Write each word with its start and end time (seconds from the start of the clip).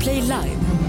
Podplay 0.00 0.26
Live. 0.26 0.79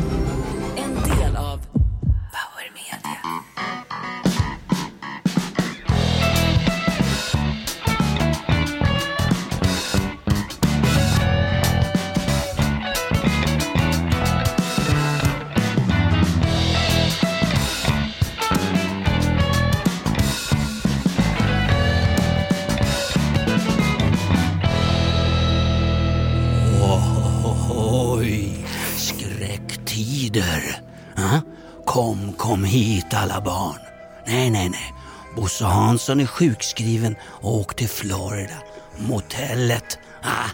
Alla 33.22 33.42
barn. 33.42 33.80
Nej, 34.28 34.50
nej, 34.50 34.70
nej. 34.70 34.94
Bosse 35.36 35.66
Hansson 35.66 36.20
är 36.20 36.26
sjukskriven 36.26 37.16
och 37.24 37.56
åkt 37.56 37.78
till 37.78 37.90
Florida. 37.90 38.54
Motellet. 38.98 40.00
Ah. 40.24 40.50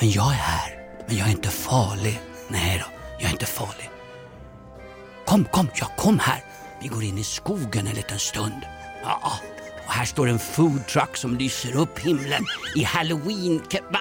Men 0.00 0.10
jag 0.10 0.26
är 0.26 0.36
här. 0.36 0.78
Men 1.06 1.16
jag 1.16 1.26
är 1.26 1.30
inte 1.30 1.48
farlig. 1.48 2.20
Nej 2.48 2.84
då, 2.84 2.92
jag 3.18 3.28
är 3.28 3.32
inte 3.32 3.46
farlig. 3.46 3.90
Kom, 5.26 5.44
kom, 5.44 5.68
ja 5.74 5.86
kom 5.96 6.18
här. 6.18 6.44
Vi 6.82 6.88
går 6.88 7.04
in 7.04 7.18
i 7.18 7.24
skogen 7.24 7.86
en 7.86 7.94
liten 7.94 8.18
stund. 8.18 8.62
Ja, 9.02 9.18
ja. 9.22 9.32
och 9.86 9.92
här 9.92 10.04
står 10.04 10.28
en 10.28 10.38
food 10.38 10.86
truck 10.86 11.16
som 11.16 11.36
lyser 11.36 11.76
upp 11.76 11.98
himlen 11.98 12.44
i 12.76 12.84
halloween... 12.84 13.62
Va? 13.92 14.00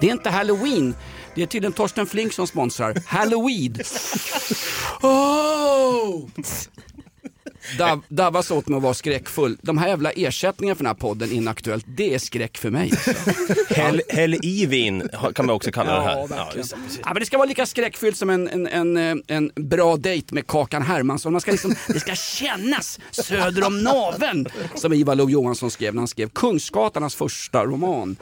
Det 0.00 0.08
är 0.08 0.12
inte 0.12 0.30
halloween. 0.30 0.94
Det 1.34 1.42
är 1.42 1.46
tydligen 1.46 1.72
Torsten 1.72 2.06
Flink 2.06 2.32
som 2.32 2.46
sponsrar. 2.46 3.02
Halloween. 3.06 3.76
Oh! 5.02 6.28
Dav, 7.78 8.02
davas 8.08 8.50
åt 8.50 8.68
mig 8.68 8.76
att 8.76 8.82
vara 8.82 8.94
skräckfull. 8.94 9.58
De 9.62 9.78
här 9.78 9.88
jävla 9.88 10.10
ersättningarna 10.10 10.76
för 10.76 10.84
den 10.84 10.88
här 10.88 10.94
podden 10.94 11.32
Inaktuellt, 11.32 11.84
det 11.88 12.14
är 12.14 12.18
skräck 12.18 12.58
för 12.58 12.70
mig. 12.70 12.90
Alltså. 12.90 13.30
Häll, 13.74 14.02
häll 14.08 14.34
i 14.42 14.66
vin 14.66 15.08
kan 15.34 15.46
man 15.46 15.56
också 15.56 15.70
kalla 15.70 15.94
det 15.94 16.00
här. 16.00 16.26
Ja. 16.30 16.52
Ja, 16.56 16.76
men 17.04 17.14
det 17.14 17.26
ska 17.26 17.38
vara 17.38 17.48
lika 17.48 17.66
skräckfyllt 17.66 18.16
som 18.16 18.30
en, 18.30 18.48
en, 18.48 18.66
en, 18.66 18.96
eh, 18.96 19.36
en 19.36 19.50
bra 19.54 19.96
dejt 19.96 20.34
med 20.34 20.46
Kakan 20.46 20.82
Hermansson. 20.82 21.32
Man 21.32 21.40
ska 21.40 21.50
liksom, 21.50 21.74
det 21.86 22.00
ska 22.00 22.14
kännas 22.14 23.00
söder 23.10 23.66
om 23.66 23.82
naveln 23.82 24.46
som 24.74 24.92
Ivar 24.92 25.14
Lo-Johansson 25.14 25.70
skrev 25.70 25.94
när 25.94 26.00
han 26.00 26.08
skrev 26.08 26.28
Kungsgatan, 26.28 27.02
hans 27.02 27.14
första 27.14 27.64
roman. 27.64 28.16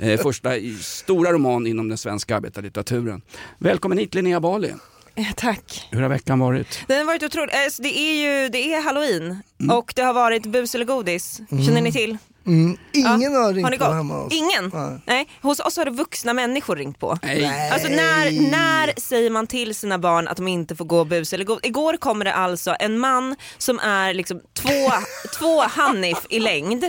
Eh, 0.00 0.20
första 0.20 0.50
stora 0.80 1.32
roman 1.32 1.66
inom 1.66 1.88
den 1.88 1.98
svenska 1.98 2.36
arbetarlitteraturen. 2.36 3.22
Välkommen 3.58 3.98
hit 3.98 4.14
Linnea 4.14 4.40
Bali. 4.40 4.72
Eh, 5.20 5.32
Tack. 5.36 5.88
Hur 5.90 6.02
har 6.02 6.08
veckan 6.08 6.38
varit? 6.38 6.80
Den 6.86 6.98
har 6.98 7.04
varit 7.04 7.22
otrolig. 7.22 7.54
Eh, 7.54 7.58
Det 7.78 7.98
är 7.98 8.14
ju 8.42 8.48
det 8.48 8.74
är 8.74 8.82
halloween 8.82 9.42
Mm. 9.60 9.76
och 9.76 9.92
det 9.96 10.02
har 10.02 10.12
varit 10.12 10.46
bus 10.46 10.74
eller 10.74 10.84
godis. 10.84 11.40
Känner 11.66 11.80
ni 11.80 11.92
till? 11.92 12.18
Mm, 12.46 12.76
ingen 12.94 13.34
har 13.34 13.52
ringt 13.52 13.64
Har 13.64 13.70
ni 13.70 13.78
på 13.78 13.84
hemma 13.84 14.14
hos 14.22 14.32
Ingen? 14.32 14.70
Nej. 14.74 15.00
Nej. 15.06 15.28
Hos 15.42 15.60
oss 15.60 15.76
har 15.76 15.84
det 15.84 15.90
vuxna 15.90 16.32
människor 16.34 16.76
ringt 16.76 16.98
på. 16.98 17.18
Nej. 17.22 17.70
Alltså 17.72 17.88
när, 17.88 18.50
när 18.50 19.00
säger 19.00 19.30
man 19.30 19.46
till 19.46 19.74
sina 19.74 19.98
barn 19.98 20.28
att 20.28 20.36
de 20.36 20.48
inte 20.48 20.76
får 20.76 20.84
gå 20.84 21.04
bus 21.04 21.32
eller 21.32 21.44
godis? 21.44 21.66
Igår 21.66 21.96
kommer 21.96 22.24
det 22.24 22.32
alltså 22.34 22.76
en 22.80 22.98
man 22.98 23.36
som 23.58 23.78
är 23.78 24.14
liksom 24.14 24.40
två, 24.54 24.92
två 25.38 25.60
Hanif 25.60 26.18
i 26.28 26.40
längd 26.40 26.84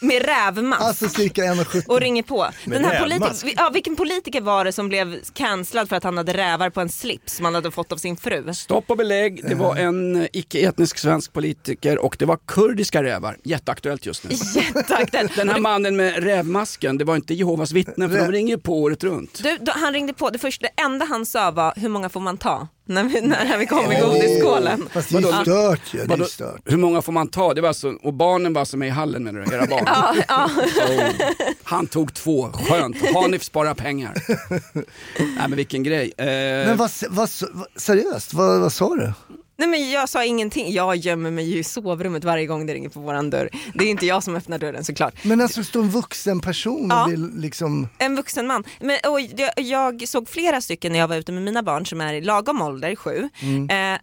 med 0.00 0.22
rävmask. 0.26 0.82
Alltså 0.82 1.08
cirka 1.08 1.42
1,70. 1.42 1.86
och 1.88 2.00
ringer 2.00 2.22
på. 2.22 2.46
Med 2.64 2.82
Den 2.82 2.90
här 2.90 3.08
rävmask? 3.08 3.44
politi- 3.44 3.54
ja, 3.56 3.70
vilken 3.72 3.96
politiker 3.96 4.40
var 4.40 4.64
det 4.64 4.72
som 4.72 4.88
blev 4.88 5.18
cancellad 5.34 5.88
för 5.88 5.96
att 5.96 6.04
han 6.04 6.16
hade 6.16 6.32
rävar 6.32 6.70
på 6.70 6.80
en 6.80 6.88
slips 6.88 7.36
som 7.36 7.44
han 7.44 7.54
hade 7.54 7.70
fått 7.70 7.92
av 7.92 7.96
sin 7.96 8.16
fru? 8.16 8.54
Stopp 8.54 8.90
och 8.90 8.96
belägg. 8.96 9.48
Det 9.48 9.54
var 9.54 9.76
en 9.76 10.16
eh, 10.16 10.26
icke-etnisk 10.32 10.98
svensk 10.98 11.32
politiker 11.32 11.98
och 11.98 12.16
det 12.18 12.24
var 12.24 12.38
kurdiska 12.46 13.02
rävar. 13.02 13.36
Jätteaktuellt 13.44 14.06
just 14.06 14.24
nu. 14.24 14.30
Jätteaktuellt. 14.54 15.36
Den 15.36 15.48
här 15.48 15.58
mannen 15.60 15.96
med 15.96 16.22
rävmasken, 16.24 16.98
det 16.98 17.04
var 17.04 17.16
inte 17.16 17.34
Jehovas 17.34 17.72
vittnen 17.72 18.10
för 18.10 18.18
de 18.18 18.32
ringer 18.32 18.56
ju 18.56 18.62
på 18.62 18.82
året 18.82 19.04
runt. 19.04 19.40
Du, 19.42 19.58
då, 19.60 19.72
han 19.74 19.92
ringde 19.92 20.12
på, 20.12 20.30
det 20.30 20.38
första, 20.38 20.66
det 20.76 20.82
enda 20.82 21.04
han 21.06 21.26
sa 21.26 21.50
var 21.50 21.72
hur 21.76 21.88
många 21.88 22.08
får 22.08 22.20
man 22.20 22.36
ta? 22.38 22.68
När 22.84 23.04
vi, 23.04 23.20
när 23.20 23.58
vi 23.58 23.66
kom 23.66 23.92
i 23.92 24.00
godisskålen. 24.00 24.88
Fast 24.92 25.08
det 25.10 25.18
är 25.18 25.42
stört 25.42 25.94
ju. 25.94 26.04
Det 26.06 26.14
är 26.14 26.24
stört. 26.24 26.60
hur 26.64 26.76
många 26.76 27.02
får 27.02 27.12
man 27.12 27.28
ta? 27.28 27.54
Det 27.54 27.60
var 27.60 27.68
alltså, 27.68 27.88
och 28.02 28.14
barnen 28.14 28.52
var 28.52 28.60
alltså 28.60 28.76
med 28.76 28.88
i 28.88 28.90
hallen 28.90 29.24
menar 29.24 29.40
du? 29.40 29.54
Era 29.54 29.66
barn? 29.66 29.82
Ja, 29.86 30.14
ja. 30.28 30.50
Oh. 30.88 31.26
Han 31.62 31.86
tog 31.86 32.14
två, 32.14 32.48
skönt. 32.52 32.96
Hanif 33.14 33.42
sparar 33.42 33.74
pengar. 33.74 34.14
Nej 35.18 35.48
men 35.48 35.56
vilken 35.56 35.82
grej. 35.82 36.12
Eh, 36.18 36.26
Men 36.26 36.76
vad, 36.76 36.90
vad, 37.10 37.28
vad, 37.50 37.66
seriöst, 37.76 38.34
vad, 38.34 38.60
vad 38.60 38.72
sa 38.72 38.94
du? 38.96 39.12
Nej 39.56 39.68
men 39.68 39.90
jag 39.90 40.08
sa 40.08 40.24
ingenting, 40.24 40.72
jag 40.72 40.96
gömmer 40.96 41.30
mig 41.30 41.44
ju 41.50 41.58
i 41.58 41.64
sovrummet 41.64 42.24
varje 42.24 42.46
gång 42.46 42.66
det 42.66 42.74
ringer 42.74 42.88
på 42.88 43.00
våran 43.00 43.30
dörr. 43.30 43.48
Det 43.74 43.84
är 43.84 43.88
inte 43.88 44.06
jag 44.06 44.22
som 44.22 44.36
öppnar 44.36 44.58
dörren 44.58 44.84
såklart. 44.84 45.24
Men 45.24 45.40
alltså 45.40 45.64
står 45.64 45.80
en 45.80 45.90
vuxen 45.90 46.40
person 46.40 46.86
Ja. 46.90 47.04
och 47.04 47.12
vill 47.12 47.30
liksom... 47.36 47.88
En 47.98 48.16
vuxen 48.16 48.46
man. 48.46 48.64
Men, 48.80 48.98
och 49.08 49.20
jag, 49.20 49.50
jag 49.56 50.08
såg 50.08 50.28
flera 50.28 50.60
stycken 50.60 50.92
när 50.92 50.98
jag 50.98 51.08
var 51.08 51.16
ute 51.16 51.32
med 51.32 51.42
mina 51.42 51.62
barn 51.62 51.86
som 51.86 52.00
är 52.00 52.14
i 52.14 52.20
lagom 52.20 52.62
ålder, 52.62 52.96
sju. 52.96 53.28
Eh, 53.70 53.98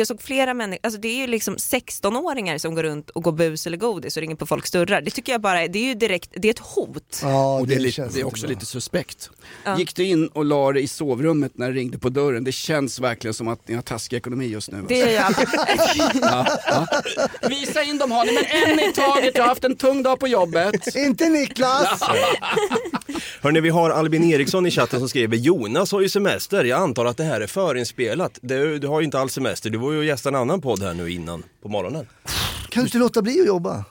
jag 0.00 0.06
såg 0.06 0.22
flera 0.22 0.54
människor, 0.54 0.80
alltså 0.82 1.00
det 1.00 1.08
är 1.08 1.16
ju 1.16 1.26
liksom 1.26 1.56
16-åringar 1.56 2.58
som 2.58 2.74
går 2.74 2.82
runt 2.82 3.10
och 3.10 3.22
går 3.22 3.32
bus 3.32 3.66
eller 3.66 3.76
godis 3.76 4.16
och 4.16 4.20
ringer 4.20 4.36
på 4.36 4.46
folks 4.46 4.70
dörrar. 4.70 5.00
Det 5.00 5.10
tycker 5.10 5.32
jag 5.32 5.40
bara, 5.40 5.68
det 5.68 5.78
är 5.78 5.84
ju 5.84 5.94
direkt, 5.94 6.30
det 6.36 6.48
är 6.48 6.50
ett 6.50 6.58
hot. 6.58 7.20
Ja, 7.22 7.58
och 7.58 7.66
det, 7.66 7.74
är 7.74 7.78
lite, 7.78 8.08
det 8.14 8.20
är 8.20 8.26
också 8.26 8.46
bra. 8.46 8.54
lite 8.54 8.66
suspekt. 8.66 9.30
Ja. 9.64 9.78
Gick 9.78 9.96
du 9.96 10.04
in 10.04 10.26
och 10.28 10.44
la 10.44 10.72
det 10.72 10.80
i 10.80 10.88
sovrummet 10.88 11.58
när 11.58 11.68
det 11.68 11.74
ringde 11.74 11.98
på 11.98 12.08
dörren? 12.08 12.44
Det 12.44 12.52
känns 12.52 13.00
verkligen 13.00 13.34
som 13.34 13.48
att 13.48 13.68
ni 13.68 13.74
har 13.74 13.82
taskig 13.82 14.16
ekonomi 14.16 14.46
just 14.46 14.70
nu. 14.70 14.84
Det 14.88 15.00
är 15.00 15.10
ju 15.10 15.16
alltid. 15.16 15.48
Ja, 16.22 16.46
ja. 16.66 16.86
Visa 17.48 17.82
in 17.82 17.98
dem 17.98 18.10
har 18.10 18.24
ni, 18.24 18.32
men 18.32 18.44
en 18.72 18.90
i 18.90 18.92
taget. 18.92 19.34
Jag 19.34 19.42
har 19.42 19.48
haft 19.48 19.64
en 19.64 19.76
tung 19.76 20.02
dag 20.02 20.20
på 20.20 20.28
jobbet. 20.28 20.96
Inte 20.96 21.28
Niklas! 21.28 22.02
Hörni, 23.40 23.60
vi 23.60 23.68
har 23.68 23.90
Albin 23.90 24.24
Eriksson 24.24 24.66
i 24.66 24.70
chatten 24.70 24.98
som 24.98 25.08
skriver 25.08 25.36
Jonas 25.36 25.92
har 25.92 26.00
ju 26.00 26.08
semester, 26.08 26.64
jag 26.64 26.80
antar 26.80 27.04
att 27.04 27.16
det 27.16 27.24
här 27.24 27.40
är 27.40 27.46
förinspelat. 27.46 28.38
Du, 28.42 28.78
du 28.78 28.86
har 28.86 29.00
ju 29.00 29.04
inte 29.04 29.18
alls 29.18 29.32
semester, 29.32 29.70
du 29.70 29.78
var 29.86 29.92
ju 29.92 29.98
och 29.98 30.04
gästade 30.04 30.36
en 30.36 30.42
annan 30.42 30.60
podd 30.60 30.82
här 30.82 30.94
nu 30.94 31.10
innan 31.10 31.42
på 31.62 31.68
morgonen. 31.68 32.06
Kan 32.68 32.82
du 32.82 32.86
inte 32.86 32.98
låta 32.98 33.22
bli 33.22 33.40
att 33.40 33.46
jobba? 33.46 33.84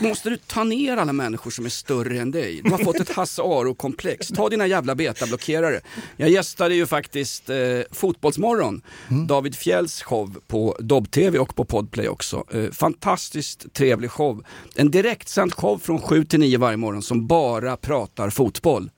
Måste 0.00 0.30
du 0.30 0.36
ta 0.36 0.64
ner 0.64 0.96
alla 0.96 1.12
människor 1.12 1.50
som 1.50 1.64
är 1.64 1.68
större 1.68 2.20
än 2.20 2.30
dig? 2.30 2.60
Du 2.64 2.70
har 2.70 2.78
fått 2.78 3.00
ett 3.00 3.10
Hasse 3.10 3.42
Aro-komplex. 3.42 4.28
Ta 4.28 4.48
dina 4.48 4.66
jävla 4.66 4.94
betablockerare. 4.94 5.80
Jag 6.16 6.28
gästade 6.28 6.74
ju 6.74 6.86
faktiskt 6.86 7.50
eh, 7.50 7.56
Fotbollsmorgon, 7.90 8.82
David 9.28 9.56
Fjälls 9.56 10.02
show 10.02 10.36
på 10.46 10.76
Dobb-TV 10.80 11.38
och 11.38 11.54
på 11.54 11.64
Podplay 11.64 12.08
också. 12.08 12.44
Eh, 12.52 12.70
fantastiskt 12.70 13.74
trevlig 13.74 14.10
show. 14.10 14.44
En 14.74 14.90
direktsänd 14.90 15.54
show 15.54 15.78
från 15.78 16.00
7 16.00 16.24
till 16.24 16.40
9 16.40 16.58
varje 16.58 16.76
morgon 16.76 17.02
som 17.02 17.26
bara 17.26 17.76
pratar 17.76 18.30
fotboll. 18.30 18.90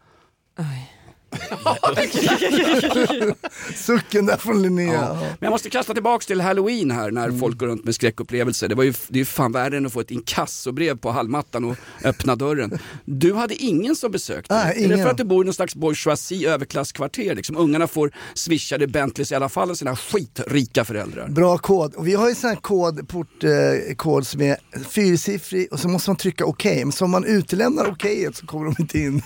Sucken 3.74 4.26
där 4.26 4.36
från 4.36 4.62
Linnea. 4.62 4.92
Ja. 4.92 5.14
Men 5.14 5.36
jag 5.40 5.50
måste 5.50 5.70
kasta 5.70 5.94
tillbaks 5.94 6.26
till 6.26 6.40
halloween 6.40 6.90
här 6.90 7.10
när 7.10 7.30
folk 7.30 7.58
går 7.58 7.66
runt 7.66 7.84
med 7.84 7.94
skräckupplevelser. 7.94 8.68
Det, 8.68 8.74
var 8.74 8.84
ju, 8.84 8.92
det 9.08 9.16
är 9.16 9.18
ju 9.18 9.24
fan 9.24 9.52
värre 9.52 9.76
än 9.76 9.86
att 9.86 9.92
få 9.92 10.00
ett 10.00 10.10
inkassobrev 10.10 10.98
på 10.98 11.10
hallmattan 11.10 11.64
och 11.64 11.76
öppna 12.04 12.36
dörren. 12.36 12.78
Du 13.04 13.34
hade 13.34 13.54
ingen 13.54 13.96
som 13.96 14.10
besökte 14.10 14.54
dig. 14.54 14.84
Är 14.84 14.88
det 14.88 14.96
för 14.96 15.08
att 15.10 15.16
du 15.16 15.24
bor 15.24 15.44
i 15.44 15.46
någon 15.46 15.54
slags 15.54 15.74
bourgeoisie 15.74 16.50
överklasskvarter? 16.50 17.34
Liksom? 17.34 17.56
Ungarna 17.56 17.86
får 17.86 18.10
swishade 18.34 18.86
Bentleys 18.86 19.32
i 19.32 19.34
alla 19.34 19.48
fall 19.48 19.70
av 19.70 19.74
sina 19.74 19.96
skitrika 19.96 20.84
föräldrar. 20.84 21.28
Bra 21.28 21.58
kod. 21.58 21.94
Och 21.94 22.06
vi 22.06 22.14
har 22.14 22.28
ju 22.28 22.34
sån 22.34 22.50
här 22.50 22.56
kod, 22.56 23.08
portkod 23.08 23.50
eh, 23.88 23.94
kod 23.94 24.26
som 24.26 24.40
är 24.42 24.56
fyrsiffrig 24.88 25.68
och 25.72 25.80
så 25.80 25.88
måste 25.88 26.10
man 26.10 26.16
trycka 26.16 26.44
okej. 26.44 26.84
Men 26.84 26.92
så 26.92 27.04
om 27.04 27.10
man 27.10 27.24
utelämnar 27.24 27.90
okejet 27.90 28.36
så 28.36 28.46
kommer 28.46 28.64
de 28.64 28.74
inte 28.78 28.98
in. 28.98 29.22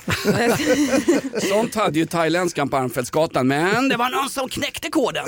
Sånt 1.48 1.74
hade 1.74 1.91
ju 1.98 2.06
thailändskan 2.06 2.68
på 2.68 2.76
Armfältsgatan, 2.76 3.48
men 3.48 3.88
det 3.88 3.96
var 3.96 4.10
någon 4.10 4.28
som 4.30 4.48
knäckte 4.48 4.90
koden. 4.90 5.24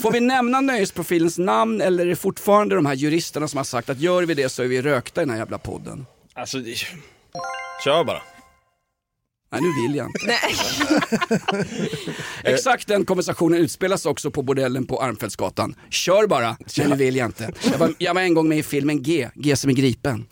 Får 0.00 0.12
vi 0.12 0.20
nämna 0.20 0.60
nöjesprofilens 0.60 1.38
namn 1.38 1.80
eller 1.80 2.06
är 2.06 2.08
det 2.10 2.16
fortfarande 2.16 2.74
de 2.74 2.86
här 2.86 2.94
juristerna 2.94 3.48
som 3.48 3.56
har 3.56 3.64
sagt 3.64 3.88
att 3.90 4.00
gör 4.00 4.22
vi 4.22 4.34
det 4.34 4.48
så 4.48 4.62
är 4.62 4.66
vi 4.66 4.82
rökta 4.82 5.22
i 5.22 5.24
den 5.24 5.30
här 5.30 5.38
jävla 5.38 5.58
podden? 5.58 6.06
Alltså, 6.34 6.58
det- 6.58 6.76
kör 7.84 8.04
bara. 8.04 8.22
Nej, 9.52 9.60
nu 9.62 9.82
vill 9.82 9.96
jag 9.96 10.06
inte. 10.06 10.26
Nej. 10.26 11.66
Exakt 12.54 12.88
den 12.88 13.04
konversationen 13.04 13.58
utspelas 13.60 14.06
också 14.06 14.30
på 14.30 14.42
bordellen 14.42 14.86
på 14.86 15.02
Armfältsgatan. 15.02 15.74
Kör 15.90 16.26
bara, 16.26 16.56
men 16.78 16.90
nu 16.90 16.96
vill 16.96 17.16
jag 17.16 17.26
inte. 17.28 17.50
Jag 17.72 17.78
var, 17.78 17.94
jag 17.98 18.14
var 18.14 18.20
en 18.22 18.34
gång 18.34 18.48
med 18.48 18.58
i 18.58 18.62
filmen 18.62 19.02
G, 19.02 19.28
G 19.34 19.56
som 19.56 19.70
är 19.70 19.74
gripen. 19.74 20.26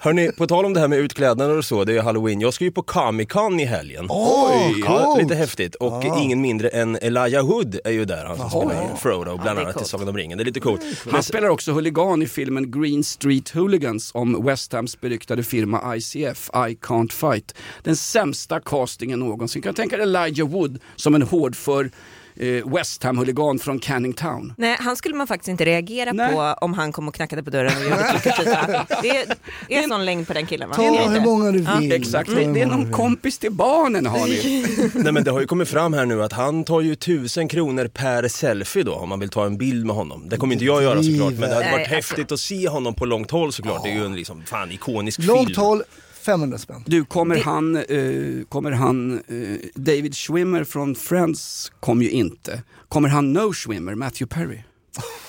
Hörni, 0.00 0.30
på 0.32 0.46
tal 0.46 0.64
om 0.64 0.74
det 0.74 0.80
här 0.80 0.88
med 0.88 0.98
utklädnader 0.98 1.56
och 1.58 1.64
så, 1.64 1.84
det 1.84 1.92
är 1.92 1.94
ju 1.94 2.00
halloween. 2.00 2.40
Jag 2.40 2.54
ska 2.54 2.64
ju 2.64 2.70
på 2.70 2.82
Comic 2.82 3.28
Con 3.28 3.60
i 3.60 3.64
helgen. 3.64 4.06
Oj, 4.08 4.74
Ja, 4.86 5.04
coolt. 5.04 5.22
lite 5.22 5.34
häftigt. 5.34 5.74
Och 5.74 6.04
ingen 6.04 6.40
mindre 6.40 6.68
än 6.68 6.96
Elijah 7.02 7.46
Wood 7.46 7.78
är 7.84 7.90
ju 7.90 8.04
där, 8.04 8.24
han 8.24 8.36
som 8.36 8.50
spelar 8.50 8.96
Frodo, 8.96 9.36
bland 9.42 9.58
det 9.58 9.62
är 9.62 9.64
annat 9.66 9.82
i. 9.82 9.84
Sagan 9.84 10.08
om 10.08 10.16
ringen. 10.16 10.38
Det 10.38 10.42
är 10.42 10.46
lite 10.46 10.60
coolt. 10.60 10.80
Men, 11.04 11.14
Han 11.14 11.22
spelar 11.22 11.48
också 11.48 11.72
huligan 11.72 12.22
i 12.22 12.26
filmen 12.26 12.70
Green 12.70 13.04
Street 13.04 13.48
Hooligans 13.50 14.10
om 14.14 14.44
West 14.46 14.72
Hams 14.72 15.00
beryktade 15.00 15.42
firma 15.42 15.96
ICF, 15.96 16.50
I 16.54 16.74
Can't 16.80 17.12
Fight. 17.12 17.54
Den 17.82 17.96
sämsta 17.96 18.57
castingen 18.60 19.18
någonsin. 19.18 19.62
Kan 19.62 19.68
jag 19.68 19.76
tänka 19.76 19.96
dig 19.96 20.02
Elijah 20.02 20.48
Wood 20.48 20.78
som 20.96 21.14
en 21.14 21.22
hårdför 21.22 21.90
eh, 22.36 22.74
West 22.74 23.02
Ham-huligan 23.04 23.58
från 23.58 23.78
Canning 23.78 24.12
Town. 24.12 24.52
Nej, 24.56 24.76
han 24.80 24.96
skulle 24.96 25.14
man 25.14 25.26
faktiskt 25.26 25.48
inte 25.48 25.64
reagera 25.64 26.12
Nej. 26.12 26.32
på 26.32 26.40
om 26.60 26.74
han 26.74 26.92
kom 26.92 27.08
och 27.08 27.14
knackade 27.14 27.42
på 27.42 27.50
dörren 27.50 27.76
och 27.76 27.82
gjorde 27.82 28.20
Det 29.02 29.08
är, 29.10 29.26
är 29.68 29.88
sån 29.88 30.04
längd 30.04 30.26
på 30.26 30.32
den 30.32 30.46
killen 30.46 30.68
va? 30.68 30.74
Ta 30.74 30.82
hur 31.10 31.20
många 31.20 31.52
du 31.52 31.58
vill. 31.80 31.92
Exakt, 31.92 32.30
Ta 32.30 32.36
det, 32.36 32.60
är 32.60 32.66
någon 32.66 32.92
kompis 32.92 33.38
till 33.38 33.52
barnen 33.52 34.06
har 34.06 34.26
ni. 34.26 34.66
Nej 35.04 35.12
men 35.12 35.24
det 35.24 35.30
har 35.30 35.40
ju 35.40 35.46
kommit 35.46 35.68
fram 35.68 35.92
här 35.92 36.06
nu 36.06 36.22
att 36.22 36.32
han 36.32 36.64
tar 36.64 36.80
ju 36.80 36.94
tusen 36.94 37.48
kronor 37.48 37.88
per 37.88 38.28
selfie 38.28 38.82
då 38.82 38.94
om 38.94 39.08
man 39.08 39.20
vill 39.20 39.28
ta 39.28 39.46
en 39.46 39.56
bild 39.58 39.86
med 39.86 39.96
honom. 39.96 40.28
Det 40.28 40.36
kommer 40.36 40.52
inte 40.54 40.64
jag 40.64 40.82
göra 40.82 41.02
såklart 41.02 41.32
men 41.32 41.40
det 41.40 41.54
hade 41.54 41.60
Nej, 41.60 41.72
varit 41.72 41.80
alltså- 41.80 41.94
häftigt 41.94 42.32
att 42.32 42.40
se 42.40 42.68
honom 42.68 42.94
på 42.94 43.04
långt 43.06 43.30
håll 43.30 43.52
såklart. 43.52 43.82
Det 43.84 43.90
är 43.90 43.94
ju 43.94 44.04
en 44.06 44.16
liksom, 44.16 44.42
fan 44.46 44.72
ikonisk 44.72 45.22
Långt 45.22 45.48
film. 45.48 45.60
håll, 45.60 45.82
500 46.28 46.58
spänn. 46.58 46.84
Du, 46.86 47.04
kommer 47.04 47.36
han, 47.36 47.76
eh, 47.76 48.44
kommer 48.48 48.70
han 48.70 49.20
eh, 49.28 49.58
David 49.74 50.14
Schwimmer 50.14 50.64
från 50.64 50.94
Friends 50.94 51.72
kom 51.80 52.02
ju 52.02 52.10
inte. 52.10 52.62
Kommer 52.88 53.08
han 53.08 53.32
No 53.32 53.52
Schwimmer, 53.52 53.94
Matthew 53.94 54.34
Perry? 54.34 54.62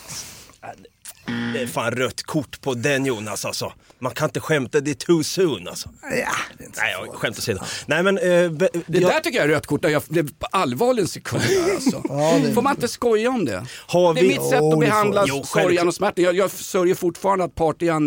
Det 1.53 1.59
är 1.61 1.67
fan 1.67 1.91
rött 1.91 2.23
kort 2.23 2.61
på 2.61 2.73
den 2.73 3.05
Jonas 3.05 3.45
alltså. 3.45 3.73
Man 4.01 4.11
kan 4.13 4.25
inte 4.29 4.39
skämta, 4.39 4.79
det 4.79 4.91
är 4.91 4.95
too 4.95 5.23
soon 5.23 5.67
alltså. 5.67 5.89
Ja, 6.01 6.09
det 6.57 6.63
är 6.63 6.67
inte 6.67 6.81
Nej, 6.81 6.95
jag 7.05 7.13
skämt 7.15 7.37
åsido. 7.37 7.59
Nej 7.87 8.03
men, 8.03 8.17
eh, 8.17 8.23
Det 8.23 8.69
jag- 8.87 9.01
där 9.01 9.19
tycker 9.19 9.37
jag 9.37 9.45
är 9.45 9.49
rött 9.53 9.67
kort, 9.67 9.83
jag 9.85 10.01
blev 10.09 10.31
på 10.39 10.45
allvarlig 10.51 11.01
en 11.01 11.07
sekund 11.07 11.43
där, 11.49 11.73
alltså. 11.75 12.01
Ja, 12.09 12.39
det- 12.43 12.53
Får 12.53 12.61
man 12.61 12.75
inte 12.75 12.87
skoja 12.87 13.29
om 13.29 13.45
det? 13.45 13.65
Har 13.87 14.13
Det 14.13 14.19
är 14.19 14.21
vi- 14.21 14.27
mitt 14.27 14.49
sätt 14.49 14.59
Jo, 14.61 14.73
att 14.73 14.79
behandla 14.79 15.23
Jo, 15.27 15.43
sorgen 15.43 15.87
och 15.87 15.93
smärtan. 15.95 16.23
Jag, 16.25 16.35
jag 16.35 16.51
sörjer 16.51 16.95
fortfarande 16.95 17.43
att 17.45 17.55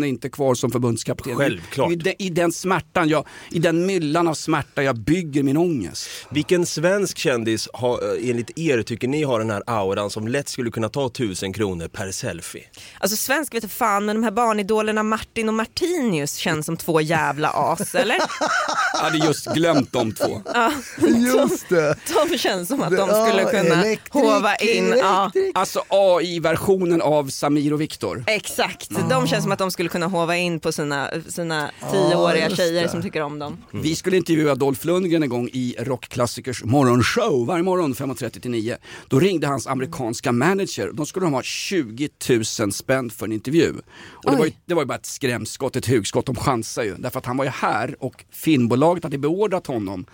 inte 0.03 0.27
är 0.27 0.29
kvar 0.29 0.55
som 0.55 0.71
förbundskapten. 0.71 1.35
Självklart. 1.35 1.91
I, 1.91 1.95
de, 1.95 2.15
I 2.19 2.29
den 2.29 2.51
smärtan, 2.51 3.09
jag, 3.09 3.25
i 3.51 3.59
den 3.59 3.85
myllan 3.85 4.27
av 4.27 4.33
smärta 4.33 4.83
jag 4.83 4.95
bygger 4.99 5.43
min 5.43 5.57
ångest. 5.57 6.09
Vilken 6.29 6.65
svensk 6.65 7.17
kändis 7.17 7.69
har, 7.73 7.93
eh, 8.23 8.29
enligt 8.29 8.57
er 8.59 8.81
tycker 8.81 9.07
ni 9.07 9.23
har 9.23 9.39
den 9.39 9.49
här 9.49 9.63
auran 9.67 10.09
som 10.09 10.27
lätt 10.27 10.49
skulle 10.49 10.71
kunna 10.71 10.89
ta 10.89 11.09
tusen 11.09 11.53
kronor 11.53 11.87
per 11.87 12.11
selfie? 12.11 12.63
Alltså 12.99 13.12
svensk 13.17 13.53
vet 13.53 13.61
du 13.63 13.67
fan 13.69 14.05
men 14.05 14.15
de 14.15 14.23
här 14.23 14.31
barnidolerna 14.31 15.03
Martin 15.03 15.47
och 15.49 15.53
Martinius 15.55 16.35
känns 16.35 16.65
som 16.65 16.77
två 16.77 17.01
jävla 17.01 17.49
as 17.49 17.95
eller? 17.95 18.17
Jag 18.93 18.99
hade 18.99 19.17
just 19.17 19.45
glömt 19.53 19.91
de 19.91 20.13
två. 20.13 20.41
Just 21.07 21.69
det. 21.69 21.95
De 22.29 22.37
känns 22.37 22.67
som 22.67 22.81
att 22.81 22.89
de 22.97 23.09
Ja, 23.09 23.25
skulle 23.27 23.43
kunna 23.43 23.83
elektrik, 23.83 24.01
hova 24.13 24.55
in. 24.55 24.93
Ja. 24.97 25.31
Alltså 25.53 25.83
AI-versionen 25.89 27.01
av 27.01 27.29
Samir 27.29 27.73
och 27.73 27.81
Viktor. 27.81 28.23
Exakt, 28.27 28.89
de 29.09 29.27
känns 29.27 29.43
som 29.43 29.51
att 29.51 29.59
de 29.59 29.71
skulle 29.71 29.89
kunna 29.89 30.07
hova 30.07 30.37
in 30.37 30.59
på 30.59 30.71
sina, 30.71 31.09
sina 31.29 31.71
tioåriga 31.91 32.43
just 32.45 32.57
tjejer 32.57 32.83
det. 32.83 32.89
som 32.89 33.01
tycker 33.01 33.21
om 33.21 33.39
dem. 33.39 33.57
Vi 33.71 33.95
skulle 33.95 34.17
intervjua 34.17 34.55
Dolph 34.55 34.85
Lundgren 34.85 35.23
en 35.23 35.29
gång 35.29 35.49
i 35.53 35.75
Rockklassikers 35.79 36.63
morgonshow 36.63 37.45
varje 37.47 37.63
morgon 37.63 37.93
5.30 37.93 38.39
till 38.41 38.51
9. 38.51 38.77
Då 39.07 39.19
ringde 39.19 39.47
hans 39.47 39.67
amerikanska 39.67 40.31
manager. 40.31 40.91
De 40.93 41.05
skulle 41.05 41.25
de 41.25 41.33
ha 41.33 41.43
20 41.43 42.09
000 42.59 42.71
spänn 42.73 43.02
för 43.09 43.25
en 43.25 43.31
intervju. 43.31 43.73
Och 44.11 44.31
det, 44.31 44.37
var 44.37 44.45
ju, 44.45 44.51
det 44.65 44.73
var 44.73 44.81
ju 44.81 44.85
bara 44.87 44.97
ett 44.97 45.05
skrämskott, 45.05 45.75
ett 45.75 45.87
hugskott. 45.87 46.25
De 46.25 46.35
chansade 46.35 46.87
ju. 46.87 46.95
Därför 46.95 47.19
att 47.19 47.25
han 47.25 47.37
var 47.37 47.45
ju 47.45 47.51
här 47.51 47.95
och 47.99 48.25
filmbolaget 48.31 49.03
hade 49.03 49.17
beordrat 49.17 49.67
honom 49.67 50.05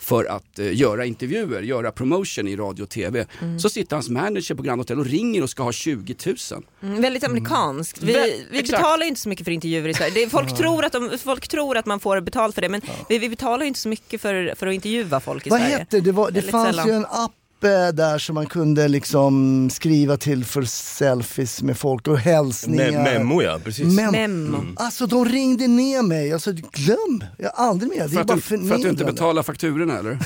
för 0.00 0.24
att 0.24 0.58
eh, 0.58 0.76
göra 0.76 1.04
intervjuer, 1.04 1.62
göra 1.62 1.92
promotion 1.92 2.48
i 2.48 2.56
radio 2.56 2.82
och 2.82 2.88
tv. 2.88 3.26
Så 3.60 3.68
sitter 3.68 3.96
hans 3.96 4.08
manager 4.08 4.54
på 4.54 4.62
Grand 4.62 4.80
Hotel 4.80 4.98
och 4.98 5.06
ringer 5.06 5.42
och 5.42 5.50
ska 5.50 5.62
ha 5.62 5.72
20 5.72 6.14
000. 6.26 6.36
Mm, 6.82 7.02
väldigt 7.02 7.24
amerikanskt. 7.24 8.02
Vä- 8.02 8.06
Vi, 8.06 8.46
vi 8.50 8.58
exakt. 8.58 8.78
betalar 8.82 9.02
ju 9.02 9.08
inte 9.08 9.20
så 9.20 9.28
mycket 9.28 9.44
för 9.44 9.50
intervjuer 9.52 9.88
i 9.88 9.94
Sverige. 9.94 10.10
Det 10.14 10.22
är, 10.22 10.28
folk, 10.28 10.56
tror 10.56 10.84
att 10.84 10.92
de, 10.92 11.18
folk 11.24 11.48
tror 11.48 11.76
att 11.76 11.86
man 11.86 12.00
får 12.00 12.20
betalt 12.20 12.54
för 12.54 12.62
det 12.62 12.68
men 12.68 12.80
vi, 13.08 13.18
vi 13.18 13.28
betalar 13.28 13.62
ju 13.62 13.68
inte 13.68 13.80
så 13.80 13.88
mycket 13.88 14.20
för, 14.20 14.54
för 14.56 14.66
att 14.66 14.74
intervjua 14.74 15.20
folk 15.20 15.46
i 15.46 15.50
Vad 15.50 15.60
Sverige. 15.60 15.76
hette 15.78 16.00
det? 16.00 16.12
Var, 16.12 16.26
det 16.30 16.34
Väldigt 16.34 16.50
fanns 16.50 16.66
sällan. 16.68 16.88
ju 16.88 16.92
en 16.94 17.06
app 17.06 17.32
där 17.60 18.18
som 18.18 18.34
man 18.34 18.46
kunde 18.46 18.88
liksom 18.88 19.70
skriva 19.70 20.16
till 20.16 20.44
för 20.44 20.62
selfies 20.62 21.62
med 21.62 21.78
folk 21.78 22.08
och 22.08 22.18
hälsningar. 22.18 22.84
Me- 22.90 23.02
memo 23.18 23.42
ja, 23.42 23.58
precis. 23.64 23.84
Mem- 23.86 24.12
Memo. 24.12 24.64
Alltså 24.76 25.06
de 25.06 25.24
ringde 25.24 25.66
ner 25.66 26.02
mig, 26.02 26.32
alltså 26.32 26.52
glöm, 26.52 27.24
jag 27.38 27.46
är 27.46 27.50
aldrig 27.56 27.90
med. 27.90 28.02
Det 28.02 28.08
För 28.08 28.16
är 28.16 28.20
att, 28.20 28.26
bara 28.26 28.34
du, 28.34 28.40
för 28.40 28.74
att 28.74 28.82
du 28.82 28.88
inte 28.88 29.04
betalar 29.04 29.42
fakturorna 29.42 29.98
eller? 29.98 30.18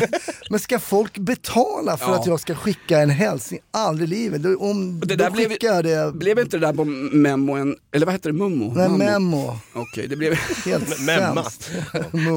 Men 0.50 0.60
ska 0.60 0.78
folk 0.78 1.18
betala 1.18 1.96
för 1.96 2.06
Ja. 2.06 2.20
att 2.20 2.26
jag 2.26 2.40
ska 2.40 2.54
skicka 2.54 2.98
en 3.00 3.10
hälsning? 3.10 3.60
Aldrig 3.70 4.08
i 4.08 4.14
livet. 4.14 4.42
Om 4.60 5.00
Det 5.00 5.16
där 5.16 5.30
blev- 5.30 5.48
skickar 5.48 5.68
jag 5.74 5.84
det, 5.84 6.12
Blev 6.14 6.38
inte 6.38 6.58
det 6.58 6.66
där 6.66 6.72
på 6.72 6.84
memo 6.84 7.52
en, 7.52 7.76
eller 7.92 8.06
vad 8.06 8.14
heter 8.14 8.32
det, 8.32 8.38
mummo? 8.38 8.72
nej, 8.76 8.88
memo. 8.88 9.56
Okej, 9.72 10.06
det 10.08 10.16
blev... 10.16 10.34
Helt 10.64 11.00
Memma. 11.06 11.42
sämst. 11.44 11.70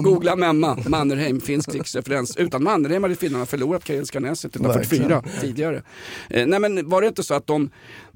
Googla 0.03 0.35
Memma, 0.35 0.77
Mannerheim, 0.87 1.41
finsk 1.41 1.71
krigsreferens. 1.71 2.35
Utan 2.37 2.63
Mannerheim 2.63 3.03
hade 3.03 3.15
finnarna 3.15 3.45
förlorat 3.45 3.83
Karelska 3.83 4.19
näset 4.43 4.55
1944 4.55 5.23
tidigare. 5.41 5.83
Eh, 6.29 6.47
nej 6.47 6.59
men 6.59 6.89
var 6.89 7.01
det 7.01 7.07
inte 7.07 7.23
så 7.23 7.33
att 7.33 7.47
de, 7.47 7.69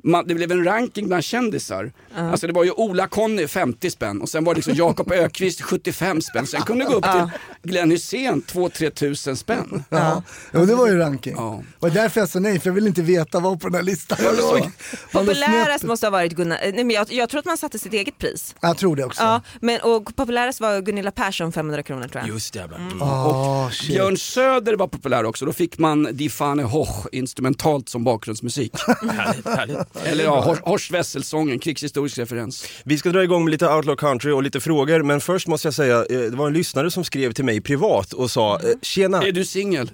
man, 0.07 0.27
det 0.27 0.35
blev 0.35 0.51
en 0.51 0.63
ranking 0.63 1.07
bland 1.07 1.23
kändisar. 1.23 1.91
Alltså 2.15 2.47
det 2.47 2.53
var 2.53 2.63
ju 2.63 2.71
Ola 2.71 3.07
Conny 3.07 3.47
50 3.47 3.89
spänn 3.89 4.21
och 4.21 4.29
sen 4.29 4.43
var 4.43 4.53
det 4.53 4.57
liksom 4.57 4.73
Jakob 4.73 5.11
Ökvist 5.11 5.61
75 5.61 6.21
spänn. 6.21 6.47
Sen 6.47 6.61
kunde 6.61 6.85
det 6.85 6.91
gå 6.91 6.97
upp 6.97 7.03
till 7.03 7.39
Glenn 7.63 7.91
Hysén 7.91 8.41
2-3 8.41 8.89
tusen 8.89 9.37
spänn. 9.37 9.83
Ja, 9.89 10.23
jo, 10.53 10.65
det 10.65 10.75
var 10.75 10.87
ju 10.87 10.97
ranking. 10.97 11.33
Ja. 11.37 11.63
Var 11.79 11.89
därför 11.89 12.19
jag 12.19 12.29
sa 12.29 12.39
nej, 12.39 12.59
för 12.59 12.69
jag 12.69 12.75
vill 12.75 12.87
inte 12.87 13.01
veta 13.01 13.39
vad 13.39 13.61
på 13.61 13.67
den 13.67 13.75
här 13.75 13.83
listan 13.83 14.17
jag 14.21 14.37
låg. 14.37 14.71
Populärast 15.11 15.83
måste 15.83 16.05
ha 16.05 16.11
varit 16.11 16.33
Gunnar, 16.33 16.59
nej, 16.61 16.73
men 16.73 16.89
jag, 16.89 17.11
jag 17.11 17.29
tror 17.29 17.39
att 17.39 17.45
man 17.45 17.57
satte 17.57 17.79
sitt 17.79 17.93
eget 17.93 18.17
pris. 18.17 18.55
Jag 18.61 18.77
tror 18.77 18.95
det 18.95 19.03
också. 19.03 19.23
Ja, 19.23 19.41
men, 19.61 19.81
och 19.81 20.15
populärast 20.15 20.59
var 20.59 20.81
Gunilla 20.81 21.11
Persson 21.11 21.51
500 21.51 21.83
kronor 21.83 22.07
tror 22.07 22.21
jag. 22.21 22.29
Just 22.29 22.53
det. 22.53 22.59
Mm. 22.59 23.01
Ah, 23.01 23.69
shit. 23.69 23.87
Björn 23.87 24.17
Söder 24.17 24.75
var 24.75 24.87
populär 24.87 25.23
också, 25.23 25.45
då 25.45 25.53
fick 25.53 25.77
man 25.77 26.07
Die 26.11 26.29
Fahne 26.29 26.63
Hoch 26.63 27.07
instrumentalt 27.11 27.89
som 27.89 28.03
bakgrundsmusik. 28.03 28.73
Härligt, 28.87 29.47
härligt. 29.47 29.96
Eller 30.05 30.23
ja, 30.23 30.41
Hor- 30.45 30.59
Horst 30.69 30.91
Wessel-sången, 30.91 31.59
krigshistorisk 31.59 32.17
referens. 32.17 32.65
Vi 32.83 32.97
ska 32.97 33.09
dra 33.09 33.23
igång 33.23 33.43
med 33.43 33.51
lite 33.51 33.67
Outlaw 33.67 33.95
Country 33.99 34.31
och 34.31 34.43
lite 34.43 34.59
frågor, 34.59 35.03
men 35.03 35.21
först 35.21 35.47
måste 35.47 35.67
jag 35.67 35.73
säga, 35.73 35.97
eh, 35.97 36.05
det 36.19 36.35
var 36.37 36.47
en 36.47 36.53
lyssnare 36.53 36.91
som 36.91 37.03
skrev 37.03 37.31
till 37.33 37.45
mig 37.45 37.61
privat 37.61 38.13
och 38.13 38.31
sa, 38.31 38.55
eh, 38.59 38.69
tjena, 38.81 39.23
Är 39.23 39.31
du 39.31 39.45
singel? 39.45 39.91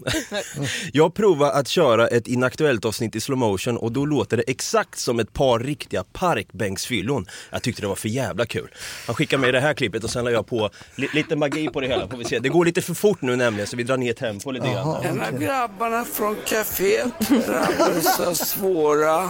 jag 0.94 1.14
provade 1.14 1.52
att 1.54 1.68
köra 1.68 2.08
ett 2.08 2.28
inaktuellt 2.28 2.86
avsnitt 2.86 3.16
i 3.16 3.22
slow 3.22 3.38
motion 3.38 3.78
och 3.78 3.92
då 3.92 4.06
låter 4.06 4.38
det 4.38 4.44
exakt 4.48 5.00
som 5.00 5.20
ett 5.20 5.34
par 5.34 5.60
riktiga 5.60 6.04
parkbänksfyllon. 6.14 7.26
Jag 7.52 7.62
tyckte 7.64 7.82
det 7.82 7.88
var 7.88 7.96
för 7.96 8.10
jävla 8.10 8.46
kul. 8.46 8.68
Han 9.08 9.16
skickade 9.16 9.42
mig 9.42 9.52
det 9.52 9.60
här 9.60 9.74
klippet 9.74 10.04
och 10.04 10.10
sen 10.10 10.26
la 10.26 10.32
jag 10.32 10.48
på 10.48 10.70
li- 10.96 11.10
lite 11.14 11.36
magi 11.36 11.68
på 11.68 11.82
det 11.82 11.88
hela, 11.88 12.08
får 12.08 12.18
vi 12.18 12.26
se. 12.26 12.40
Det 12.40 12.50
går 12.50 12.66
lite 12.66 12.82
för 12.82 12.94
fort 12.94 13.22
nu 13.22 13.36
nämligen 13.36 13.68
så 13.68 13.78
vi 13.78 13.84
drar 13.84 13.98
ner 13.98 14.14
tempo 14.14 14.52
lite 14.52 14.68
grann. 14.68 15.04
En 15.04 15.22
av 15.22 15.40
grabbarna 15.40 16.06
från 16.06 16.36
kaféet 16.46 17.12
drabbades 17.48 18.20
av 18.20 18.34
svåra 18.34 19.30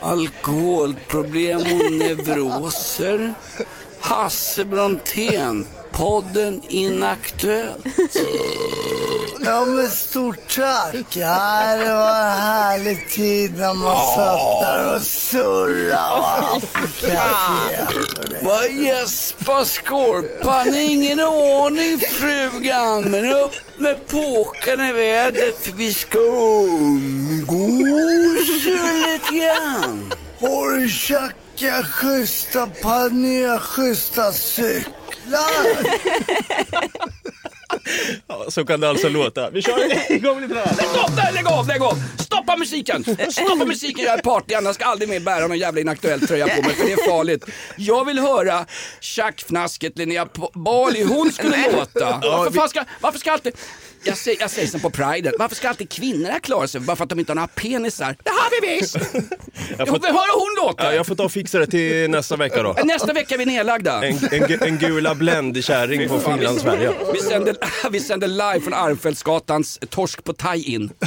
alkoholproblem 0.00 1.60
och 1.60 1.92
neuroser. 1.92 3.34
Hasse 4.00 4.64
Brontén, 4.64 5.66
podden 5.96 6.62
Inaktuellt. 6.68 8.16
Ja 9.44 9.64
men 9.64 9.90
stort 9.90 10.54
tack. 10.56 11.16
Ja, 11.16 11.76
det 11.76 11.94
var 11.94 12.08
en 12.08 12.40
härlig 12.40 13.10
tid 13.10 13.58
när 13.58 13.74
man 13.74 13.96
satt 14.14 14.60
där 14.60 14.94
och 14.96 15.02
surrade. 15.02 16.66
Vad 18.42 18.72
gäspar 18.72 19.64
Skorpan? 19.64 20.74
Ingen 20.74 21.20
ordning 21.20 21.98
frugan, 21.98 23.02
men 23.02 23.32
upp 23.32 23.54
med 23.78 24.06
påken 24.06 24.80
i 24.80 24.92
vädret 24.92 25.64
för 25.64 25.72
vi 25.72 25.94
ska 25.94 26.18
umgås 26.18 27.56
lite 28.64 29.34
grann. 29.34 30.12
Har 30.40 30.78
du 30.78 30.88
tjackat 31.56 31.86
schyssta 31.86 33.08
nya 33.10 33.58
schyssta 33.58 34.32
cyklar? 34.32 34.92
Ja, 38.26 38.44
så 38.48 38.64
kan 38.64 38.80
det 38.80 38.88
alltså 38.88 39.08
låta. 39.08 39.50
Vi 39.50 39.62
kör 39.62 40.12
igång 40.12 40.40
lite 40.40 40.54
där. 40.54 40.74
Lägg 40.76 41.04
av 41.04 41.16
där, 41.16 41.32
lägg 41.32 41.46
av, 41.46 41.68
lägg 41.68 41.82
av! 41.82 42.02
Stoppa 42.18 42.56
musiken! 42.56 43.04
Stoppa 43.30 43.64
musiken, 43.66 44.04
jag 44.04 44.18
är 44.18 44.22
party, 44.22 44.54
annars 44.54 44.74
ska 44.74 44.84
aldrig 44.84 45.08
mer 45.08 45.20
bära 45.20 45.46
någon 45.46 45.58
jävla 45.58 45.80
inaktuell 45.80 46.26
tröja 46.26 46.48
på 46.48 46.62
mig 46.62 46.74
för 46.74 46.84
det 46.86 46.92
är 46.92 47.10
farligt. 47.10 47.44
Jag 47.76 48.04
vill 48.04 48.18
höra 48.18 48.66
tjackfnasket 49.00 49.98
Linnea 49.98 50.28
Bali, 50.54 51.02
hon 51.02 51.32
skulle 51.32 51.72
låta. 51.72 52.20
Varför, 52.22 52.50
fan 52.50 52.68
ska, 52.68 52.84
varför 53.00 53.18
ska 53.18 53.32
alltid... 53.32 53.56
Jag 54.06 54.16
säger, 54.18 54.40
jag 54.40 54.50
säger 54.50 54.68
som 54.68 54.80
på 54.80 54.90
priden, 54.90 55.32
varför 55.38 55.56
ska 55.56 55.68
alltid 55.68 55.90
kvinnor 55.90 56.26
här 56.30 56.38
klara 56.38 56.68
sig 56.68 56.80
bara 56.80 56.96
för 56.96 57.04
att 57.04 57.10
de 57.10 57.18
inte 57.18 57.32
har 57.32 57.34
några 57.34 57.48
penisar? 57.48 58.16
Det 58.22 58.30
har 58.30 58.60
vi 58.60 58.76
visst! 58.76 58.96
Jag 59.78 59.88
får- 59.88 60.06
höra 60.06 60.32
hon 60.34 60.66
låta! 60.66 60.84
Ja, 60.84 60.92
jag 60.92 61.06
får 61.06 61.14
ta 61.14 61.24
och 61.24 61.32
fixa 61.32 61.58
det 61.58 61.66
till 61.66 62.10
nästa 62.10 62.36
vecka 62.36 62.62
då. 62.62 62.76
Nästa 62.84 63.12
vecka 63.12 63.34
är 63.34 63.38
vi 63.38 63.44
nedlagda. 63.44 64.06
En, 64.06 64.18
en, 64.32 64.62
en 64.62 64.78
gula 64.78 65.14
Blend-kärring 65.14 66.08
på 66.08 66.18
Fan, 66.20 66.32
vi- 66.32 66.38
Finland-Sverige. 66.38 66.92
Vi 67.12 67.20
sänder, 67.20 67.56
vi 67.90 68.00
sänder 68.00 68.28
live 68.28 68.60
från 68.60 68.74
Armfältsgatans 68.74 69.78
Torsk 69.90 70.24
på 70.24 70.32
Thai-in. 70.32 70.90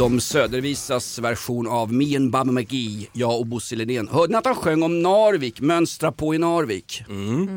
Dom 0.00 0.20
Södervisas 0.20 1.18
version 1.18 1.68
av 1.68 1.92
Me 1.92 2.16
and 2.16 2.30
Baba 2.30 2.52
McGee, 2.52 3.08
jag 3.12 3.38
och 3.38 3.46
Bosse 3.46 3.76
Lidén. 3.76 4.08
Hörde 4.08 4.32
ni 4.32 4.38
att 4.38 4.46
han 4.46 4.54
sjöng 4.54 4.82
om 4.82 5.02
Narvik, 5.02 5.60
mönstra 5.60 6.12
på 6.12 6.34
i 6.34 6.38
Narvik? 6.38 7.02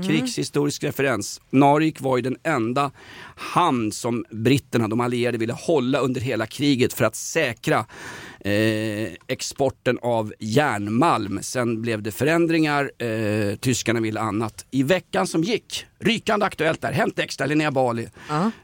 Krigshistorisk 0.08 0.84
referens. 0.84 1.42
Narvik 1.50 2.02
var 2.02 2.18
ju 2.18 2.22
den 2.22 2.38
enda 2.44 2.92
hamn 3.36 3.92
som 3.92 4.26
britterna, 4.32 4.88
de 4.88 5.00
allierade, 5.00 5.38
ville 5.38 5.54
hålla 5.54 6.00
under 6.00 6.22
hela 6.22 6.46
kriget 6.46 6.94
för 6.94 7.06
att 7.06 7.16
säkra 7.16 7.86
eh, 8.40 9.14
exporten 9.28 10.00
av 10.02 10.34
järnmalm. 10.40 11.40
Sen 11.42 11.82
blev 11.82 12.02
det 12.02 12.12
förändringar, 12.12 12.92
eh, 12.98 13.56
tyskarna 13.56 14.00
ville 14.00 14.20
annat. 14.20 14.66
I 14.72 14.84
veckan 14.84 15.28
som 15.28 15.44
gick, 15.44 15.86
rykande 16.00 16.46
aktuellt 16.46 16.82
där, 16.82 16.92
Hänt 16.92 17.20
Extra, 17.20 17.46
Linnea 17.46 17.72
Bali, 17.72 18.08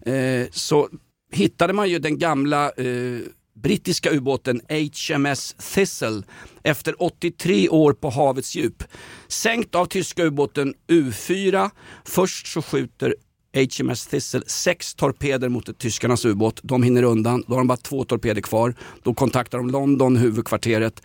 eh, 0.06 0.48
så 0.52 0.90
hittade 1.32 1.74
man 1.74 1.90
ju 1.90 2.00
den 2.00 2.20
gamla 2.20 2.66
eh, 2.66 3.22
brittiska 3.62 4.12
ubåten 4.12 4.62
HMS 4.70 5.56
Thistle 5.74 6.24
efter 6.64 7.04
83 7.04 7.70
år 7.70 7.94
på 7.94 8.10
havets 8.10 8.56
djup. 8.56 8.84
Sänkt 9.28 9.76
av 9.76 9.86
tyska 9.86 10.24
ubåten 10.24 10.74
U4. 10.88 11.70
Först 12.06 12.48
så 12.48 12.62
skjuter 12.62 13.16
HMS 13.54 14.08
Thistle 14.08 14.42
sex 14.48 14.96
torpeder 14.96 15.50
mot 15.50 15.80
tyskarnas 15.80 16.26
ubåt. 16.26 16.60
De 16.64 16.84
hinner 16.84 17.04
undan, 17.04 17.44
då 17.48 17.54
har 17.54 17.60
de 17.60 17.68
bara 17.68 17.78
två 17.78 18.04
torpeder 18.04 18.42
kvar. 18.42 18.76
Då 19.04 19.14
kontaktar 19.14 19.58
de 19.58 19.70
London, 19.70 20.18
huvudkvarteret 20.18 21.02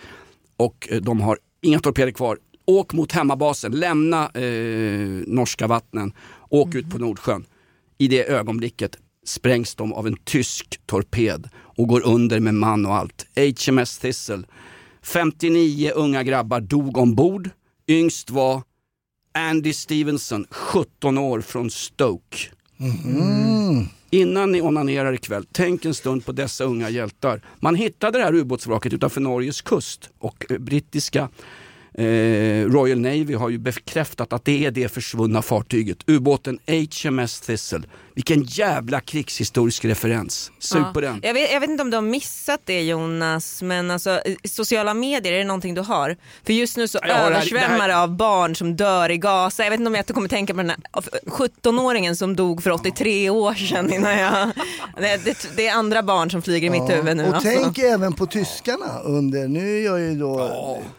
och 0.57 0.89
eh, 0.91 1.01
de 1.01 1.21
har 1.21 1.39
inga 1.63 1.79
torpeder 1.79 2.13
kvar. 2.13 2.39
Åk 2.67 2.93
mot 2.93 3.13
hemmabasen, 3.13 3.73
lämna 3.73 4.31
eh, 4.31 4.99
norska 5.27 5.67
vattnen, 5.67 6.13
åk 6.51 6.75
ut 6.75 6.91
på 6.91 6.99
Nordsjön. 6.99 7.45
I 7.99 8.09
det 8.09 8.25
ögonblicket 8.29 8.97
sprängs 9.25 9.75
de 9.75 9.93
av 9.93 10.07
en 10.07 10.17
tysk 10.17 10.81
torped 10.87 11.49
och 11.57 11.89
går 11.89 12.07
under 12.07 12.41
med 12.41 12.55
man 12.55 12.87
och 12.87 12.95
allt. 12.95 13.27
HMS 13.37 13.99
Thistle. 13.99 14.43
59 15.03 15.91
unga 15.95 16.23
grabbar 16.23 16.61
dog 16.61 16.97
ombord. 16.97 17.51
Yngst 17.89 18.31
var 18.31 18.63
Andy 19.33 19.73
Stevenson, 19.73 20.47
17 20.51 21.19
år 21.19 21.41
från 21.41 21.71
Stoke. 21.71 22.39
Innan 24.11 24.53
ni 24.53 24.63
onanerar 24.63 25.13
ikväll, 25.13 25.47
tänk 25.53 25.85
en 25.85 25.95
stund 25.95 26.27
på 26.27 26.33
dessa 26.33 26.65
unga 26.65 26.91
hjältar. 26.91 27.41
Man 27.61 27.75
hittade 27.75 28.19
det 28.19 28.25
här 28.25 28.35
ubåtsvraket 28.35 28.93
utanför 28.93 29.21
Norges 29.21 29.61
kust 29.61 30.11
och 30.19 30.47
eh, 30.51 30.59
brittiska 30.59 31.29
eh, 31.95 32.05
Royal 32.71 33.01
Navy 33.01 33.35
har 33.35 33.49
ju 33.49 33.59
bekräftat 33.59 34.33
att 34.33 34.45
det 34.45 34.65
är 34.67 34.71
det 34.71 34.89
försvunna 34.89 35.43
fartyget. 35.43 35.99
Ubåten 36.07 36.59
HMS 36.67 37.41
Thistle. 37.41 37.83
Vilken 38.15 38.43
jävla 38.43 39.01
krigshistorisk 39.01 39.85
referens. 39.85 40.51
Sug 40.59 40.83
på 40.95 41.01
den. 41.01 41.21
Jag 41.23 41.35
vet, 41.35 41.53
jag 41.53 41.61
vet 41.61 41.71
inte 41.71 41.83
om 41.83 41.91
du 41.91 41.97
har 41.97 42.03
missat 42.03 42.61
det 42.65 42.83
Jonas, 42.83 43.63
men 43.63 43.91
alltså, 43.91 44.21
i 44.43 44.49
sociala 44.49 44.95
medier, 44.95 45.33
är 45.33 45.39
det 45.39 45.45
någonting 45.45 45.75
du 45.75 45.81
har? 45.81 46.17
För 46.47 46.53
just 46.53 46.77
nu 46.77 46.89
så 46.89 46.99
Ja, 47.03 47.09
översvämmar 47.15 47.89
det 47.89 47.95
här- 47.95 48.03
av 48.03 48.17
barn 48.17 48.57
som 48.57 48.77
dör 48.77 49.11
i 49.11 49.19
Gaza. 49.19 49.63
Jag 49.63 49.71
vet 49.71 49.81
inte 49.81 49.89
om 49.89 49.95
jag 49.95 50.07
kommer 50.07 50.29
tänka 50.29 50.55
på 50.55 50.57
den 50.57 50.71
här 50.71 50.79
17-åringen 51.27 52.15
som 52.17 52.37
dog 52.37 52.63
för 52.63 52.71
83 52.71 53.31
år 53.31 53.55
sedan. 53.55 53.93
Innan 53.93 54.19
jag... 54.19 54.51
det, 54.99 55.49
det, 55.57 55.67
är 55.67 55.75
andra 55.75 56.03
barn 56.03 56.31
som 56.31 56.43
flyger 56.43 56.67
i 56.67 56.71
mitt 56.71 56.91
huvud 56.91 57.17
nu. 57.17 57.25
Och 57.29 57.35
alltså. 57.35 57.49
tänk 57.49 57.79
även 57.79 58.13
på 58.13 58.27
tyskarna 58.27 59.01
under, 59.05 59.49
nu 59.49 59.79
är 59.81 59.85
jag 59.85 60.01
ju 60.01 60.15
då 60.15 60.41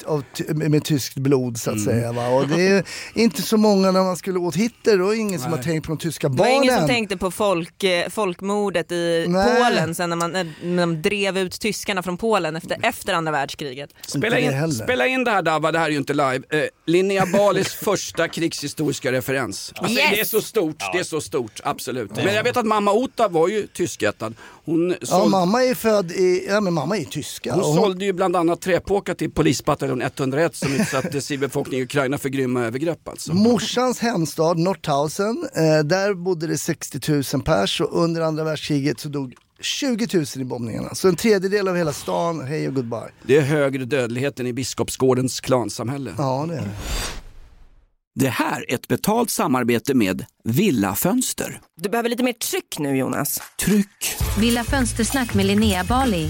av, 0.05 0.23
ty- 0.33 0.53
med 0.53 0.83
tyskt 0.85 1.15
blod 1.15 1.57
så 1.59 1.69
att 1.71 1.75
Mm. 1.77 1.85
säga. 1.85 2.11
Va? 2.11 2.27
Och 2.27 2.47
det 2.47 2.67
är 2.67 2.83
inte 3.13 3.41
så 3.41 3.57
många 3.57 3.91
när 3.91 4.03
man 4.03 4.17
skulle 4.17 4.39
åt 4.39 4.55
Hitler, 4.55 4.97
då 4.97 5.09
är 5.09 5.19
ingen 5.19 5.39
som 5.39 5.51
har 5.51 5.63
tänkt 5.63 5.85
på 5.85 5.91
de 5.91 5.97
tyska 5.97 6.29
Det 6.29 6.37
var 6.37 6.47
ingen 6.47 6.63
som 6.63 6.73
barnen. 6.75 6.87
tänkte 6.87 7.17
på 7.17 7.31
folk, 7.31 7.83
eh, 7.83 8.09
folkmordet 8.09 8.91
i 8.91 9.25
Nej. 9.29 9.63
Polen 9.63 9.95
sen 9.95 10.09
när, 10.09 10.15
man, 10.17 10.31
när 10.63 10.77
de 10.87 11.01
drev 11.01 11.37
ut 11.37 11.59
tyskarna 11.59 12.03
från 12.03 12.17
Polen 12.17 12.55
efter, 12.55 12.77
efter 12.83 13.13
andra 13.13 13.31
världskriget. 13.31 13.89
Spela 14.07 14.39
in, 14.39 14.71
spela 14.71 15.07
in 15.07 15.23
det 15.23 15.31
här 15.31 15.41
Dabba, 15.41 15.71
det 15.71 15.79
här 15.79 15.85
är 15.85 15.89
ju 15.91 15.97
inte 15.97 16.13
live. 16.13 16.41
Eh, 16.49 16.63
Linnea 16.85 17.25
Balis 17.25 17.67
första 17.73 18.27
krigshistoriska 18.27 19.11
referens. 19.11 19.73
Alltså, 19.75 19.99
Yes! 19.99 20.09
Det 20.11 20.19
är 20.19 20.25
så 20.25 20.41
stort, 20.41 20.75
det 20.93 20.99
är 20.99 21.03
så 21.03 21.21
stort, 21.21 21.59
absolut. 21.63 22.15
Men 22.15 22.33
jag 22.35 22.43
vet 22.43 22.57
att 22.57 22.65
mamma 22.65 22.91
Ota 22.93 23.27
var 23.27 23.47
ju 23.47 23.67
tyskättad. 23.67 24.33
Hon, 24.65 24.89
Ja, 25.01 25.07
såld, 25.07 25.31
mamma 25.31 25.63
är 25.63 25.75
född 25.75 26.11
i, 26.11 26.45
ja 26.49 26.61
men 26.61 26.73
mamma 26.73 26.95
är 26.95 26.99
ju 26.99 27.05
tyska. 27.05 27.53
hon 27.53 27.63
hon- 27.63 27.75
sålde 27.75 28.05
ju 28.05 28.13
bland 28.13 28.35
annat 28.35 28.61
träpåkar 28.61 29.13
till 29.13 29.31
polisbataljon 29.31 30.01
101 30.01 30.55
som 30.55 30.74
utsatte 30.75 31.21
civilbefolkningen 31.21 31.81
i 31.81 31.83
Ukraina 31.83 32.17
för 32.17 32.29
grymma 32.29 32.63
övergrepp 32.63 33.07
alltså. 33.07 33.33
Morsans 33.33 33.99
hemstad 33.99 34.57
Nordhausen, 34.57 35.47
eh, 35.55 35.79
där 35.79 36.13
bodde 36.13 36.47
det 36.47 36.57
60 36.57 37.11
000 37.33 37.43
pers 37.43 37.81
och 37.81 38.03
under 38.03 38.21
andra 38.21 38.43
världskriget 38.43 38.99
så 38.99 39.09
dog 39.09 39.33
20 39.61 40.07
000 40.13 40.25
i 40.35 40.43
bombningarna. 40.43 40.95
Så 40.95 41.07
en 41.07 41.15
tredjedel 41.15 41.67
av 41.67 41.75
hela 41.75 41.93
stan, 41.93 42.47
hej 42.47 42.67
och 42.67 42.73
goodbye. 42.73 43.11
Det 43.23 43.37
är 43.37 43.41
högre 43.41 43.85
dödlighet 43.85 44.39
än 44.39 44.47
i 44.47 44.53
Biskopsgårdens 44.53 45.39
klansamhälle. 45.39 46.13
Ja 46.17 46.45
det 46.49 46.55
är 46.55 46.61
det. 46.61 46.71
Det 48.19 48.29
här 48.29 48.71
är 48.71 48.75
ett 48.75 48.87
betalt 48.87 49.29
samarbete 49.29 49.93
med 49.93 50.25
Villa 50.43 50.95
Fönster. 50.95 51.59
Du 51.81 51.89
behöver 51.89 52.09
lite 52.09 52.23
mer 52.23 52.33
tryck 52.33 52.79
nu 52.79 52.97
Jonas. 52.97 53.41
Tryck! 53.59 54.15
Villa 54.39 54.63
Fönstersnack 54.63 55.33
med 55.33 55.45
Linnea 55.45 55.83
Bali. 55.83 56.29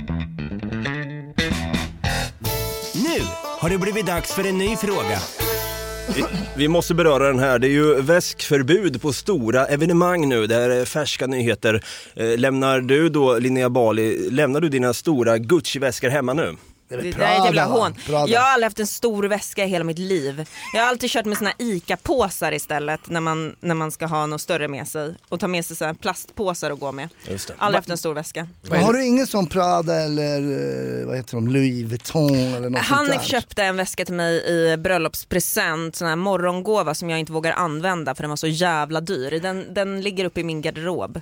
Har 3.61 3.69
det 3.69 3.77
blivit 3.77 4.05
dags 4.05 4.33
för 4.33 4.47
en 4.47 4.57
ny 4.57 4.75
fråga. 4.75 5.19
Vi, 6.55 6.67
måste 6.67 6.93
beröra 6.93 7.27
den 7.27 7.39
här. 7.39 7.59
Det 7.59 7.67
är 7.67 7.71
ju 7.71 8.01
väskförbud 8.01 9.01
på 9.01 9.13
stora 9.13 9.65
evenemang 9.65 10.29
nu. 10.29 10.47
Det 10.47 10.55
här 10.55 10.69
är 10.69 10.85
färska 10.85 11.27
nyheter. 11.27 11.83
Eh, 12.15 12.37
lämnar 12.37 12.81
du 12.81 13.09
då, 13.09 13.37
Linnea 13.37 13.69
Bali, 13.69 14.29
lämnar 14.29 14.61
du 14.61 14.69
dina 14.69 14.93
stora 14.93 15.37
Gucci-väskor 15.37 16.09
hemma 16.09 16.33
nu? 16.33 16.55
Det 16.97 17.11
där 17.11 17.25
är 17.25 17.37
ett 17.39 17.45
jävla 17.45 17.65
hån. 17.65 17.93
Prada. 18.05 18.27
Jag 18.31 18.41
har 18.41 18.49
aldrig 18.49 18.65
haft 18.65 18.79
en 18.79 18.87
stor 18.87 19.23
väska 19.23 19.65
i 19.65 19.67
hela 19.67 19.83
mitt 19.83 19.99
liv. 19.99 20.49
Jag 20.73 20.81
har 20.81 20.87
alltid 20.89 21.09
kört 21.09 21.25
med 21.25 21.37
såna 21.37 21.51
ICA-påsar 21.57 22.51
istället 22.51 23.09
när 23.09 23.21
man, 23.21 23.55
när 23.59 23.75
man 23.75 23.91
ska 23.91 24.05
ha 24.05 24.25
något 24.25 24.41
större 24.41 24.67
med 24.67 24.87
sig. 24.87 25.15
Och 25.29 25.39
ta 25.39 25.47
med 25.47 25.65
sig 25.65 25.75
såna 25.75 25.93
plastpåsar 25.93 26.71
att 26.71 26.79
gå 26.79 26.91
med. 26.91 27.09
Just 27.29 27.47
det. 27.47 27.53
Aldrig 27.57 27.77
haft 27.77 27.89
en 27.89 27.97
stor 27.97 28.13
väska. 28.13 28.47
Men 28.61 28.83
Har 28.83 28.93
du 28.93 29.05
ingen 29.05 29.27
sån 29.27 29.47
Prada 29.47 29.95
eller 29.95 30.37
eh, 31.01 31.07
vad 31.07 31.15
heter 31.17 31.35
de, 31.35 31.47
Louis 31.47 31.85
Vuitton 31.85 32.35
eller 32.35 32.69
något 32.69 32.85
sånt 32.85 32.99
Hanif 33.09 33.23
köpte 33.23 33.63
en 33.63 33.77
väska 33.77 34.05
till 34.05 34.13
mig 34.13 34.45
i 34.47 34.77
bröllopspresent, 34.77 35.95
sån 35.95 36.07
här 36.07 36.15
morgongåva 36.15 36.93
som 36.95 37.09
jag 37.09 37.19
inte 37.19 37.31
vågar 37.31 37.51
använda 37.51 38.15
för 38.15 38.23
den 38.23 38.29
var 38.29 38.35
så 38.37 38.47
jävla 38.47 39.01
dyr. 39.01 39.39
Den, 39.41 39.73
den 39.73 40.01
ligger 40.01 40.25
uppe 40.25 40.39
i 40.39 40.43
min 40.43 40.61
garderob. 40.61 41.21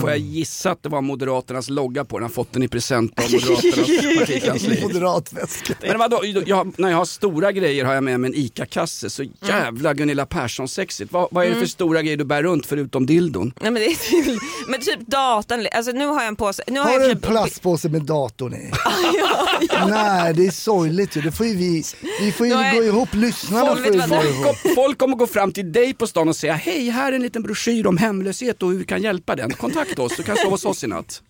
Får 0.00 0.10
jag 0.10 0.18
gissa 0.18 0.70
att 0.70 0.82
det 0.82 0.88
var 0.88 1.00
Moderaternas 1.00 1.68
logga 1.70 2.04
på 2.04 2.18
den, 2.18 2.22
har 2.22 2.30
fått 2.30 2.52
den 2.52 2.62
i 2.62 2.68
present 2.68 3.18
av 3.18 3.24
Moderaternas 3.32 4.18
partikansli. 4.18 4.79
Moderat 4.82 5.32
väska. 5.32 5.74
Men 5.80 5.98
vadå, 5.98 6.20
jag, 6.46 6.72
när 6.78 6.90
jag 6.90 6.96
har 6.96 7.04
stora 7.04 7.52
grejer 7.52 7.84
har 7.84 7.94
jag 7.94 8.04
med 8.04 8.20
mig 8.20 8.28
en 8.30 8.34
ICA-kasse, 8.36 9.10
så 9.10 9.24
jävla 9.42 9.94
Gunilla 9.94 10.26
Persson-sexigt. 10.26 11.12
Vad, 11.12 11.28
vad 11.30 11.44
är 11.46 11.50
det 11.50 11.56
för 11.56 11.66
stora 11.66 12.02
grejer 12.02 12.16
du 12.16 12.24
bär 12.24 12.42
runt 12.42 12.66
förutom 12.66 13.06
dildon? 13.06 13.52
Nej, 13.60 13.70
men, 13.70 13.82
det 13.82 13.86
är, 13.88 14.70
men 14.70 14.80
typ 14.80 15.06
datorn, 15.06 15.66
alltså 15.72 15.92
nu 15.92 16.06
har 16.06 16.14
jag 16.14 16.28
en 16.28 16.36
påse. 16.36 16.62
Nu 16.66 16.78
har, 16.80 16.86
Har 16.86 16.92
jag 16.92 17.02
du 17.02 17.10
en 17.10 17.16
typ- 17.16 17.26
plastpåse 17.30 17.88
med 17.88 18.02
datorn 18.02 18.54
i? 18.54 18.70
ja, 19.20 19.48
ja. 19.60 19.86
Nej, 19.86 20.34
det 20.34 20.46
är 20.46 20.50
sorgligt 20.50 21.16
ju. 21.16 21.20
Det 21.20 21.32
får 21.32 21.46
ju 21.46 21.54
vi, 21.56 21.82
vi 22.20 22.32
får 22.32 22.46
ju 22.46 22.54
Nej. 22.54 22.76
gå 22.78 22.84
ihop, 22.84 23.14
lyssnarna 23.14 23.66
Folk 23.66 23.86
får 23.86 23.94
ju 23.94 24.00
gå 24.00 24.14
ihop. 24.24 24.56
Folk, 24.62 24.74
folk 24.74 24.98
kommer 24.98 25.16
gå 25.16 25.26
fram 25.26 25.52
till 25.52 25.72
dig 25.72 25.94
på 25.94 26.06
stan 26.06 26.28
och 26.28 26.36
säga 26.36 26.52
hej, 26.54 26.90
här 26.90 27.12
är 27.12 27.16
en 27.16 27.22
liten 27.22 27.42
broschyr 27.42 27.86
om 27.86 27.96
hemlöshet 27.96 28.62
och 28.62 28.70
hur 28.70 28.78
vi 28.78 28.84
kan 28.84 29.02
hjälpa 29.02 29.36
den. 29.36 29.50
Kontakta 29.52 30.02
oss, 30.02 30.16
du 30.16 30.22
kan 30.22 30.36
sova 30.36 30.50
hos 30.50 30.64
oss 30.64 30.84
i 30.84 30.86
natt. 30.86 31.22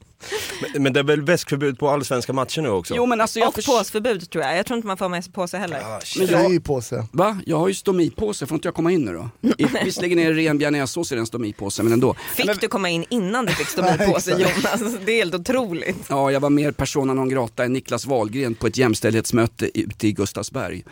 Men, 0.72 0.82
men 0.82 0.92
det 0.92 1.00
är 1.00 1.04
väl 1.04 1.22
väskförbud 1.22 1.78
på 1.78 1.88
allsvenska 1.88 2.32
matcher 2.32 2.62
nu 2.62 2.68
också? 2.68 2.94
Jo 2.96 3.06
men 3.06 3.20
alltså 3.20 3.38
jag 3.38 3.48
Och 3.48 3.54
förs- 3.54 3.66
påsförbud 3.66 4.30
tror 4.30 4.44
jag. 4.44 4.58
Jag 4.58 4.66
tror 4.66 4.76
inte 4.76 4.86
man 4.86 4.96
får 4.96 5.08
med 5.08 5.24
sig 5.24 5.32
påse 5.32 5.58
heller. 5.58 5.82
men 6.18 6.26
Jag 6.28 6.38
är 6.38 6.42
jag, 6.42 6.52
ju 6.52 6.60
påse. 6.60 7.06
va? 7.12 7.38
Jag 7.46 7.56
har 7.58 7.68
ju 7.68 7.74
stomipåse, 7.74 8.46
får 8.46 8.54
inte 8.56 8.68
jag 8.68 8.74
komma 8.74 8.92
in 8.92 9.00
nu 9.04 9.12
då? 9.12 9.30
I, 9.58 9.66
visserligen 9.84 10.18
är 10.18 10.32
det 10.34 10.40
ren 10.40 10.58
bearnaisesås 10.58 11.12
i 11.12 11.14
den 11.14 11.26
stomipåsen 11.26 11.84
men 11.84 11.92
ändå. 11.92 12.14
Fick 12.34 12.46
men, 12.46 12.56
du 12.60 12.68
komma 12.68 12.88
in 12.90 13.04
innan 13.10 13.46
du 13.46 13.52
fick 13.52 13.68
stomipåse. 13.68 14.30
Jonas? 14.30 14.96
Det 15.04 15.12
är 15.12 15.16
helt 15.16 15.34
otroligt. 15.34 15.96
Ja, 16.08 16.30
jag 16.32 16.40
var 16.40 16.50
mer 16.50 16.72
persona 16.72 17.14
non 17.14 17.28
grata 17.28 17.64
än 17.64 17.72
Niklas 17.72 18.06
Wahlgren 18.06 18.54
på 18.54 18.66
ett 18.66 18.76
jämställdhetsmöte 18.76 19.78
ute 19.80 20.06
i 20.08 20.12
Gustavsberg. 20.12 20.84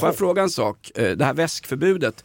Får 0.00 0.08
jag 0.08 0.16
fråga 0.16 0.42
en 0.42 0.50
sak? 0.50 0.90
Eh, 0.94 1.10
Det 1.10 1.24
här 1.24 1.34
väskförbudet, 1.34 2.24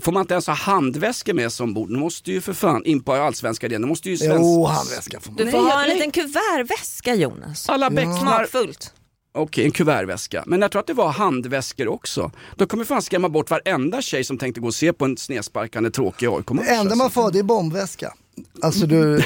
får 0.00 0.12
man 0.12 0.20
inte 0.20 0.34
ens 0.34 0.46
ha 0.46 0.54
handväskor 0.54 1.32
med 1.34 1.52
sig 1.52 1.64
ombord? 1.64 1.90
Nu 1.90 1.98
måste 1.98 2.32
ju 2.32 2.40
för 2.40 2.52
fan 2.52 2.84
in 2.84 3.02
på 3.02 3.12
allsvenska 3.12 3.66
igen. 3.66 3.80
Nu 3.80 3.86
måste 3.88 4.10
ju 4.10 4.16
svensk... 4.16 4.36
Jo, 4.40 4.64
handväska 4.66 5.20
får 5.20 5.30
man. 5.32 5.36
Du 5.36 5.50
får 5.50 5.58
Nej, 5.62 5.70
ha 5.72 5.82
en 5.82 5.88
nej. 5.88 5.96
liten 5.96 6.10
kuvertväska 6.10 7.14
Jonas. 7.14 7.68
Alla 7.68 7.90
bäcknar... 7.90 8.18
Smakfullt. 8.20 8.94
Okej, 9.34 9.64
en 9.64 9.70
kuvertväska. 9.70 10.44
Men 10.46 10.62
jag 10.62 10.70
tror 10.70 10.80
att 10.80 10.86
det 10.86 10.92
var 10.94 11.08
handväskor 11.10 11.88
också. 11.88 12.30
Då 12.56 12.66
kommer 12.66 12.84
fan 12.84 13.02
skrämma 13.02 13.28
bort 13.28 13.50
varenda 13.50 14.02
tjej 14.02 14.24
som 14.24 14.38
tänkte 14.38 14.60
gå 14.60 14.66
och 14.66 14.74
se 14.74 14.92
på 14.92 15.04
en 15.04 15.16
snedsparkande 15.16 15.90
tråkig 15.90 16.26
AIK-match. 16.26 16.66
Det 16.66 16.74
enda 16.74 16.94
man 16.96 17.10
får 17.10 17.22
ha, 17.22 17.30
det 17.30 17.38
är 17.38 17.42
bombväska. 17.42 18.12
Alltså 18.62 18.86
du, 18.86 19.22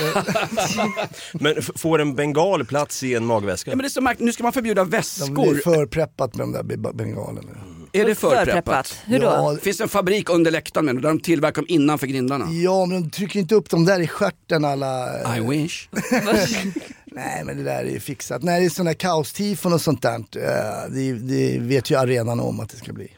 Men 1.33 1.63
får 1.63 1.99
en 2.01 2.15
bengal 2.15 2.65
plats 2.65 3.03
i 3.03 3.15
en 3.15 3.27
magväska? 3.27 3.71
Ja, 3.71 3.77
men 3.77 3.83
det 3.83 3.87
är 3.89 3.91
så 3.91 4.01
märkligt. 4.01 4.27
Nu 4.27 4.33
ska 4.33 4.43
man 4.43 4.53
förbjuda 4.53 4.85
de 4.85 4.91
väskor. 4.91 5.51
blir 5.51 5.63
förpreppat 5.63 6.35
med 6.35 6.47
de 6.47 6.53
där 6.53 6.63
be- 6.63 6.93
bengalerna. 6.95 7.51
Är 7.95 8.05
det 8.05 8.15
förpreppat? 8.15 8.99
Hur 9.07 9.19
då? 9.19 9.25
Ja, 9.27 9.53
Det 9.53 9.61
finns 9.61 9.81
en 9.81 9.89
fabrik 9.89 10.31
under 10.31 10.51
läktaren 10.51 10.85
med, 10.87 10.95
där 10.97 11.03
de 11.03 11.21
tillverkar 11.21 11.63
dem 11.63 11.67
innanför 11.69 12.07
grindarna. 12.07 12.53
ja, 12.53 12.87
men 12.87 13.03
de 13.03 13.11
trycker 13.11 13.41
inte 13.41 13.55
upp 13.55 13.71
dem 13.71 13.85
där 13.85 14.01
i 14.01 14.07
stjärten 14.07 14.65
alla... 14.65 15.09
I 15.37 15.41
wish. 15.41 15.89
Nej 17.05 17.45
men 17.45 17.57
det 17.57 17.63
där 17.63 17.85
är 17.85 17.91
ju 17.91 18.01
fixat. 18.01 18.43
När 18.43 18.61
det 18.61 18.67
är 18.67 18.71
sådana 18.71 18.91
här 18.91 18.95
kaostifon 18.95 19.73
och 19.73 19.81
sånt 19.81 20.03
där, 20.03 20.15
eh, 20.15 20.91
det, 20.91 21.13
det 21.13 21.59
vet 21.59 21.91
ju 21.91 21.95
arenan 21.99 22.41
om 22.41 22.61
att 22.61 22.69
det 22.69 22.77
ska 22.77 22.93
bli. 22.93 23.09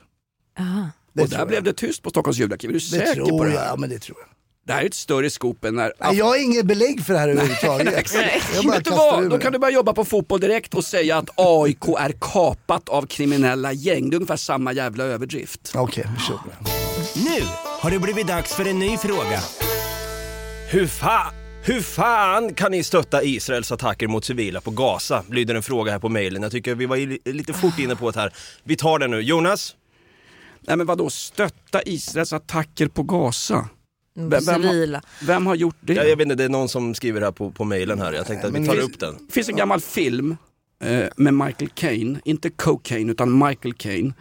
Aha. 0.59 0.89
Det 1.13 1.23
och 1.23 1.29
där 1.29 1.39
jag. 1.39 1.49
blev 1.49 1.63
det 1.63 1.73
tyst 1.73 2.03
på 2.03 2.11
Stockholms 2.11 2.39
julaktiv. 2.39 2.71
Är 2.71 2.75
du 2.75 2.79
Det 2.79 2.85
säker 2.85 3.15
tror 3.15 3.39
på 3.39 3.45
det 3.45 3.51
jag, 3.51 3.59
här? 3.61 3.67
ja 3.67 3.77
men 3.77 3.91
det 3.91 3.99
tror 3.99 4.19
jag. 4.21 4.29
Det 4.67 4.73
här 4.73 4.83
är 4.83 4.87
ett 4.87 4.95
större 4.95 5.31
scoop 5.31 5.65
än 5.65 5.75
när... 5.75 5.93
Nej, 6.01 6.17
jag 6.17 6.25
har 6.25 6.37
inget 6.37 6.67
belägg 6.67 7.05
för 7.05 7.13
det 7.13 7.19
här 7.19 7.29
överhuvudtaget. 7.29 8.15
Vet 8.75 8.85
du 8.85 8.91
vad? 8.91 9.23
Då 9.23 9.37
det. 9.37 9.43
kan 9.43 9.53
du 9.53 9.59
börja 9.59 9.75
jobba 9.75 9.93
på 9.93 10.05
fotboll 10.05 10.41
direkt 10.41 10.75
och 10.75 10.85
säga 10.85 11.17
att 11.17 11.31
AIK 11.37 11.89
är 11.99 12.13
kapat 12.21 12.89
av 12.89 13.07
kriminella 13.07 13.73
gäng. 13.73 14.11
Det 14.11 14.15
är 14.15 14.17
ungefär 14.17 14.37
samma 14.37 14.73
jävla 14.73 15.05
överdrift. 15.05 15.73
Okej, 15.75 16.05
på 16.29 16.41
det. 16.49 16.71
Nu 17.21 17.43
har 17.81 17.91
det 17.91 17.99
blivit 17.99 18.27
dags 18.27 18.55
för 18.55 18.69
en 18.69 18.79
ny 18.79 18.97
fråga. 18.97 19.41
Hur, 20.71 20.87
fa 20.87 21.33
hur 21.63 21.81
fan 21.81 22.55
kan 22.55 22.71
ni 22.71 22.83
stötta 22.83 23.23
Israels 23.23 23.73
attacker 23.73 24.09
mot 24.09 24.25
civila 24.25 24.61
på 24.61 24.71
Gaza? 24.71 25.25
Lyder 25.31 25.55
en 25.55 25.63
fråga 25.63 25.93
här 25.93 25.99
på 25.99 26.09
mejlen. 26.09 26.43
Jag 26.43 26.53
tycker 26.53 26.75
vi 26.75 26.87
var 26.87 27.29
lite 27.33 27.53
fort 27.53 27.79
inne 27.79 27.97
på 27.97 28.11
det 28.11 28.21
här. 28.21 28.33
Vi 28.65 28.77
tar 28.77 28.99
den 28.99 29.11
nu. 29.11 29.21
Jonas? 29.21 29.75
Nej 30.61 30.77
men 30.77 30.87
vadå, 30.87 31.11
stötta 31.11 31.83
Israels 31.83 32.33
attacker 32.33 32.89
på 32.89 33.03
Gaza? 33.03 33.69
Vem, 34.19 34.29
vem, 34.47 34.65
har, 34.65 35.01
vem 35.27 35.47
har 35.47 35.55
gjort 35.55 35.77
det? 35.81 35.95
Ja, 35.95 36.03
jag 36.05 36.17
vet 36.17 36.25
inte, 36.25 36.35
det 36.35 36.45
är 36.45 36.49
någon 36.49 36.69
som 36.69 36.95
skriver 36.95 37.21
här 37.21 37.33
på, 37.33 37.51
på 37.51 37.65
mejlen 37.65 37.99
här. 37.99 38.13
Jag 38.13 38.27
tänkte 38.27 38.47
att 38.49 38.55
vi 38.55 38.67
tar 38.67 38.77
det- 38.77 38.83
upp 38.83 38.99
den. 39.01 39.15
Det 39.27 39.33
finns 39.33 39.49
en 39.49 39.57
gammal 39.57 39.81
film 39.81 40.37
eh, 40.83 41.05
med 41.17 41.35
Michael 41.35 41.71
Caine, 41.75 42.21
inte 42.25 42.51
Cocaine 42.51 43.11
utan 43.11 43.39
Michael 43.39 43.75
Caine. 43.75 44.15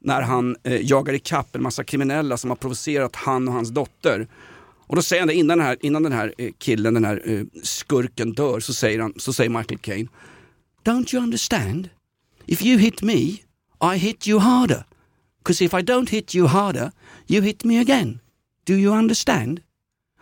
När 0.00 0.22
han 0.22 0.56
eh, 0.62 0.80
jagar 0.90 1.14
ikapp 1.14 1.56
en 1.56 1.62
massa 1.62 1.84
kriminella 1.84 2.36
som 2.36 2.50
har 2.50 2.56
provocerat 2.56 3.16
han 3.16 3.48
och 3.48 3.54
hans 3.54 3.68
dotter. 3.70 4.26
Och 4.86 4.96
då 4.96 5.02
säger 5.02 5.20
han 5.20 5.28
det 5.28 5.34
innan 5.34 5.58
den 5.58 5.66
här, 5.66 5.76
innan 5.80 6.02
den 6.02 6.12
här 6.12 6.34
eh, 6.38 6.50
killen, 6.58 6.94
den 6.94 7.04
här 7.04 7.22
eh, 7.24 7.42
skurken 7.62 8.32
dör, 8.32 8.60
så 8.60 8.74
säger, 8.74 9.00
han, 9.00 9.12
så 9.16 9.32
säger 9.32 9.50
Michael 9.50 9.78
Caine 9.78 10.08
Don't 10.84 11.14
you 11.14 11.22
understand? 11.22 11.88
If 12.46 12.62
you 12.62 12.78
hit 12.78 13.02
me, 13.02 13.14
I 13.94 13.98
hit 13.98 14.28
you 14.28 14.38
harder. 14.40 14.84
Because 15.38 15.64
if 15.64 15.74
I 15.74 15.76
don't 15.82 16.10
hit 16.10 16.34
you 16.34 16.46
harder, 16.48 16.90
you 17.28 17.42
hit 17.42 17.64
me 17.64 17.80
again. 17.80 18.18
Do 18.66 18.72
you 18.72 18.98
understand? 18.98 19.60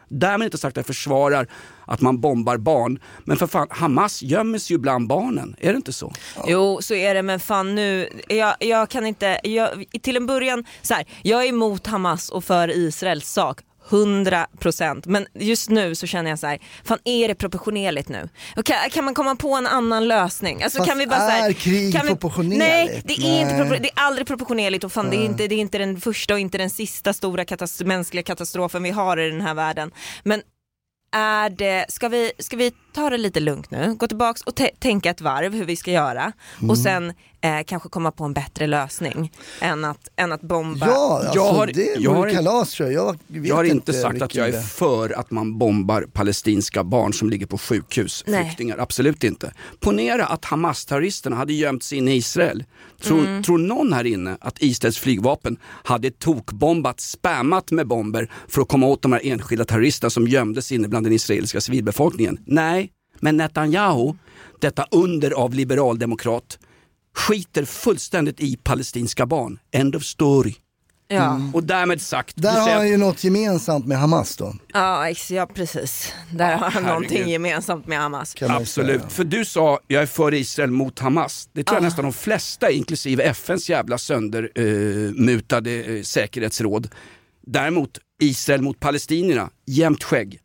Därmed 0.09 0.46
inte 0.46 0.59
sagt 0.59 0.72
att 0.72 0.76
jag 0.76 0.87
försvarar 0.87 1.46
att 1.85 2.00
man 2.00 2.20
bombar 2.20 2.57
barn, 2.57 2.98
men 3.24 3.37
för 3.37 3.46
fan, 3.46 3.66
Hamas 3.70 4.22
gömmer 4.22 4.59
sig 4.59 4.74
ju 4.74 4.79
bland 4.79 5.09
barnen, 5.09 5.57
är 5.59 5.72
det 5.72 5.76
inte 5.76 5.92
så? 5.92 6.12
Jo 6.46 6.79
så 6.83 6.94
är 6.94 7.14
det 7.14 7.22
men 7.22 7.40
fan 7.40 7.74
nu, 7.74 8.09
jag, 8.29 8.55
jag 8.61 8.88
kan 8.88 9.07
inte, 9.07 9.40
jag, 9.44 9.85
till 10.03 10.16
en 10.16 10.26
början, 10.26 10.64
så 10.83 10.94
här, 10.94 11.05
jag 11.22 11.44
är 11.44 11.48
emot 11.48 11.87
Hamas 11.87 12.29
och 12.29 12.44
för 12.44 12.70
Israels 12.70 13.33
sak. 13.33 13.61
100% 13.88 15.02
men 15.06 15.26
just 15.34 15.70
nu 15.70 15.94
så 15.94 16.06
känner 16.06 16.30
jag 16.30 16.38
så 16.38 16.46
här, 16.46 16.58
fan 16.84 16.98
är 17.04 17.28
det 17.28 17.34
proportionerligt 17.34 18.08
nu? 18.08 18.28
Kan, 18.64 18.90
kan 18.90 19.04
man 19.04 19.14
komma 19.14 19.36
på 19.36 19.54
en 19.54 19.66
annan 19.66 20.08
lösning? 20.08 20.62
Alltså, 20.62 20.78
Fast 20.78 20.88
kan 20.90 20.98
vi 20.98 21.06
bara, 21.06 21.18
så 21.20 21.28
här, 21.30 21.48
är 21.48 21.52
krig 21.52 21.92
kan 21.94 22.02
vi, 22.02 22.08
proportionerligt? 22.08 22.58
Nej 22.58 23.02
det 23.04 23.12
är, 23.12 23.40
Inte, 23.40 23.52
Nej. 23.54 23.62
propor- 23.62 23.78
det 23.82 23.88
är 23.88 23.92
aldrig 23.94 24.26
proportionerligt 24.26 24.84
och 24.84 24.92
fan, 24.92 25.10
det, 25.10 25.16
är 25.16 25.24
inte, 25.24 25.46
det 25.46 25.54
är 25.54 25.58
inte 25.58 25.78
den 25.78 26.00
första 26.00 26.34
och 26.34 26.40
inte 26.40 26.58
den 26.58 26.70
sista 26.70 27.12
stora 27.12 27.44
katast- 27.44 27.84
mänskliga 27.84 28.22
katastrofen 28.22 28.82
vi 28.82 28.90
har 28.90 29.16
i 29.16 29.30
den 29.30 29.40
här 29.40 29.54
världen. 29.54 29.90
Men 30.22 30.42
är 31.12 31.50
det, 31.50 31.84
ska, 31.88 32.08
vi, 32.08 32.32
ska 32.38 32.56
vi 32.56 32.72
ta 32.94 33.10
det 33.10 33.18
lite 33.18 33.40
lugnt 33.40 33.70
nu, 33.70 33.94
gå 33.94 34.06
tillbaks 34.06 34.42
och 34.42 34.60
tänka 34.78 35.10
ett 35.10 35.20
varv 35.20 35.54
hur 35.54 35.64
vi 35.64 35.76
ska 35.76 35.90
göra 35.90 36.32
Mm. 36.58 36.70
och 36.70 36.78
sen 36.78 37.12
eh, 37.40 37.59
kanske 37.66 37.88
komma 37.88 38.11
på 38.11 38.24
en 38.24 38.33
bättre 38.33 38.66
lösning 38.66 39.33
än 39.61 39.85
att, 39.85 40.09
än 40.16 40.33
att 40.33 40.40
bomba. 40.40 40.87
Ja, 40.87 41.18
alltså, 41.18 41.35
Jag 41.35 41.53
har- 41.53 41.66
det 41.66 41.96
jag 41.98 42.14
har- 42.14 42.31
kalas 42.31 42.70
tror 42.72 42.92
jag. 42.92 43.18
Jag, 43.29 43.46
Jag 43.46 43.57
har 43.57 43.64
inte 43.64 43.92
sagt 43.92 44.22
att 44.22 44.35
jag 44.35 44.48
är 44.48 44.61
för 44.62 45.18
att 45.18 45.31
man 45.31 45.59
bombar 45.59 46.03
palestinska 46.12 46.85
barn 46.85 47.12
som 47.12 47.31
ligger 47.31 47.46
på 47.46 47.59
sjukhus, 47.59 48.24
Nej. 48.26 48.44
flyktingar, 48.44 48.79
absolut 48.79 49.24
inte. 49.24 49.53
Ponera 49.81 50.26
att 50.26 50.44
Hamas-terroristerna 50.44 51.37
hade 51.37 51.53
gömt 51.53 51.83
sig 51.83 51.98
inne 51.98 52.12
i 52.14 52.16
Israel. 52.16 52.64
Tror, 53.03 53.18
Mm. 53.20 53.42
tror 53.42 53.59
någon 53.59 53.92
här 53.92 54.05
inne 54.07 54.37
att 54.40 54.57
Israels 54.62 54.98
flygvapen 54.98 55.57
hade 55.64 56.11
tokbombat, 56.11 57.00
spammat 57.00 57.70
med 57.70 57.87
bomber 57.87 58.31
för 58.48 58.62
att 58.62 58.68
komma 58.68 58.87
åt 58.87 59.03
de 59.03 59.12
här 59.12 59.20
enskilda 59.24 59.64
terroristerna 59.64 60.11
som 60.11 60.29
gömdes 60.29 60.72
inne 60.72 60.88
bland 60.88 61.07
den 61.07 61.12
israeliska 61.12 61.61
civilbefolkningen? 61.61 62.38
Nej, 62.46 62.90
men 63.20 63.37
Netanyahu, 63.37 64.12
detta 64.61 64.87
under 64.90 65.31
av 65.31 65.55
liberaldemokrat, 65.55 66.59
skiter 67.14 67.64
fullständigt 67.64 68.40
i 68.40 68.57
palestinska 68.57 69.27
barn. 69.27 69.59
End 69.73 69.96
of 69.96 70.03
story. 70.03 70.55
Ja, 71.12 71.40
Och 71.55 71.64
därmed 71.64 72.03
sagt, 72.03 72.37
Där 72.37 72.61
har 72.61 72.70
han 72.70 72.88
ju 72.88 72.96
något 72.96 73.25
gemensamt 73.25 73.87
med 73.87 73.99
Hamas 73.99 74.37
då. 74.37 74.55
ja, 74.73 75.09
ja 75.31 75.46
precis. 75.46 76.12
Där 76.33 76.57
har 76.57 76.70
han 76.70 76.83
någonting 76.83 77.29
gemensamt 77.29 77.87
med 77.87 77.99
Hamas. 77.99 78.35
Absolut, 78.42 79.01
säga. 79.01 79.11
för 79.11 79.25
du 79.25 79.44
sa 79.44 79.81
jag 79.87 80.03
är 80.03 80.07
för 80.07 80.35
Israel 80.35 80.70
mot 80.70 80.99
Hamas. 80.99 81.49
Det 81.53 81.64
tror 81.64 81.77
jag 81.77 81.83
nästan 81.83 82.05
de 82.05 82.12
flesta, 82.12 82.70
inklusive 82.70 83.23
FNs 83.23 83.68
jävla 83.70 83.99
söndermutade 83.99 85.70
eh, 85.70 86.03
säkerhetsråd. 86.03 86.88
Däremot 87.46 87.99
Israel 88.20 88.62
mot 88.62 88.81
palestinierna, 88.81 89.51
jämnt 89.66 90.05
skägg. 90.05 90.40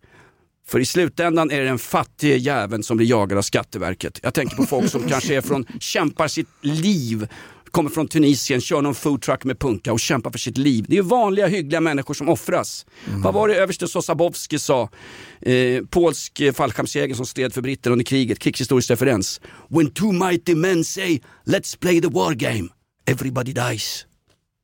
För 0.67 0.80
i 0.80 0.86
slutändan 0.86 1.51
är 1.51 1.60
det 1.60 1.67
den 1.67 1.80
fattige 1.80 2.36
jäveln 2.38 2.84
som 2.84 2.97
blir 2.97 3.08
jagad 3.08 3.38
av 3.38 3.41
Skatteverket. 3.41 4.19
Jag 4.23 4.34
tänker 4.34 4.56
på 4.56 4.65
folk 4.65 4.91
som 4.91 5.04
kanske 5.10 5.36
är 5.36 5.41
från, 5.41 5.65
kämpar 5.80 6.28
sitt 6.28 6.47
liv 6.62 7.28
kommer 7.75 7.89
från 7.89 8.08
Tunisien, 8.08 8.62
kör 8.62 8.82
någon 8.82 8.95
foodtruck 8.95 9.43
med 9.43 9.60
punka 9.60 9.93
och 9.93 9.99
kämpar 9.99 10.32
för 10.32 10.39
sitt 10.39 10.58
liv. 10.58 10.86
Det 10.88 10.93
är 10.93 10.95
ju 10.95 11.01
vanliga 11.01 11.47
hyggliga 11.47 11.82
människor 11.82 12.13
som 12.13 12.30
offras. 12.30 12.86
Vad 13.06 13.34
var 13.34 13.47
det 13.47 13.56
överste 13.56 13.88
Sosabowski 13.88 14.60
sa? 14.60 14.89
Eh, 15.41 15.84
polsk 15.89 16.39
eh, 16.39 16.54
fallskärmsjägare 16.54 17.15
som 17.15 17.25
stred 17.25 17.54
för 17.54 17.62
britterna 17.62 17.91
under 17.91 18.06
kriget, 18.06 18.39
krigshistorisk 18.39 18.89
referens. 18.89 19.41
When 19.69 19.91
two 19.91 20.12
mighty 20.12 20.56
men 20.56 20.84
say 20.84 21.21
let's 21.45 21.80
play 21.80 22.01
the 22.01 22.08
war 22.08 22.34
game, 22.34 22.69
everybody 23.06 23.54
dies. 23.54 24.06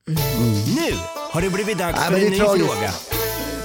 Nu 0.08 0.96
har 1.32 1.42
det 1.42 1.50
blivit 1.50 1.78
dags 1.78 2.00
Nej, 2.00 2.20
för 2.20 2.26
en 2.26 2.32
ny 2.32 2.38
tragiskt. 2.38 2.72
fråga. 2.72 3.21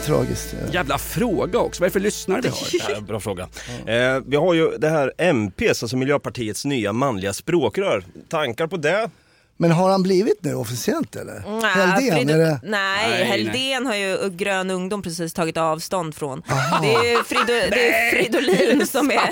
Tragiskt. 0.06 0.54
Jävla 0.72 0.98
fråga 0.98 1.58
också, 1.58 1.82
vad 1.82 1.86
är 1.86 1.90
det 1.90 1.92
för 1.92 2.00
lyssnare 2.00 2.40
vi 2.40 2.48
har? 2.48 2.58
Ja, 2.94 3.00
bra 3.00 3.20
fråga. 3.20 3.48
Eh, 3.86 4.20
vi 4.26 4.36
har 4.36 4.54
ju 4.54 4.70
det 4.78 4.88
här 4.88 5.12
MPs, 5.18 5.82
alltså 5.82 5.96
Miljöpartiets 5.96 6.64
nya 6.64 6.92
manliga 6.92 7.32
språkrör. 7.32 8.04
Tankar 8.28 8.66
på 8.66 8.76
det? 8.76 9.10
Men 9.58 9.70
har 9.70 9.90
han 9.90 10.02
blivit 10.02 10.38
nu 10.44 10.54
officiellt 10.54 11.16
eller? 11.16 11.42
Nej, 11.62 11.70
Helldén, 11.74 12.18
Frido- 12.28 12.34
är 12.34 12.38
det? 12.38 12.60
nej, 12.62 13.10
Nej, 13.10 13.24
Helldén 13.24 13.86
har 13.86 13.94
ju 13.94 14.30
Grön 14.30 14.70
Ungdom 14.70 15.02
precis 15.02 15.32
tagit 15.32 15.56
avstånd 15.56 16.14
från. 16.14 16.42
Det 16.82 16.94
är, 16.94 17.22
Frido, 17.22 17.46
det 17.46 17.88
är 17.92 18.10
Fridolin 18.10 18.86
som 18.86 19.10
är... 19.10 19.30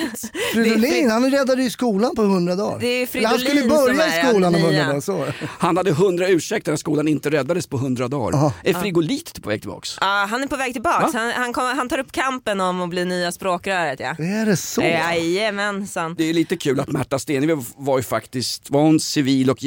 Fridolin, 0.53 0.91
Frid- 0.93 1.11
han 1.11 1.31
räddade 1.31 1.63
ju 1.63 1.71
skolan 1.71 2.17
på 2.17 2.23
100 2.23 2.55
dagar. 2.57 2.79
Det 2.81 2.87
är 2.87 3.17
Eller 3.17 3.29
han 3.29 3.39
skulle 3.39 3.61
Fridolin 3.61 3.97
börja 3.97 4.21
i 4.21 4.27
skolan 4.27 4.55
om 4.55 4.61
100 4.61 4.71
nia. 4.71 4.87
dagar. 4.87 5.01
Så. 5.01 5.27
Han 5.49 5.77
hade 5.77 5.93
hundra 5.93 6.29
ursäkter 6.29 6.73
när 6.73 6.77
skolan 6.77 7.09
inte 7.09 7.31
räddades 7.31 7.67
på 7.67 7.77
hundra 7.77 8.09
dagar. 8.09 8.39
Aha. 8.39 8.53
Är 8.65 8.75
Frigolit 8.75 9.43
på 9.43 9.49
väg 9.49 9.61
tillbaks? 9.61 9.99
Ja, 10.01 10.27
han 10.31 10.43
är 10.43 10.47
på 10.47 10.57
väg 10.57 10.73
tillbaks. 10.73 11.15
Han, 11.15 11.31
han, 11.33 11.53
kommer- 11.53 11.75
han 11.75 11.89
tar 11.89 11.99
upp 11.99 12.13
kampen 12.13 12.61
om 12.61 12.83
att 12.83 12.89
bli 12.91 13.05
nya 13.05 13.33
språkröret. 13.33 14.01
Ja. 14.01 14.11
Är 14.19 14.47
det 14.47 14.57
så? 14.57 14.83
Jajamensan. 14.83 16.15
Det 16.19 16.25
är 16.31 16.35
lite 16.35 16.57
kul 16.57 16.81
att 16.81 16.89
Märta 16.89 17.19
Stenevi 17.19 17.57
var 17.77 17.99
ju 17.99 18.03
faktiskt 18.03 18.71
var 18.71 18.81
hon 18.83 19.01
civil 19.01 19.51
och 19.51 19.63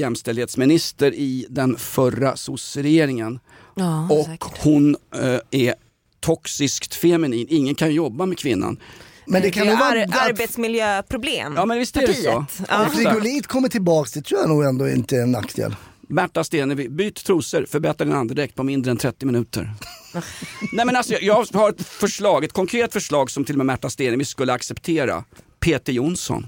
jämställdhetsminister 0.47 1.13
i 1.13 1.45
den 1.49 1.77
förra 1.77 2.35
sosseregeringen. 2.35 3.39
Ja, 3.75 4.07
och 4.11 4.25
säkert. 4.25 4.63
hon 4.63 4.95
eh, 5.15 5.39
är 5.51 5.75
toxiskt 6.19 6.93
feminin, 6.95 7.47
ingen 7.49 7.75
kan 7.75 7.93
jobba 7.93 8.25
med 8.25 8.37
kvinnan. 8.37 8.79
Men 9.25 9.41
det 9.41 9.51
kan 9.51 9.67
är 9.67 9.71
nog 9.71 9.79
vara... 9.79 9.89
ar- 10.03 10.29
arbetsmiljöproblem. 10.29 11.53
Ja 11.55 11.65
men 11.65 11.77
visst 11.79 11.97
är 11.97 12.07
det 12.07 12.13
så. 12.13 12.45
Ja. 12.69 12.85
Om 12.85 12.91
frigolit 12.91 13.47
kommer 13.47 13.69
tillbaks, 13.69 14.11
det 14.11 14.21
tror 14.21 14.39
jag 14.41 14.49
nog 14.49 14.63
ändå 14.63 14.89
inte 14.89 15.15
är 15.17 15.21
en 15.21 15.31
nackdel. 15.31 15.75
Märta 16.09 16.43
Stenevi, 16.43 16.89
byt 16.89 17.15
trosor, 17.25 17.65
förbättra 17.69 18.05
din 18.05 18.13
andedräkt 18.13 18.55
på 18.55 18.63
mindre 18.63 18.91
än 18.91 18.97
30 18.97 19.25
minuter. 19.25 19.73
Nej 20.73 20.85
men 20.85 20.95
alltså 20.95 21.13
jag- 21.13 21.23
jag 21.23 21.45
har 21.53 21.69
ett 21.69 21.81
förslag, 21.87 22.43
ett 22.43 22.53
konkret 22.53 22.93
förslag 22.93 23.31
som 23.31 23.45
till 23.45 23.55
och 23.55 23.57
med 23.57 23.65
Märta 23.65 23.89
Stenevi 23.89 24.25
skulle 24.25 24.53
acceptera. 24.53 25.23
Peter 25.59 25.93
Jonsson, 25.93 26.47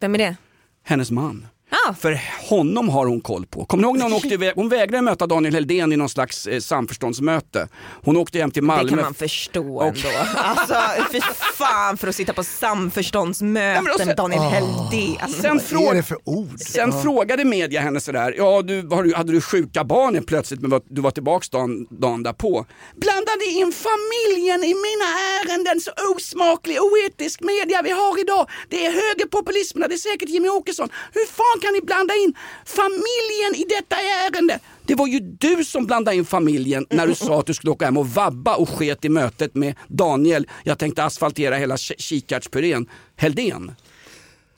Vem 0.00 0.14
är 0.14 0.18
det? 0.18 0.36
hennes 0.84 1.10
man. 1.10 1.46
Ja. 1.70 1.94
För 2.00 2.20
honom 2.48 2.88
har 2.88 3.06
hon 3.06 3.20
koll 3.20 3.46
på. 3.46 3.64
Kommer 3.64 3.82
ni 3.82 3.86
ihåg 3.88 3.96
när 3.98 4.04
hon 4.04 4.12
åkte 4.12 4.28
iväg? 4.28 4.52
Hon 4.54 4.68
vägrade 4.68 5.02
möta 5.02 5.26
Daniel 5.26 5.54
Heldén 5.54 5.92
i 5.92 5.96
någon 5.96 6.08
slags 6.08 6.46
eh, 6.46 6.60
samförståndsmöte. 6.60 7.68
Hon 8.04 8.16
åkte 8.16 8.38
hem 8.38 8.50
till 8.50 8.62
Malmö. 8.62 8.82
Det 8.82 8.88
kan 8.88 9.00
man 9.04 9.14
förstå 9.14 9.80
ändå. 9.82 10.08
Alltså 10.36 10.74
fy 11.12 11.20
fan 11.58 11.96
för 11.96 12.08
att 12.08 12.14
sitta 12.16 12.32
på 12.32 12.44
samförståndsmöte 12.44 13.82
men 13.82 13.92
och 13.92 13.98
sen- 13.98 14.06
med 14.06 14.16
Daniel 14.16 14.40
Helldén. 14.42 15.28
Sen, 15.42 15.60
Vad 15.72 15.82
är 15.90 15.94
det 15.94 16.02
för 16.02 16.18
ord? 16.24 16.58
Sen 16.60 17.02
frågade 17.02 17.44
media 17.44 17.80
henne 17.80 18.00
sådär, 18.00 18.34
ja 18.38 18.62
du, 18.62 18.88
har 18.90 19.02
du, 19.02 19.14
hade 19.14 19.32
du 19.32 19.40
sjuka 19.40 19.84
barn 19.84 20.24
plötsligt 20.26 20.60
men 20.60 20.70
var- 20.70 20.82
du 20.88 21.00
var 21.00 21.10
tillbaks 21.10 21.48
dagen, 21.50 21.86
dagen 21.90 22.22
därpå. 22.22 22.66
Blandade 22.96 23.44
in 23.44 23.72
familjen 23.72 24.64
i 24.64 24.74
mina 24.86 25.08
ärenden, 25.38 25.80
så 25.80 25.90
osmaklig, 26.16 26.76
oetisk 26.82 27.40
media 27.40 27.82
vi 27.82 27.90
har 27.90 28.20
idag. 28.20 28.46
Det 28.68 28.86
är 28.86 28.90
högerpopulismen, 28.92 29.88
det 29.88 29.94
är 29.94 29.98
säkert 29.98 30.28
Jimmy 30.28 30.48
Åkesson. 30.48 30.88
Hur 31.12 31.26
fan 31.26 31.57
kan 31.60 31.72
ni 31.72 31.80
blanda 31.80 32.14
in 32.14 32.34
familjen 32.64 33.54
i 33.54 33.64
detta 33.68 33.96
ärende? 33.96 34.58
Det 34.86 34.94
var 34.94 35.06
ju 35.06 35.20
du 35.20 35.64
som 35.64 35.86
blandade 35.86 36.16
in 36.16 36.24
familjen 36.24 36.86
när 36.90 37.06
du 37.06 37.14
sa 37.14 37.40
att 37.40 37.46
du 37.46 37.54
skulle 37.54 37.70
åka 37.70 37.84
hem 37.84 37.96
och 37.96 38.08
vabba 38.08 38.56
och 38.56 38.68
sket 38.68 39.04
i 39.04 39.08
mötet 39.08 39.54
med 39.54 39.74
Daniel. 39.88 40.46
Jag 40.64 40.78
tänkte 40.78 41.04
asfaltera 41.04 41.56
hela 41.56 41.76
kikärtspurén. 41.76 42.86
Heldén. 43.16 43.72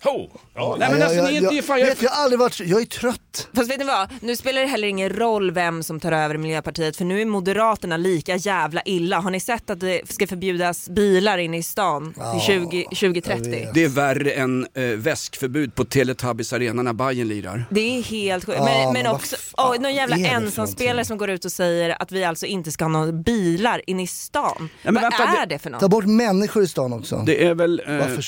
Ho! 0.04 0.30
Ja, 0.54 0.76
Nej 0.78 0.90
men 0.90 1.00
jag, 1.00 1.06
alltså 1.06 1.16
jag, 1.22 1.30
ni 1.30 1.36
är 1.36 1.42
inte... 1.42 1.54
jag, 1.54 1.64
fan, 1.64 1.80
jag, 1.80 1.86
vet, 1.86 2.02
jag 2.02 2.10
har 2.10 2.24
aldrig 2.24 2.38
varit, 2.38 2.60
jag 2.60 2.80
är 2.80 2.84
trött. 2.84 3.48
Fast 3.54 3.70
vet 3.70 3.78
ni 3.78 3.84
vad, 3.84 4.08
nu 4.20 4.36
spelar 4.36 4.60
det 4.60 4.66
heller 4.66 4.88
ingen 4.88 5.10
roll 5.10 5.50
vem 5.50 5.82
som 5.82 6.00
tar 6.00 6.12
över 6.12 6.36
Miljöpartiet 6.36 6.96
för 6.96 7.04
nu 7.04 7.20
är 7.20 7.26
Moderaterna 7.26 7.96
lika 7.96 8.36
jävla 8.36 8.82
illa. 8.84 9.20
Har 9.20 9.30
ni 9.30 9.40
sett 9.40 9.70
att 9.70 9.80
det 9.80 10.10
ska 10.10 10.26
förbjudas 10.26 10.88
bilar 10.88 11.38
inne 11.38 11.58
i 11.58 11.62
stan 11.62 12.14
till 12.32 12.40
20, 12.40 12.84
2030? 12.84 13.68
Det 13.74 13.84
är 13.84 13.88
värre 13.88 14.32
än 14.32 14.66
eh, 14.74 14.82
väskförbud 14.82 15.74
på 15.74 15.84
Teletubbies 15.84 16.52
arena 16.52 16.82
när 16.82 16.92
Bayern 16.92 17.28
lirar. 17.28 17.64
Det 17.70 17.98
är 17.98 18.02
helt 18.02 18.44
sjukt. 18.44 18.58
Ja, 18.58 18.64
men, 18.64 18.92
men 18.92 19.02
men 19.02 19.12
också 19.14 19.36
oh, 19.56 19.80
någon 19.80 19.94
jävla 19.94 20.16
ensamspelare 20.16 21.04
som 21.04 21.18
går 21.18 21.30
ut 21.30 21.44
och 21.44 21.52
säger 21.52 22.02
att 22.02 22.12
vi 22.12 22.24
alltså 22.24 22.46
inte 22.46 22.72
ska 22.72 22.84
ha 22.84 22.88
några 22.88 23.12
bilar 23.12 23.82
inne 23.86 24.02
i 24.02 24.06
stan. 24.06 24.68
men 24.82 24.94
Vad 24.94 25.02
vänta, 25.02 25.24
är 25.24 25.46
det- 25.46 25.54
det 25.54 25.58
för 25.58 25.70
något? 25.70 25.80
Ta 25.80 25.88
bort 25.88 26.04
människor 26.04 26.62
i 26.62 26.68
stan 26.68 26.92
också. 26.92 27.22
Det 27.26 27.46
är 27.46 27.54
väl... 27.54 27.82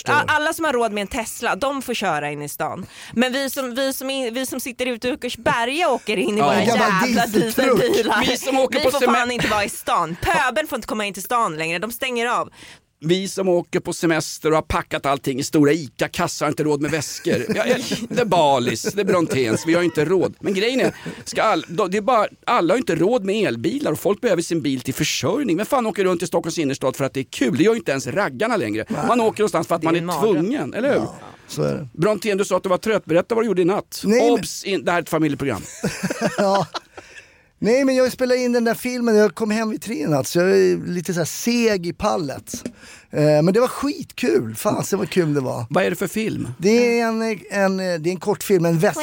Ja, 0.07 0.25
Alla 0.27 0.53
som 0.53 0.65
har 0.65 0.73
råd 0.73 0.93
med 0.93 1.03
en 1.03 1.07
Tesla, 1.07 1.57
de 1.63 1.83
får 1.83 1.95
köra 1.95 2.31
in 2.31 2.43
i 2.43 2.49
stan. 2.49 2.87
Men 3.13 3.33
vi 3.33 3.51
som, 3.51 3.75
vi 3.75 3.93
som, 3.93 4.11
in, 4.11 4.35
vi 4.35 4.47
som 4.47 4.61
sitter 4.61 4.87
ute 4.87 5.09
i 5.09 5.13
Uckersberga 5.13 5.89
och 5.89 5.95
åker 5.95 6.17
in 6.17 6.37
i 6.37 6.39
Ja. 6.39 6.45
våra 6.47 6.63
jävla 6.65 7.27
dieselbilar. 7.27 8.25
Vi 8.27 8.37
som 8.37 8.59
åker 8.59 8.79
vi 8.79 8.85
på 8.85 8.91
får 8.91 9.13
fan 9.15 9.31
inte 9.31 9.49
vara 9.49 9.65
i 9.65 9.69
stan. 9.69 10.17
Pöbeln 10.23 10.69
får 10.69 10.77
inte 10.77 10.89
komma 10.89 11.07
in 11.07 11.15
till 11.15 11.23
stan 11.23 11.57
längre, 11.57 11.79
de 11.79 11.93
stänger 11.93 12.27
av. 12.27 12.51
vi 13.05 13.29
som 13.29 13.49
åker 13.49 13.81
på 13.81 13.93
semester 13.93 14.51
och 14.51 14.55
har 14.57 14.63
packat 14.63 15.07
allting 15.07 15.39
i 15.39 15.43
stora 15.43 15.73
ICA-kassar 15.73 16.47
har 16.47 16.51
inte 16.51 16.65
råd 16.65 16.81
med 16.81 16.91
väskor. 16.91 17.45
Ja, 17.57 17.65
det 18.09 18.21
är 18.21 18.25
Balis, 18.25 18.83
det 18.83 19.01
är 19.01 19.05
Brontens, 19.05 19.65
vi 19.67 19.75
har 19.75 19.83
inte 19.83 20.05
råd. 20.05 20.35
Men 20.41 20.55
grejen 20.55 20.81
är, 20.81 20.95
ska 21.25 21.43
all, 21.43 21.65
det 21.91 21.97
är 21.99 22.01
bara, 22.01 22.27
alla 22.47 22.75
har 22.75 22.79
inte 22.79 22.95
råd 22.95 23.25
med 23.25 23.47
elbilar 23.49 23.93
och 23.93 23.99
folk 23.99 24.21
behöver 24.21 24.43
sin 24.43 24.63
bil 24.63 24.81
till 24.81 24.95
försörjning. 24.95 25.57
Men 25.57 25.67
fan 25.67 25.87
åker 25.87 26.05
runt 26.05 26.23
i 26.23 26.27
Stockholms 26.27 26.59
innerstad 26.59 26.97
för 26.97 27.05
att 27.05 27.15
det 27.15 27.21
är 27.21 27.25
kul? 27.25 27.57
Det 27.57 27.63
gör 27.65 27.73
ju 27.73 27.79
inte 27.79 27.91
ens 27.91 28.07
raggarna 28.07 28.57
längre. 28.57 28.85
Man 29.09 29.21
åker 29.21 29.41
någonstans 29.43 29.67
för 29.69 29.75
att 29.75 29.83
man 29.83 29.97
är 29.97 30.21
tvungen, 30.21 30.75
eller 30.75 30.89
hur? 30.93 31.03
Så 31.53 31.63
är 31.63 31.75
det. 31.75 31.89
Brontén, 31.95 32.39
du 32.39 32.45
sa 32.45 32.57
att 32.57 32.63
du 32.63 32.69
var 32.69 32.79
trött. 32.79 33.05
Berätta 33.05 33.35
vad 33.35 33.45
du 33.45 33.47
gjorde 33.47 33.63
i 33.63 33.65
natt. 33.65 34.03
Nej, 34.05 34.21
men- 34.21 34.31
Obs! 34.31 34.65
In, 34.65 34.85
det 34.85 34.91
här 34.91 34.99
är 34.99 35.03
ett 35.03 35.09
familjeprogram. 35.09 35.63
Ja. 36.39 36.67
Nej 37.59 37.85
men 37.85 37.95
jag 37.95 38.13
spelade 38.13 38.41
in 38.41 38.53
den 38.53 38.65
där 38.65 38.75
filmen, 38.75 39.17
jag 39.17 39.35
kom 39.35 39.51
hem 39.51 39.71
vid 39.71 39.83
tre 39.83 39.95
i 40.03 40.07
natt 40.07 40.27
så 40.27 40.39
jag 40.39 40.51
är 40.51 40.87
lite 40.87 41.13
så 41.15 41.21
här 41.21 41.25
seg 41.25 41.87
i 41.87 41.93
pallet. 41.93 42.65
Eh, 43.11 43.21
men 43.23 43.53
det 43.55 43.61
var 43.61 43.69
skitkul, 43.69 44.55
fasen 44.55 44.99
vad 44.99 45.11
kul 45.11 45.35
det 45.35 45.41
var. 45.41 45.67
Vad 45.71 45.85
är 45.85 45.91
det 45.91 45.97
för 45.97 46.07
film? 46.07 46.49
Det 46.59 47.01
är 47.01 47.07
en, 47.07 47.23
en, 47.51 47.77
det 47.77 47.85
är 47.85 48.13
en 48.13 48.21
kortfilm, 48.21 48.65
en 48.65 48.79
väst, 48.79 49.01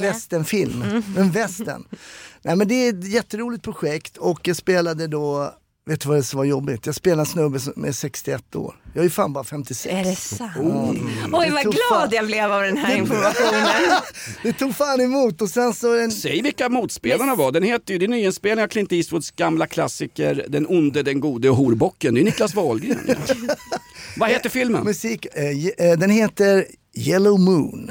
västernfilm. 0.00 0.82
En 1.18 1.30
västern. 1.30 1.84
Nej 2.42 2.56
men 2.56 2.68
det 2.68 2.74
är 2.74 2.88
ett 2.88 3.08
jätteroligt 3.08 3.62
projekt 3.64 4.16
och 4.16 4.48
jag 4.48 4.56
spelade 4.56 5.06
då, 5.06 5.54
vet 5.86 6.00
du 6.00 6.08
vad 6.08 6.18
det 6.18 6.22
som 6.22 6.38
var 6.38 6.44
jobbigt? 6.44 6.86
Jag 6.86 6.94
spelade 6.94 7.22
en 7.22 7.26
snubbe 7.26 7.60
som 7.60 7.84
är 7.84 7.92
61 7.92 8.56
år. 8.56 8.74
Jag 8.92 9.00
är 9.00 9.04
ju 9.04 9.10
fan 9.10 9.32
bara 9.32 9.44
56. 9.44 9.94
Är 9.94 10.04
det 10.04 10.16
sant? 10.16 10.52
Ja. 10.56 10.94
Oj 11.32 11.46
Det 11.46 11.52
vad 11.52 11.62
glad 11.62 11.74
fan- 11.90 12.08
jag 12.12 12.26
blev 12.26 12.52
av 12.52 12.62
den 12.62 12.76
här 12.76 12.96
informationen. 12.96 13.66
Det 14.42 14.52
tog 14.52 14.76
fan 14.76 15.00
emot 15.00 15.42
och 15.42 15.50
sen 15.50 15.74
så 15.74 15.98
en... 15.98 16.10
Säg 16.10 16.42
vilka 16.42 16.68
motspelarna 16.68 17.34
var. 17.34 17.52
Den 17.52 17.62
heter 17.62 17.92
ju, 17.92 17.98
det 17.98 18.06
är 18.06 18.08
nyinspelning 18.08 18.64
av 18.64 18.68
Clint 18.68 18.92
Eastwoods 18.92 19.30
gamla 19.30 19.66
klassiker 19.66 20.44
Den 20.48 20.66
onde, 20.66 21.02
den 21.02 21.20
gode 21.20 21.50
och 21.50 21.56
horbocken. 21.56 22.14
Det 22.14 22.20
är 22.20 22.24
Niklas 22.24 22.54
Wahlgren. 22.54 22.98
Vad 24.16 24.30
heter 24.30 24.48
filmen? 24.50 24.84
Musik, 24.84 25.26
eh, 25.34 25.86
eh, 25.90 25.98
den 25.98 26.10
heter 26.10 26.66
Yellow 26.96 27.40
Moon. 27.40 27.90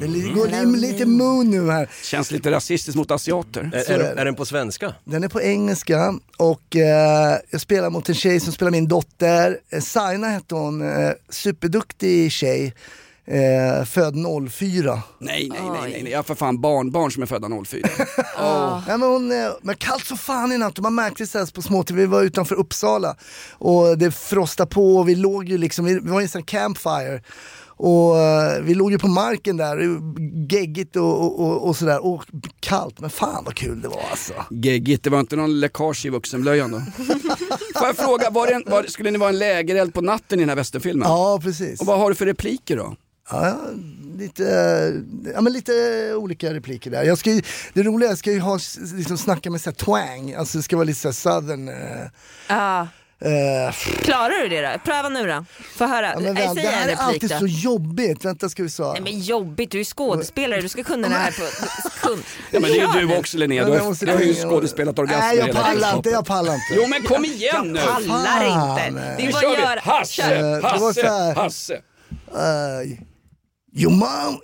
Det 0.00 0.06
li- 0.06 0.32
går 0.34 0.46
li- 0.46 0.80
lite 0.80 1.06
moon 1.06 1.50
nu 1.50 1.70
här. 1.70 1.88
Känns 2.02 2.30
lite 2.30 2.50
rasistiskt 2.50 2.96
mot 2.96 3.10
asiater. 3.10 3.70
Är, 3.74 3.90
är, 3.90 3.98
är 4.16 4.24
den- 4.24 4.34
på 4.34 4.44
svenska? 4.44 4.94
Den 5.04 5.24
är 5.24 5.28
på 5.28 5.40
engelska 5.42 6.14
och 6.36 6.76
eh, 6.76 7.38
jag 7.50 7.60
spelar 7.60 7.90
mot 7.90 8.08
en 8.08 8.14
tjej 8.14 8.40
som 8.40 8.52
spelar 8.52 8.70
min 8.70 8.88
dotter. 8.88 9.58
Eh, 9.70 9.80
Saina 9.80 10.28
hette 10.28 10.54
hon, 10.54 10.82
eh, 10.82 11.10
superduktig 11.28 12.32
tjej. 12.32 12.74
Eh, 13.26 13.84
född 13.84 14.14
04. 14.50 15.02
Nej, 15.18 15.48
nej, 15.50 15.60
nej, 15.62 15.90
nej, 15.90 16.00
nej. 16.02 16.12
Jag 16.12 16.18
har 16.18 16.22
för 16.22 16.34
fan 16.34 16.60
barnbarn 16.60 17.10
som 17.12 17.22
är 17.22 17.26
födda 17.26 17.48
04. 17.64 17.88
Ja, 18.36 18.82
men 18.88 19.02
hon, 19.02 19.32
eh, 19.32 19.50
men 19.62 19.76
kallt 19.76 20.04
så 20.06 20.16
fan 20.16 20.52
i 20.52 20.58
natt 20.58 20.78
och 20.78 20.82
man 20.82 20.94
märkte 20.94 21.24
det 21.38 21.54
på 21.54 21.62
små 21.62 21.84
Vi 21.90 22.06
var 22.06 22.22
utanför 22.22 22.54
Uppsala 22.54 23.16
och 23.52 23.98
det 23.98 24.10
frostade 24.10 24.70
på 24.70 24.96
och 24.96 25.08
vi 25.08 25.14
låg 25.14 25.48
ju 25.48 25.58
liksom, 25.58 25.84
vi 25.84 25.94
vi 25.94 26.10
var 26.10 26.20
i 26.20 26.24
en 26.24 26.28
sån 26.28 26.42
campfire. 26.42 27.22
Och 27.82 28.18
eh, 28.18 28.62
vi 28.62 28.74
låg 28.74 28.92
ju 28.92 28.98
på 28.98 29.08
marken 29.08 29.56
där, 29.56 30.00
geggigt 30.52 30.96
och, 30.96 31.20
och, 31.24 31.40
och, 31.40 31.68
och 31.68 31.76
sådär. 31.76 32.04
Och 32.06 32.24
kallt, 32.60 33.00
men 33.00 33.10
fan 33.10 33.44
vad 33.44 33.54
kul 33.54 33.80
det 33.80 33.88
var 33.88 34.02
alltså. 34.10 34.32
Geggigt, 34.50 35.04
det 35.04 35.10
var 35.10 35.20
inte 35.20 35.36
någon 35.36 35.60
läckage 35.60 36.06
i 36.06 36.08
vuxenblöjan 36.08 36.70
då? 36.70 36.78
Får 37.78 37.86
jag 37.86 37.96
fråga, 37.96 38.30
var 38.30 38.46
det 38.46 38.52
en, 38.52 38.62
var, 38.66 38.82
skulle 38.82 39.10
ni 39.10 39.18
vara 39.18 39.30
en 39.30 39.38
lägereld 39.38 39.94
på 39.94 40.00
natten 40.00 40.38
i 40.38 40.42
den 40.42 40.48
här 40.48 40.56
västernfilmen? 40.56 41.08
Ja, 41.08 41.40
precis. 41.42 41.80
Och 41.80 41.86
vad 41.86 41.98
har 41.98 42.08
du 42.08 42.14
för 42.14 42.26
repliker 42.26 42.76
då? 42.76 42.96
Ja, 43.30 43.56
lite, 44.18 44.42
ja, 45.34 45.40
men 45.40 45.52
lite 45.52 45.72
olika 46.16 46.54
repliker 46.54 46.90
där. 46.90 47.02
Jag 47.02 47.18
ska 47.18 47.30
ju, 47.32 47.42
det 47.72 47.82
roliga 47.82 48.08
är 48.08 48.12
att 48.12 48.12
jag 48.12 48.18
ska 48.18 48.32
ju 48.32 48.40
ha, 48.40 48.58
liksom, 48.96 49.18
snacka 49.18 49.50
med 49.50 49.60
så 49.60 49.70
här 49.70 49.74
twang, 49.74 50.34
alltså 50.34 50.58
det 50.58 50.62
ska 50.62 50.76
vara 50.76 50.84
lite 50.84 51.00
så 51.00 51.08
här 51.08 51.12
southern. 51.12 51.68
Eh, 51.68 51.74
Ja. 52.48 52.88
Eh, 53.24 53.74
Klarar 54.02 54.42
du 54.42 54.48
det 54.48 54.60
då? 54.72 54.78
Pröva 54.84 55.08
nu 55.08 55.26
då. 55.26 55.44
Få 55.76 55.86
höra. 55.86 56.06
ja, 56.14 56.20
men 56.20 56.34
vänta, 56.34 56.54
säg 56.54 56.62
det 56.62 56.68
här 56.70 56.88
är 56.88 56.96
alltid 56.96 57.30
då. 57.30 57.38
så 57.38 57.46
jobbigt. 57.46 58.24
Vänta 58.24 58.48
ska 58.48 58.62
vi 58.62 58.70
se. 58.70 58.82
Nej 58.82 59.00
men 59.00 59.20
jobbigt, 59.20 59.70
du 59.70 59.80
är 59.80 59.84
skådespelare, 59.84 60.60
du 60.60 60.68
ska 60.68 60.82
kunna 60.84 61.08
det 61.08 61.14
här 61.14 61.30
på 61.30 61.88
sekund. 61.90 62.22
Ja, 62.50 62.60
men 62.60 62.70
det 62.70 62.76
är 62.78 62.80
Gör 62.80 63.00
ju 63.00 63.06
du 63.06 63.16
också 63.16 63.36
Linnea, 63.38 63.64
du 63.64 63.72
jag 63.74 63.80
har, 63.84 64.06
du 64.06 64.12
har 64.12 64.20
ju 64.20 64.34
skådespelat 64.34 64.98
orgasmer 64.98 65.26
Nej 65.26 65.36
jag 65.38 65.52
pallar 65.52 65.96
inte, 65.96 66.08
jag 66.10 66.26
pallar 66.26 66.54
inte. 66.54 66.64
Jo 66.76 66.86
men 66.86 67.02
kom 67.02 67.24
igen 67.24 67.72
nu! 67.72 67.80
Pallar 67.80 68.44
inte. 68.46 69.00
Det 69.16 69.22
är 69.22 69.26
Nu 69.26 69.32
bara 69.32 69.40
kör 69.42 69.50
att 69.52 69.58
vi! 69.58 69.62
göra. 69.62 69.80
Hasse, 69.80 70.36
Eh, 70.40 70.62
Hasse, 70.62 71.34
Hasse! 71.36 71.74
Uh, 72.34 72.92
your 73.76 73.90
mom... 73.92 74.40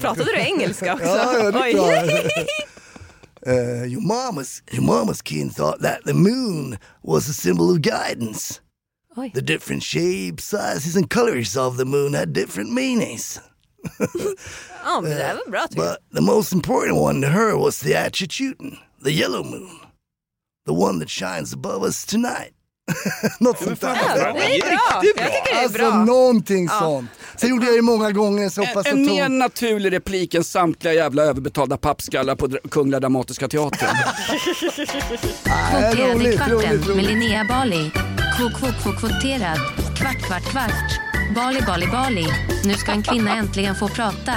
Pratade 0.00 0.24
du 0.24 0.38
engelska 0.38 0.94
också? 0.94 1.06
ja, 1.06 1.32
ja, 1.38 1.50
det 1.50 1.58
är 1.58 1.72
klart. 1.72 2.22
Uh, 3.48 3.84
your 3.84 4.02
mama's 4.02 4.62
your 4.72 4.82
mama's 4.82 5.22
kin 5.22 5.48
thought 5.48 5.80
that 5.80 6.04
the 6.04 6.12
moon 6.12 6.78
was 7.02 7.28
a 7.28 7.32
symbol 7.32 7.70
of 7.70 7.80
guidance. 7.80 8.60
Oj. 9.16 9.32
The 9.32 9.42
different 9.42 9.82
shapes, 9.82 10.44
sizes, 10.44 10.96
and 10.96 11.08
colors 11.08 11.56
of 11.56 11.76
the 11.76 11.84
moon 11.84 12.12
had 12.12 12.32
different 12.32 12.72
meanings. 12.72 13.40
Ja, 14.84 15.00
men 15.00 15.10
det 15.10 15.16
där 15.16 15.34
var 15.34 15.50
bra 15.50 15.66
tycker 15.68 15.82
jag. 15.82 15.92
But 15.92 16.14
the 16.14 16.20
most 16.20 16.52
important 16.52 16.96
one 16.96 17.20
to 17.22 17.28
her 17.28 17.56
was 17.56 17.80
the 17.80 17.94
Achituten, 17.94 18.78
the 19.04 19.12
yellow 19.12 19.42
moon, 19.44 19.78
the 20.66 20.72
one 20.74 20.98
that 20.98 21.08
shines 21.08 21.52
above 21.52 21.82
us 21.82 22.04
tonight. 22.06 22.52
Något 23.38 23.62
sånt 23.62 23.80
där. 23.80 23.98
Ja, 24.16 24.32
det 24.32 24.56
är 24.56 24.60
bra. 24.60 24.78
Jag 24.92 25.02
tycker 25.02 25.24
det 25.24 25.50
är 25.52 25.62
Alltså 25.62 25.78
bra. 25.78 26.04
någonting 26.04 26.68
sånt. 26.68 27.10
Sen 27.36 27.50
gjorde 27.50 27.66
jag 27.66 27.74
det 27.74 27.82
många 27.82 28.10
gånger 28.12 28.48
så 28.48 28.60
hoppas 28.64 28.86
En 28.86 29.04
jag 29.04 29.14
mer 29.14 29.28
naturlig 29.28 29.92
replik 29.92 30.34
än 30.34 30.44
samtliga 30.44 30.94
jävla 30.94 31.22
överbetalda 31.22 31.76
pappskallar 31.76 32.34
på 32.36 32.48
Kungliga 32.70 33.00
Dramatiska 33.00 33.48
Teatern. 33.48 33.88
Kvoterad 35.70 36.22
i 36.26 36.36
kvarten 36.36 36.48
roligt, 36.56 36.78
med 36.86 36.88
roligt. 36.88 37.06
Linnea 37.06 37.44
Bali. 37.44 37.90
Kvot, 38.36 38.52
kvot, 38.58 38.82
kvot, 38.82 39.00
kvoterad. 39.00 39.58
Kvart, 39.98 40.26
kvart, 40.26 40.50
kvart. 40.50 41.00
Bali, 41.34 41.60
Bali, 41.66 41.86
Bali. 41.86 42.26
Nu 42.64 42.74
ska 42.74 42.92
en 42.92 43.02
kvinna 43.02 43.36
äntligen 43.36 43.74
få 43.74 43.88
prata. 43.88 44.34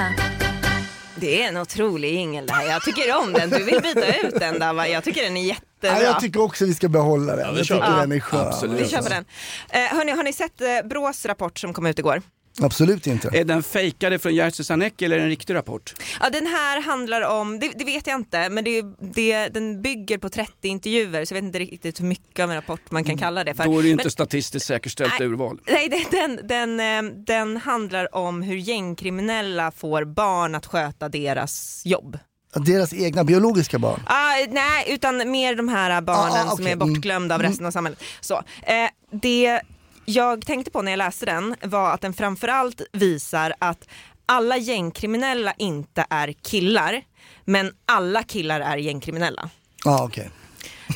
Det 1.15 1.43
är 1.43 1.47
en 1.47 1.57
otrolig 1.57 2.13
jingel 2.13 2.45
det 2.45 2.53
här. 2.53 2.67
Jag 2.67 2.81
tycker 2.83 3.17
om 3.17 3.33
den. 3.33 3.49
Du 3.49 3.63
vill 3.63 3.81
byta 3.81 4.27
ut 4.27 4.39
den 4.39 4.59
där 4.59 4.73
va? 4.73 4.87
Jag 4.87 5.03
tycker 5.03 5.23
den 5.23 5.37
är 5.37 5.41
jättebra. 5.87 5.93
Nej, 6.03 6.03
jag 6.13 6.19
tycker 6.19 6.41
också 6.41 6.65
vi 6.65 6.73
ska 6.73 6.89
behålla 6.89 7.35
den. 7.35 7.55
jag 7.55 7.65
tycker 7.65 7.99
den 7.99 8.11
är 8.11 8.19
skön. 8.19 8.47
Absolut. 8.47 8.81
Vi 8.81 8.89
kör 8.89 9.01
på 9.01 9.09
den. 9.09 9.25
Eh, 9.69 9.79
hörni, 9.81 10.11
har 10.11 10.23
ni 10.23 10.33
sett 10.33 10.61
eh, 10.61 10.67
Brås 10.89 11.25
rapport 11.25 11.59
som 11.59 11.73
kom 11.73 11.85
ut 11.85 11.99
igår? 11.99 12.21
Absolut 12.61 13.07
inte. 13.07 13.29
Är 13.33 13.43
den 13.45 13.63
fejkade 13.63 14.19
från 14.19 14.35
Jerzy 14.35 14.63
Sarnecki 14.63 15.05
eller 15.05 15.15
är 15.15 15.19
det 15.19 15.25
en 15.25 15.29
riktig 15.29 15.53
rapport? 15.53 15.93
Ja, 16.21 16.29
den 16.29 16.47
här 16.47 16.81
handlar 16.81 17.21
om, 17.21 17.59
det, 17.59 17.71
det 17.75 17.83
vet 17.85 18.07
jag 18.07 18.15
inte, 18.15 18.49
men 18.49 18.63
det, 18.63 18.81
det, 18.99 19.47
den 19.47 19.81
bygger 19.81 20.17
på 20.17 20.29
30 20.29 20.67
intervjuer 20.67 21.25
så 21.25 21.33
jag 21.33 21.41
vet 21.41 21.45
inte 21.47 21.59
riktigt 21.59 21.99
hur 21.99 22.05
mycket 22.05 22.43
av 22.43 22.49
en 22.49 22.55
rapport 22.55 22.91
man 22.91 23.03
kan 23.03 23.17
kalla 23.17 23.43
det 23.43 23.53
för. 23.53 23.65
Då 23.65 23.77
är 23.77 23.81
det 23.81 23.87
ju 23.87 23.91
inte 23.91 24.03
Men- 24.03 24.11
statistiskt 24.11 24.65
säkerställt 24.67 25.13
Nej. 25.19 25.27
urval. 25.27 25.59
Nej, 25.67 25.89
det- 25.89 26.17
den, 26.17 26.39
den, 26.47 26.79
eh, 27.07 27.11
den 27.25 27.57
handlar 27.57 28.15
om 28.15 28.41
hur 28.41 28.55
gängkriminella 28.55 29.71
får 29.71 30.03
barn 30.05 30.55
att 30.55 30.65
sköta 30.65 31.09
deras 31.09 31.81
jobb. 31.85 32.17
Deras 32.55 32.93
egna 32.93 33.23
biologiska 33.23 33.79
barn. 33.79 33.99
Ah, 34.05 34.33
nej, 34.49 34.85
utan 34.87 35.31
mer 35.31 35.55
de 35.55 35.67
här 35.69 36.01
barnen 36.01 36.47
Ah, 36.47 36.51
ah, 36.53 36.55
som 36.55 36.67
är 36.67 36.75
bortglömda 36.75 37.35
av 37.35 37.41
Mm. 37.41 37.51
resten 37.51 37.65
av 37.65 37.71
samhället. 37.71 38.03
Så, 38.21 38.33
eh, 38.63 38.89
det 39.11 39.61
jag 40.05 40.45
tänkte 40.45 40.71
på 40.71 40.81
när 40.81 40.91
jag 40.91 40.97
läste 40.97 41.25
den 41.25 41.55
var 41.63 41.91
att 41.93 42.01
den 42.01 42.13
framförallt 42.13 42.81
visar 42.93 43.53
att 43.59 43.87
alla 44.25 44.57
gängkriminella 44.57 45.53
inte 45.57 46.05
är 46.09 46.33
killar, 46.41 47.01
men 47.45 47.71
alla 47.85 48.23
killar 48.23 48.59
är 48.61 48.77
gängkriminella. 48.77 49.49
Ja, 49.85 50.03
okej. 50.03 50.29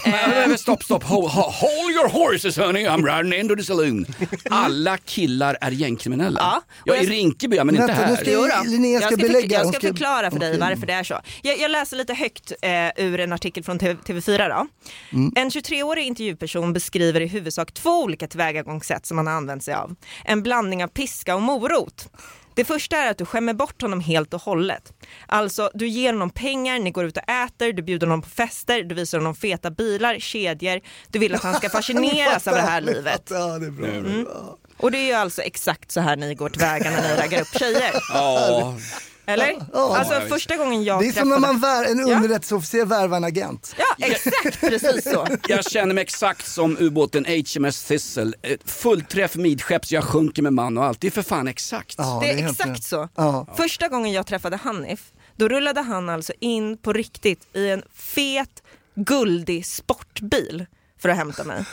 Men, 0.05 0.58
stopp, 0.58 0.84
stopp, 0.84 1.03
hold, 1.03 1.31
hold 1.31 1.91
your 1.91 2.10
horses 2.10 2.58
honey, 2.58 2.86
I'm 2.88 3.03
riding 3.05 3.39
into 3.39 3.55
the 3.55 3.63
saloon. 3.63 4.05
Alla 4.49 4.97
killar 4.97 5.58
är 5.62 5.71
gängkriminella. 5.71 6.39
Ja, 6.41 6.62
jag 6.86 6.97
är 6.97 7.01
i 7.01 7.05
jag- 7.05 7.12
Rinkeby 7.12 7.63
men 7.63 7.75
inte 7.75 7.93
här. 7.93 8.15
ska 8.15 8.31
Jo 8.31 8.41
då. 8.41 8.69
Linnea 8.69 8.99
ska 8.99 9.10
jag 9.10 9.19
ska, 9.19 9.27
belägga, 9.27 9.58
jag 9.60 9.75
ska 9.75 9.88
förklara 9.88 10.31
för 10.31 10.39
dig 10.39 10.60
varför 10.60 10.88
det 10.88 10.93
är 10.93 11.03
så. 11.03 11.19
Jag, 11.41 11.60
jag 11.60 11.71
läser 11.71 11.97
lite 11.97 12.13
högt 12.13 12.51
eh, 12.62 12.69
ur 13.05 13.19
en 13.19 13.34
artikel 13.34 13.63
från 13.63 13.79
TV, 13.79 13.93
TV4. 14.05 14.49
Då. 14.49 14.67
Mm. 15.17 15.34
En 15.36 15.49
23-årig 15.49 16.05
intervjuperson 16.05 16.73
beskriver 16.73 17.21
i 17.21 17.27
huvudsak 17.27 17.73
två 17.73 18.03
olika 18.03 18.27
tillvägagångssätt 18.27 19.05
som 19.05 19.17
han 19.17 19.27
har 19.27 19.34
använt 19.34 19.63
sig 19.63 19.73
av. 19.73 19.95
En 20.25 20.43
blandning 20.43 20.84
av 20.84 20.88
piska 20.88 21.36
och 21.36 21.41
morot. 21.41 22.08
Det 22.55 22.65
första 22.65 22.97
är 22.97 23.11
att 23.11 23.17
du 23.17 23.25
skämmer 23.25 23.53
bort 23.53 23.81
honom 23.81 23.99
helt 23.99 24.33
och 24.33 24.41
hållet. 24.41 24.93
Alltså, 25.27 25.69
du 25.73 25.87
ger 25.87 26.13
honom 26.13 26.29
pengar, 26.29 26.79
ni 26.79 26.91
går 26.91 27.05
ut 27.05 27.17
och 27.17 27.29
äter, 27.29 27.73
du 27.73 27.83
bjuder 27.83 28.07
honom 28.07 28.21
på 28.21 28.29
fester, 28.29 28.83
du 28.83 28.95
visar 28.95 29.17
honom 29.17 29.35
feta 29.35 29.71
bilar, 29.71 30.19
kedjor. 30.19 30.81
Du 31.07 31.19
vill 31.19 31.35
att 31.35 31.43
han 31.43 31.53
ska 31.53 31.69
fascineras 31.79 32.47
av 32.47 32.53
det 32.53 32.61
här 32.61 32.81
livet. 32.81 33.27
Ja, 33.29 33.59
det 33.59 33.65
är 33.65 33.71
bra. 33.71 33.87
Mm. 33.87 34.27
Och 34.77 34.91
det 34.91 34.97
är 34.97 35.07
ju 35.07 35.13
alltså 35.13 35.41
exakt 35.41 35.91
så 35.91 36.01
här 36.01 36.15
ni 36.15 36.35
går 36.35 36.49
tillväga 36.49 36.91
när 36.91 37.01
ni 37.01 37.21
raggar 37.21 37.41
upp 37.41 37.59
tjejer. 37.59 37.91
Ja, 38.13 38.75
Eller? 39.27 39.53
Ja, 39.73 39.97
alltså 39.97 40.13
ja, 40.13 40.21
första 40.21 40.55
gången 40.57 40.83
jag 40.83 41.01
Det 41.01 41.07
är 41.07 41.11
som 41.11 41.29
när 41.29 41.39
man 41.39 41.59
vär, 41.59 41.85
en 41.91 42.07
Ja. 42.07 42.15
underrättelseofficer 42.15 42.85
värvar 42.85 43.17
en 43.17 43.23
agent. 43.23 43.75
Ja, 43.77 44.05
exakt 44.07 44.59
precis 44.59 45.03
så. 45.03 45.27
jag 45.47 45.65
känner 45.71 45.93
mig 45.93 46.01
exakt 46.01 46.47
som 46.47 46.77
ubåten 46.79 47.25
HMS 47.25 47.83
Thistle. 47.83 48.33
Ett 48.41 48.71
Fullträff 48.71 49.35
midskepps, 49.35 49.91
jag 49.91 50.03
sjunker 50.03 50.41
med 50.41 50.53
man 50.53 50.77
och 50.77 50.83
allt. 50.85 51.01
Det 51.01 51.07
är 51.07 51.11
för 51.11 51.21
fan 51.21 51.47
exakt. 51.47 51.95
Ja, 51.97 52.19
Det 52.23 52.29
är 52.31 52.35
helt 52.38 52.51
exakt 52.51 52.69
rätt. 52.69 52.83
så. 52.83 53.09
Ja. 53.15 53.47
Första 53.57 53.88
gången 53.88 54.11
jag 54.11 54.27
träffade 54.27 54.55
Hanif, 54.57 55.11
då 55.35 55.47
rullade 55.47 55.81
han 55.81 56.09
alltså 56.09 56.33
in 56.39 56.77
på 56.77 56.93
riktigt 56.93 57.47
i 57.53 57.69
en 57.69 57.83
fet, 57.93 58.63
guldig 58.95 59.65
sportbil 59.65 60.65
för 61.01 61.09
att 61.09 61.17
hämta 61.17 61.43
mig. 61.43 61.65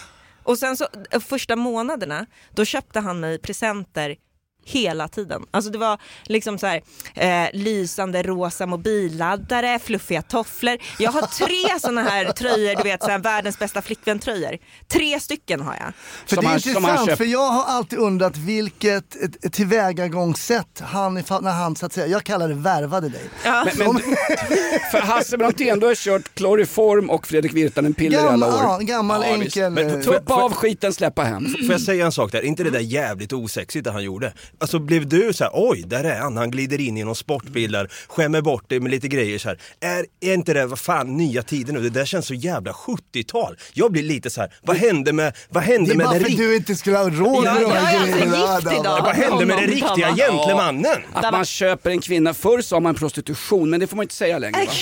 Och 0.44 0.58
sen 0.58 0.76
så 0.76 0.86
eh, 1.10 1.20
första 1.20 1.56
månaderna, 1.56 2.26
då 2.50 2.64
köpte 2.64 3.00
han 3.00 3.20
mig 3.20 3.38
presenter 3.38 4.16
hela 4.64 5.08
tiden. 5.08 5.42
Alltså 5.50 5.70
det 5.70 5.78
var 5.78 5.98
liksom 6.24 6.58
så 6.58 6.66
här, 6.66 6.82
eh, 7.14 7.48
lysande 7.52 8.22
rosa 8.22 8.66
mobilladdare, 8.66 9.78
fluffiga 9.78 10.22
tofflor. 10.22 10.76
Jag 10.98 11.12
har 11.12 11.22
tre 11.22 11.78
såna 11.80 12.02
här 12.02 12.32
tröjor, 12.32 12.76
du 12.76 12.82
vet 12.82 13.02
så 13.02 13.10
här, 13.10 13.18
världens 13.18 13.58
bästa 13.58 13.82
flickvän-tröjor. 13.82 14.58
Tre 14.88 15.20
stycken 15.20 15.60
har 15.60 15.74
jag. 15.74 15.92
För 16.26 16.36
Som 16.36 16.44
det 16.44 16.46
är 16.46 16.48
han- 16.48 16.56
intressant, 16.56 17.06
köpt. 17.08 17.18
för 17.18 17.24
jag 17.24 17.48
har 17.50 17.64
alltid 17.64 17.98
undrat 17.98 18.36
vilket 18.36 19.16
tillvägagångssätt 19.52 20.80
han, 20.80 21.14
när 21.14 21.50
han 21.52 21.76
så 21.76 21.86
att 21.86 21.92
säga, 21.92 22.06
jag 22.06 22.24
kallar 22.24 22.48
det 22.48 22.54
värvade 22.54 23.08
dig. 23.08 23.22
Ja. 23.44 23.66
Men, 23.76 23.86
men, 23.86 24.02
för 24.92 25.00
Hasse 25.00 25.36
Brontén, 25.38 25.80
du 25.80 25.86
har 25.86 25.94
kört 25.94 26.34
Kloriform 26.34 27.10
och 27.10 27.26
Fredrik 27.26 27.52
Virtanen-piller 27.52 28.18
i 28.18 28.28
alla 28.28 28.46
år. 28.46 28.54
ja, 28.62 28.78
gammal 28.82 29.22
Ja, 29.26 29.34
enkel... 29.34 29.70
Men 29.70 29.90
eh, 29.90 30.00
Tuppa 30.00 30.34
av 30.34 30.52
skiten, 30.54 30.92
släppa 30.92 31.22
hem. 31.22 31.46
Får 31.48 31.70
jag 31.72 31.80
säga 31.80 32.06
en 32.06 32.12
sak 32.12 32.32
där? 32.32 32.42
inte 32.42 32.64
det 32.64 32.70
där 32.70 32.80
jävligt 32.80 33.32
osexigt 33.32 33.84
det 33.84 33.90
han 33.92 34.04
gjorde? 34.04 34.32
Alltså 34.58 34.78
blev 34.78 35.08
du 35.08 35.32
så 35.32 35.44
här, 35.44 35.50
oj, 35.54 35.82
där 35.86 36.04
är 36.04 36.18
han, 36.20 36.36
han 36.36 36.50
glider 36.50 36.80
in 36.80 36.96
i 36.98 37.04
någon 37.04 37.16
sportbilar, 37.16 37.88
skämmer 38.08 38.40
bort 38.40 38.64
det 38.68 38.80
med 38.80 38.90
lite 38.90 39.08
grejer 39.08 39.38
så 39.38 39.48
här. 39.48 39.58
Är, 39.80 40.06
är 40.20 40.34
inte 40.34 40.54
det, 40.54 40.66
vad 40.66 40.78
fan, 40.78 41.16
nya 41.16 41.42
tider 41.42 41.72
nu? 41.72 41.80
Det 41.80 41.90
där 41.90 42.04
känns 42.04 42.26
så 42.26 42.34
jävla 42.34 42.72
70-tal. 42.72 43.56
Jag 43.72 43.92
blir 43.92 44.02
lite 44.02 44.30
så 44.30 44.40
här, 44.40 44.52
vad 44.62 44.76
hände 44.76 45.12
med, 45.12 45.36
vad 45.50 45.62
det 45.62 45.66
hände 45.66 45.92
är 45.92 45.96
med 45.96 46.06
bara 46.06 46.12
den 46.14 46.20
för 46.24 46.28
att 46.30 46.34
ri- 46.34 46.36
du 46.36 46.56
inte 46.56 46.74
skulle 46.76 46.96
ha 46.98 47.10
råd 47.10 47.44
Ja, 47.46 47.54
med 47.54 47.62
de 47.62 47.70
är 47.72 47.74
här 47.76 47.96
alltså 48.00 48.16
grejerna. 48.18 48.80
idag. 48.80 49.02
Vad 49.02 49.14
hände 49.14 49.46
med 49.46 49.56
den 49.58 49.66
riktiga 49.66 50.14
gentlemannen? 50.16 50.96
Att 51.12 51.32
man 51.32 51.44
köper 51.44 51.90
en 51.90 52.00
kvinna, 52.00 52.34
förr 52.34 52.60
sa 52.62 52.80
man 52.80 52.94
prostitution 52.94 53.70
men 53.70 53.80
det 53.80 53.86
får 53.86 53.96
man 53.96 54.02
inte 54.02 54.14
säga 54.14 54.38
längre 54.38 54.64
va? 54.64 54.72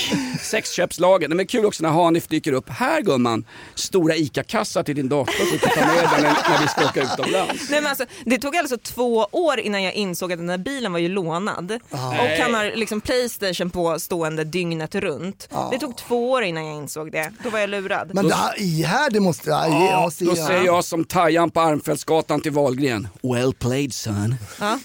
Sexköpslagen, 0.43 1.37
men 1.37 1.47
kul 1.47 1.65
också 1.67 1.83
när 1.83 1.91
Hanif 1.91 2.29
dyker 2.29 2.53
upp. 2.53 2.69
Här 2.69 3.03
gumman, 3.03 3.45
stora 3.75 4.17
ICA-kassa 4.17 4.83
till 4.83 4.97
din 4.97 5.09
dator 5.09 5.33
så 5.33 5.53
du 5.53 5.59
kan 5.59 5.71
ta 5.71 5.81
med 5.87 5.97
den 5.97 6.23
när- 6.23 6.51
när 6.51 6.63
vi 6.63 6.69
ska 6.69 6.85
åka 6.85 7.03
utomlands. 7.03 7.71
Nej, 7.71 7.81
men 7.81 7.87
alltså, 7.91 8.05
det 8.25 8.39
tog 8.39 8.57
alltså 8.57 8.77
två 8.83 9.27
år 9.33 9.60
innan 9.61 9.83
jag 9.83 9.95
insåg 9.95 10.33
att 10.33 10.39
den 10.39 10.47
där 10.47 10.59
bilen 10.59 10.93
var 10.93 10.99
ju 10.99 11.09
lånad. 11.09 11.79
Och 11.91 11.99
han 12.43 12.55
har 12.55 12.77
liksom 12.77 13.01
Playstation 13.01 13.71
på 13.71 13.99
stående 13.99 14.45
dygnet 14.45 14.95
runt. 14.95 15.49
Det 15.73 15.79
tog 15.79 15.97
två 15.97 16.31
år 16.31 16.43
innan 16.43 16.67
jag 16.67 16.77
insåg 16.77 17.13
det. 17.13 17.33
Då 17.45 17.51
var 17.51 17.59
jag 17.59 17.71
lurad. 17.71 18.15
Men 18.15 18.29
det 18.29 18.35
här, 18.35 18.61
i 18.61 18.83
här, 18.83 19.11
det 19.11 19.21
måste 19.21 19.51
jag 19.51 19.69
ge 19.69 19.87
Ja, 19.87 20.07
oss 20.07 20.19
då 20.19 20.37
säger 20.37 20.65
jag 20.65 20.85
som 20.85 21.05
Tajan 21.05 21.51
på 21.51 21.61
Armfältsgatan 21.61 22.41
till 22.41 22.53
Wahlgren. 22.53 23.09
Well 23.23 23.55
played 23.55 23.95
son. 23.95 24.35
Ja. 24.61 24.79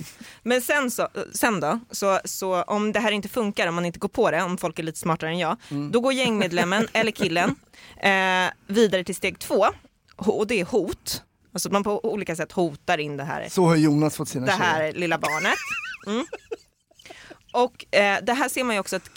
Men 0.44 0.62
sen, 0.62 0.92
så, 0.92 1.08
sen 1.34 1.60
då, 1.60 1.80
så, 1.92 2.20
så 2.26 2.62
om 2.64 2.92
det 2.92 3.00
här 3.00 3.12
inte 3.12 3.30
funkar, 3.30 3.68
om 3.68 3.76
man 3.76 3.86
inte 3.86 4.00
går 4.00 4.10
på 4.10 4.32
det, 4.32 4.44
om 4.44 4.58
folk 4.58 4.80
är 4.80 4.84
lite 4.84 5.00
smartare 5.00 5.30
än 5.30 5.40
jag, 5.40 5.58
då 5.92 6.00
går 6.00 6.14
gängmedlemmen 6.14 6.88
eller 6.94 7.12
killen 7.12 7.56
eh, 8.02 8.54
vidare 8.68 9.04
till 9.04 9.16
steg 9.16 9.40
två 9.40 9.66
och 10.16 10.48
det 10.48 10.60
är 10.60 10.66
hot. 10.66 11.22
Alltså 11.56 11.70
man 11.70 11.84
på 11.84 12.06
olika 12.06 12.36
sätt 12.36 12.52
hotar 12.52 12.98
in 12.98 13.18
det 13.18 13.24
här 13.24 13.50
Så 13.50 13.66
har 13.66 13.76
Jonas 13.76 14.16
fått 14.16 14.30
sina 14.30 14.46
det 14.46 14.52
tjejer. 14.52 14.64
här 14.64 14.94
lilla 14.94 15.18
barnet. 15.18 15.56
Mm. 16.08 16.26
Och 17.54 17.96
eh, 17.96 18.18
det 18.24 18.34
här 18.34 18.50
ser 18.50 18.64
man 18.64 18.76
ju 18.76 18.80
också 18.80 18.96
att 18.96 19.10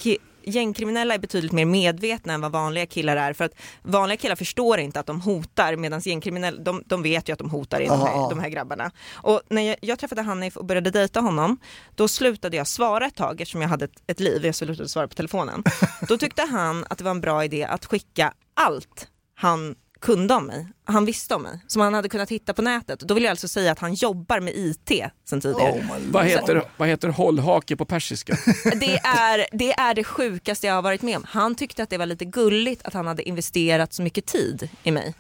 gängkriminella 0.42 1.14
är 1.14 1.18
betydligt 1.18 1.53
mer 1.53 1.64
medvetna 1.64 2.33
än 2.33 2.40
vad 2.40 2.53
vanliga 2.53 2.87
killar 2.87 3.16
är. 3.16 3.33
För 3.33 3.44
att 3.44 3.53
vanliga 3.83 4.16
killar 4.16 4.37
förstår 4.37 4.79
inte 4.79 5.01
att 5.01 5.07
de 5.07 5.20
hotar 5.20 5.77
medan 5.77 6.01
gängkriminella, 6.01 6.62
de, 6.62 6.83
de 6.87 7.03
vet 7.03 7.29
ju 7.29 7.33
att 7.33 7.38
de 7.38 7.51
hotar 7.51 7.81
in 7.81 7.88
de, 7.88 8.01
här, 8.01 8.31
de 8.31 8.38
här 8.38 8.48
grabbarna. 8.48 8.90
Och 9.12 9.42
när 9.48 9.62
jag, 9.62 9.77
jag 9.81 9.98
träffade 9.98 10.22
Hanif 10.22 10.57
och 10.57 10.64
började 10.64 10.90
dejta 10.90 11.20
honom, 11.20 11.59
då 11.94 12.09
slutade 12.09 12.57
jag 12.57 12.66
svara 12.66 13.07
ett 13.07 13.16
tag 13.16 13.40
eftersom 13.40 13.62
jag 13.62 13.68
hade 13.68 13.85
ett, 13.85 14.03
ett 14.07 14.20
liv, 14.20 14.46
jag 14.46 14.55
slutade 14.55 14.88
svara 14.88 15.09
på 15.09 15.14
telefonen. 15.14 15.64
Då 16.09 16.18
tyckte 16.18 16.42
han 16.42 16.85
att 16.90 16.98
det 16.98 17.05
var 17.05 17.11
en 17.11 17.20
bra 17.20 17.44
idé 17.44 17.64
att 17.64 17.87
skicka 17.87 18.33
allt 18.55 19.09
han 19.35 19.74
kunde 20.00 20.34
om 20.34 20.46
mig, 20.46 20.68
han 20.84 21.04
visste 21.04 21.34
om 21.34 21.42
mig, 21.42 21.61
som 21.66 21.82
han 21.82 21.94
hade 21.94 22.08
kunnat 22.08 22.30
hitta 22.30 22.54
på 22.54 22.62
nätet. 22.62 23.00
Då 23.00 23.14
vill 23.14 23.24
jag 23.24 23.30
alltså 23.30 23.48
säga 23.48 23.72
att 23.72 23.78
han 23.78 23.94
jobbar 23.94 24.40
med 24.40 24.52
IT 24.56 24.90
sen 25.28 25.40
tidigare. 25.40 25.72
Oh 25.72 25.96
Vad 26.11 26.24
heter, 26.24 26.62
vad 26.76 26.88
heter 26.88 27.08
hållhake 27.08 27.76
på 27.76 27.84
persiska? 27.84 28.37
Det 28.80 28.98
är, 28.98 29.46
det 29.52 29.72
är 29.72 29.94
det 29.94 30.04
sjukaste 30.04 30.66
jag 30.66 30.74
har 30.74 30.82
varit 30.82 31.02
med 31.02 31.16
om. 31.16 31.24
Han 31.28 31.54
tyckte 31.54 31.82
att 31.82 31.90
det 31.90 31.98
var 31.98 32.06
lite 32.06 32.24
gulligt 32.24 32.82
att 32.84 32.94
han 32.94 33.06
hade 33.06 33.28
investerat 33.28 33.92
så 33.92 34.02
mycket 34.02 34.26
tid 34.26 34.68
i 34.82 34.90
mig. 34.90 35.14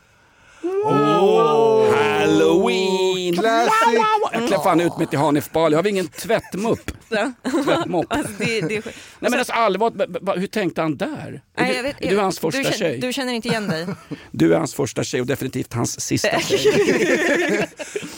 Halloween! 1.94 3.34
Classic. 3.36 3.72
Jag 4.32 4.46
klär 4.48 4.62
fan 4.62 4.80
ut 4.80 4.98
mig 4.98 5.06
till 5.06 5.18
Hanif 5.18 5.50
Bali. 5.52 5.76
Har 5.76 5.82
vi 5.82 5.90
ingen 5.90 6.08
tvättmupp? 6.08 6.90
Tvättmopp. 7.64 8.06
Alltså, 8.08 8.32
det, 8.38 8.60
det 8.60 8.76
är. 8.76 8.82
Nej 9.20 9.30
men 9.30 9.38
alltså 9.38 9.90
b- 9.90 10.32
hur 10.36 10.46
tänkte 10.46 10.82
han 10.82 10.96
där? 10.96 11.08
Är 11.56 11.62
Nej, 11.62 11.70
du, 11.70 11.76
jag 11.76 11.82
vet- 11.82 11.96
är 12.00 12.10
du 12.10 12.18
hans 12.18 12.36
du 12.36 12.40
första 12.40 12.62
känner, 12.62 12.76
tjej? 12.76 12.98
Du 12.98 13.12
känner 13.12 13.32
inte 13.32 13.48
igen 13.48 13.68
dig? 13.68 13.86
Du 14.30 14.54
är 14.54 14.58
hans 14.58 14.74
första 14.74 15.04
tjej 15.04 15.20
och 15.20 15.26
definitivt 15.26 15.74
hans 15.74 16.00
sista 16.00 16.40
tjej. 16.40 17.68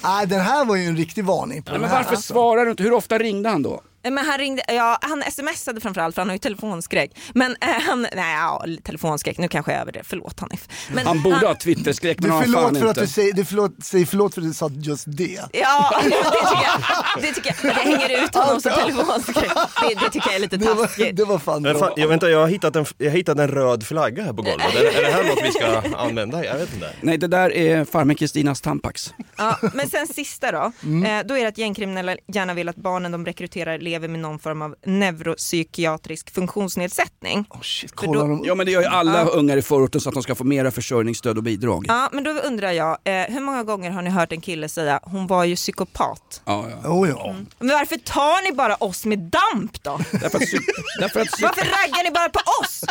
Nej, 0.03 0.26
den 0.26 0.40
här 0.40 0.64
var 0.64 0.76
ju 0.76 0.85
en 0.85 0.96
riktig 0.96 1.24
varning 1.24 1.62
på 1.62 1.70
Nej, 1.70 1.81
men 1.81 1.90
här. 1.90 1.96
varför 1.96 2.16
svarar 2.16 2.64
du 2.64 2.70
inte? 2.70 2.83
Hur 2.83 2.92
ofta 2.92 3.18
ringde 3.18 3.48
han 3.48 3.62
då? 3.62 3.83
Men 4.02 4.18
han 4.18 4.38
ringde, 4.38 4.62
ja 4.68 4.98
han 5.02 5.22
smsade 5.32 5.80
framförallt 5.80 6.14
för 6.14 6.22
han 6.22 6.28
har 6.28 6.34
ju 6.34 6.38
telefonskräck. 6.38 7.10
Men 7.34 7.56
eh, 7.60 7.68
han, 7.68 8.02
nej 8.02 8.34
ja, 8.34 8.64
telefonskräck, 8.84 9.38
nu 9.38 9.48
kanske 9.48 9.72
jag 9.72 9.76
är 9.76 9.82
över 9.82 9.92
det, 9.92 10.00
förlåt 10.04 10.40
Hanif. 10.40 10.68
Men 10.92 11.06
Han 11.06 11.22
borde 11.22 11.46
ha 11.46 11.54
Twitterskräck 11.54 12.18
men 12.20 12.24
Du 12.28 12.30
har 12.30 12.36
han 12.38 12.44
förlåt 12.44 12.62
fan 12.62 12.74
för 12.74 12.86
att 12.86 12.88
inte. 12.90 13.00
du 13.00 13.06
säger, 13.06 13.32
du 13.32 13.44
förlåt, 13.44 13.72
säg 13.82 14.06
förlåt 14.06 14.34
för 14.34 14.40
att 14.40 14.46
du 14.48 14.54
sa 14.54 14.70
just 14.72 15.04
det. 15.06 15.40
Ja, 15.52 16.00
det 16.04 16.10
tycker 16.10 16.64
jag. 16.64 17.22
Det, 17.22 17.32
tycker 17.32 17.54
jag. 17.64 17.74
det 17.76 17.80
hänger 17.80 18.24
ut 18.24 18.34
honom 18.34 18.60
som 18.60 18.72
telefonskräck. 18.72 19.50
Det, 19.88 19.94
det 19.94 20.10
tycker 20.10 20.26
jag 20.28 20.34
är 20.34 20.40
lite 20.40 20.56
Det 20.56 20.66
var, 20.74 20.86
taskigt. 20.86 21.16
det 21.16 21.24
var 21.24 21.38
fan 21.38 21.62
bra. 21.62 21.92
jag, 21.96 22.08
väntar, 22.08 22.28
jag, 22.28 22.40
har 22.40 22.48
hittat 22.48 22.76
en, 22.76 22.86
jag 22.98 23.10
har 23.10 23.16
hittat 23.16 23.38
en 23.38 23.48
röd 23.48 23.86
flagga 23.86 24.22
här 24.22 24.32
på 24.32 24.42
golvet. 24.42 24.74
Är, 24.74 24.80
det- 24.80 24.98
är 24.98 25.02
det 25.02 25.10
här 25.12 25.24
något 25.24 25.38
vi 25.44 25.52
ska 25.52 25.82
använda? 25.98 26.44
Jag 26.44 26.58
vet 26.58 26.74
inte. 26.74 26.90
Nej 27.00 27.18
det 27.18 27.26
där 27.26 27.52
är 27.56 27.84
farmen 27.84 28.16
Kristinas 28.16 28.60
Tampax. 28.60 29.14
Ja, 29.36 29.58
men 29.74 29.88
sen 29.90 30.06
sista 30.06 30.52
då. 30.52 30.72
Mm. 30.82 31.18
Eh, 31.20 31.26
då 31.26 31.36
är 31.36 31.42
det 31.42 31.48
att 31.48 31.58
gängkriminella 31.58 32.16
gärna 32.26 32.54
vill 32.54 32.68
att 32.68 32.76
barnen 32.76 33.12
de 33.12 33.26
rekryterar 33.26 33.78
lever 33.90 34.09
med 34.09 34.20
någon 34.20 34.38
form 34.38 34.62
av 34.62 34.74
neuropsykiatrisk 34.87 36.35
funktionsnedsättning. 36.35 37.44
Oh 37.50 37.61
shit, 37.62 37.92
kolla 37.94 38.20
då- 38.20 38.26
de... 38.29 38.42
Ja 38.44 38.55
men 38.55 38.66
det 38.66 38.72
gör 38.72 38.81
ju 38.81 38.87
alla 38.87 39.24
ungar 39.24 39.57
i 39.57 39.62
förorten 39.62 40.00
så 40.00 40.09
att 40.09 40.14
de 40.14 40.22
ska 40.22 40.35
få 40.35 40.44
mera 40.44 40.70
försörjningsstöd 40.70 41.37
och 41.37 41.42
bidrag. 41.42 41.85
Ja, 41.88 42.09
men 42.12 42.24
då 42.24 42.31
undrar 42.31 42.72
jag, 42.72 42.98
eh, 43.05 43.12
hur 43.29 43.40
många 43.40 43.62
gånger 43.64 43.90
har 43.90 44.03
ni 44.03 44.11
hört 44.11 44.33
en 44.33 44.40
kille 44.40 44.68
säga 44.68 45.00
hon 45.03 45.26
var 45.26 45.44
ju 45.44 45.57
psykopat? 45.57 46.42
Ja, 46.44 46.66
ja. 46.83 46.88
Oh, 46.90 47.09
ja. 47.09 47.35
Men 47.59 47.68
varför 47.68 47.96
tar 47.96 48.44
ni 48.50 48.53
bara 48.57 48.74
oss 48.74 49.05
med 49.05 49.18
damp 49.18 49.83
då? 49.83 49.98
Därför 50.11 50.26
att, 50.38 50.42
därför 51.00 51.20
att 51.20 51.29
Varför 51.42 51.61
raggar 51.61 52.05
ni 52.05 52.11
bara 52.11 52.29
på 52.29 52.40
oss? 52.62 52.85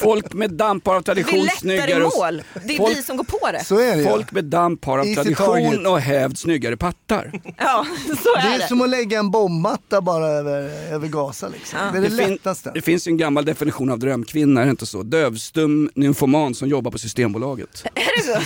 folk 0.00 0.32
med 0.32 0.50
damp 0.52 0.86
har 0.86 0.94
av 0.94 1.00
Vi 1.00 1.04
tradition 1.04 1.38
lättar 1.40 1.56
i 1.56 1.58
snyggare... 1.60 2.04
och- 2.04 2.12
mål. 2.18 2.42
Det 2.66 2.74
är 2.74 2.78
folk- 2.78 2.96
vi 2.98 3.02
som 3.02 3.16
går 3.16 3.24
på 3.24 3.50
det. 3.52 3.64
Så 3.64 3.78
är 3.80 3.96
det 3.96 4.04
Folk 4.04 4.32
med 4.32 4.44
damp 4.44 4.84
har 4.84 4.98
av 4.98 5.06
Easy 5.06 5.14
tradition 5.14 5.46
target. 5.70 5.86
och 5.86 6.00
hävd 6.00 6.38
snyggare 6.38 6.76
pattar. 6.76 7.32
Ja, 7.58 7.86
så 8.06 8.34
Det 8.34 8.40
är 8.40 8.54
är 8.54 8.58
det. 8.58 8.68
som 8.68 8.82
att 8.82 8.88
lägga 8.88 9.18
en 9.18 9.30
bombmatta 9.30 10.00
bara 10.00 10.29
över, 10.30 10.62
över 10.92 11.08
Gaza 11.08 11.48
liksom. 11.48 11.78
Det 11.92 11.98
är 11.98 12.02
det, 12.02 12.10
fin- 12.10 12.30
lättaste. 12.30 12.70
det 12.74 12.82
finns 12.82 13.08
ju 13.08 13.10
en 13.10 13.16
gammal 13.16 13.44
definition 13.44 13.90
av 13.90 13.98
drömkvinna, 13.98 14.60
är 14.60 14.64
det 14.64 14.70
inte 14.70 14.86
så? 14.86 15.02
Dövstum 15.02 15.90
nymfoman 15.94 16.54
som 16.54 16.68
jobbar 16.68 16.90
på 16.90 16.98
Systembolaget. 16.98 17.84
Är 17.94 18.16
det 18.16 18.22
så? 18.22 18.40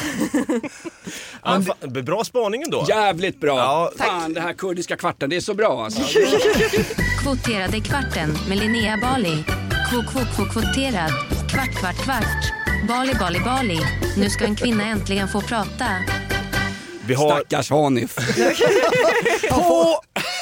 Ja, 1.45 1.63
fan, 1.63 2.05
bra 2.05 2.25
spaning 2.25 2.63
ändå. 2.63 2.85
Jävligt 2.89 3.41
bra! 3.41 3.57
Ja, 3.59 3.93
Fan, 3.99 4.33
det 4.35 4.41
här 4.41 4.53
kurdiska 4.53 4.97
kvarten, 4.97 5.31
det 5.31 5.37
är 5.37 5.41
så 5.41 5.55
bra 5.55 5.85
alltså. 5.85 6.03
Kvoterade 7.23 7.81
kvarten 7.81 8.37
med 8.49 8.59
Linnea 8.59 8.99
Bali. 9.03 9.45
Kvot, 9.91 10.07
kvot, 10.13 10.37
kvot, 10.37 10.53
kvoterad. 10.53 11.11
Kvart, 11.51 11.71
kvart, 11.81 12.05
kvart. 12.05 12.53
Bali, 12.89 13.15
Bali, 13.21 13.39
Bali. 13.45 13.79
Nu 14.17 14.31
ska 14.31 14.45
en 14.45 14.57
kvinna 14.57 14.85
äntligen 14.85 15.29
få 15.29 15.41
prata. 15.41 15.87
Vi 17.07 17.15
har, 17.15 17.31
Stackars 17.31 17.71
Hanif. 17.71 18.17
Han 19.51 19.63
får, 19.65 19.97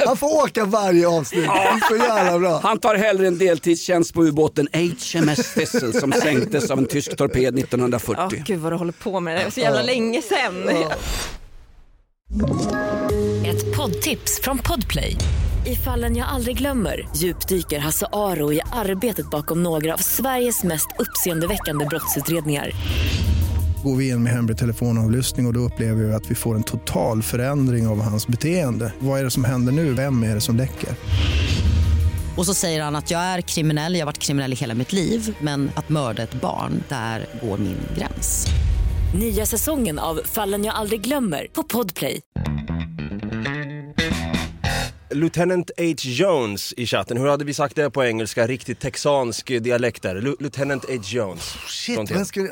han 0.07 0.17
får 0.17 0.43
åka 0.45 0.65
varje 0.65 1.09
avsnitt. 1.09 1.51
Så 1.89 1.97
jävla 1.97 2.39
bra. 2.39 2.61
Han 2.63 2.79
tar 2.79 2.95
hellre 2.95 3.27
en 3.27 3.39
deltidstjänst 3.39 4.15
på 4.15 4.25
ubåten 4.25 4.69
HMS 4.73 5.55
Thistle 5.55 5.93
som 6.01 6.13
sänktes 6.13 6.71
av 6.71 6.79
en 6.79 6.87
tysk 6.87 7.17
torped 7.17 7.43
Ja, 7.43 7.49
1940. 7.49 8.43
gud 8.47 8.61
vad 8.61 8.73
du 8.73 8.77
håller 8.77 8.93
på 8.93 9.21
med 9.21 9.37
det. 9.37 9.41
Det 9.41 9.47
är 9.47 9.51
så 9.51 9.61
jävla 9.61 9.83
länge 9.83 10.23
sedan. 10.23 10.69
Ett 13.47 13.77
poddtips 13.77 14.41
från 14.43 14.59
Podplay. 14.59 15.17
I 15.67 15.77
fallen 15.77 16.17
jag 16.17 16.29
aldrig 16.29 16.59
glömmer 16.59 17.09
djupdyker 17.17 17.79
Hasse 17.79 18.07
Aro 18.13 18.53
i 18.53 18.61
arbetet 18.73 19.31
bakom 19.31 19.63
några 19.63 19.95
av 19.95 19.99
Sveriges 19.99 20.63
mest 20.65 20.89
uppseendeväckande 20.99 21.85
brottsutredningar. 21.87 22.71
Går 23.83 23.97
vi 23.97 24.09
in 24.09 24.23
med 24.23 24.33
hemlig 24.33 24.59
telefonavlyssning 24.59 25.47
och, 25.47 25.51
och 25.51 25.55
då 25.55 25.61
upplever 25.61 26.05
vi 26.05 26.13
att 26.13 26.31
vi 26.31 26.35
får 26.35 26.55
en 26.55 26.63
total 26.63 27.23
förändring 27.23 27.87
av 27.87 28.01
hans 28.01 28.27
beteende. 28.27 28.93
Vad 28.99 29.21
är 29.21 29.25
det 29.25 29.31
som 29.31 29.45
händer 29.45 29.73
nu? 29.73 29.93
Vem 29.93 30.23
är 30.23 30.35
det 30.35 30.41
som 30.41 30.57
läcker? 30.57 30.91
Och 32.37 32.47
så 32.47 32.55
säger 32.55 32.83
han 32.83 32.97
att 32.97 33.11
jag 33.11 33.21
är 33.21 33.41
kriminell, 33.41 33.95
jag 33.95 34.01
har 34.01 34.07
varit 34.07 34.19
kriminell 34.19 34.53
i 34.53 34.57
hela 34.57 34.75
mitt 34.75 34.93
liv 34.93 35.37
men 35.41 35.71
att 35.75 35.89
mörda 35.89 36.23
ett 36.23 36.35
barn, 36.35 36.83
där 36.89 37.27
går 37.43 37.59
min 37.59 37.77
gräns. 37.99 38.47
Nya 39.15 39.47
säsongen 39.47 39.99
av 39.99 40.21
Fallen 40.25 40.65
jag 40.65 40.75
aldrig 40.75 41.01
glömmer 41.01 41.47
på 41.53 41.63
Podplay. 41.63 42.21
Lieutenant 45.11 45.71
H. 45.79 45.85
Jones 45.99 46.75
i 46.77 46.87
chatten. 46.87 47.17
Hur 47.17 47.29
hade 47.29 47.45
vi 47.45 47.55
sagt 47.55 47.77
det 47.77 47.91
på 47.91 48.05
engelska? 48.05 48.47
Riktigt 48.47 48.81
texansk 48.81 49.47
dialekt 49.47 50.03
där. 50.03 50.21
Lieutenant 50.41 50.85
H. 50.89 50.95
Jones. 51.05 51.55
Shit, 51.69 51.95
Från 51.95 52.07
vem 52.07 52.25
ska... 52.25 52.49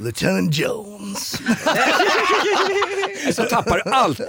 Lieutenant 0.00 0.56
Jones. 0.56 1.38
Så 3.32 3.42
tappar 3.42 3.82
allt. 3.86 4.20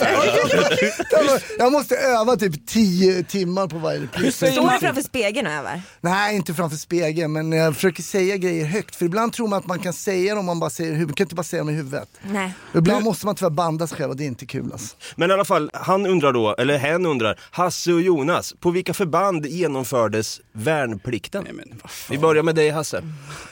Jag 1.58 1.72
måste 1.72 1.96
öva 1.96 2.36
typ 2.36 2.68
10 2.68 3.24
timmar 3.24 3.68
på 3.68 3.78
varje 3.78 4.00
replik. 4.00 4.36
Står 4.36 4.74
du 4.74 4.80
framför 4.80 5.02
spegeln 5.02 5.48
och 5.48 5.54
övar? 5.54 5.82
Nej, 6.02 6.36
inte 6.36 6.54
framför 6.54 6.78
spegeln, 6.78 7.32
men 7.32 7.52
jag 7.52 7.76
försöker 7.76 8.04
säga 8.04 8.38
grejer 8.38 8.66
högt. 8.66 8.96
För 8.96 9.06
ibland 9.06 9.34
tror 9.34 9.48
man 9.48 9.60
att 9.60 9.68
man 9.68 9.80
kan 9.80 9.94
säga 9.94 10.36
dem 10.36 10.40
om 10.40 10.46
man 10.46 10.60
bara 10.60 10.70
säger. 10.70 10.92
Man 10.92 11.14
kan 11.14 11.26
inte 11.26 11.36
bara 11.36 11.44
säga 11.44 11.60
dem 11.60 11.70
i 11.70 11.74
huvudet. 11.74 12.10
Nej. 12.22 12.54
Ibland 12.76 13.04
måste 13.04 13.26
man 13.26 13.36
tyvärr 13.36 13.50
banda 13.50 13.88
sig 13.88 13.98
själv 13.98 14.10
och 14.10 14.18
det 14.18 14.24
är 14.24 14.28
inte 14.28 14.46
kul 14.46 14.70
alltså. 14.72 14.96
Men 15.16 15.30
i 15.30 15.34
alla 15.34 15.46
fall, 15.46 15.70
han 15.74 16.06
undrar 16.06 16.34
då, 16.34 16.56
eller 16.56 16.78
hen 16.78 17.06
undrar, 17.06 17.40
Hasse 17.52 17.94
och 17.94 18.02
Jonas, 18.02 18.54
på 18.60 18.72
vilka 18.72 18.94
förband 18.94 19.46
genomfördes 19.46 20.42
värnplikten? 20.52 21.44
Nej, 21.44 21.54
men. 21.54 21.82
Vi 22.10 22.18
börjar 22.18 22.44
med 22.44 22.56
dig 22.56 22.70
Hasse. 22.70 23.04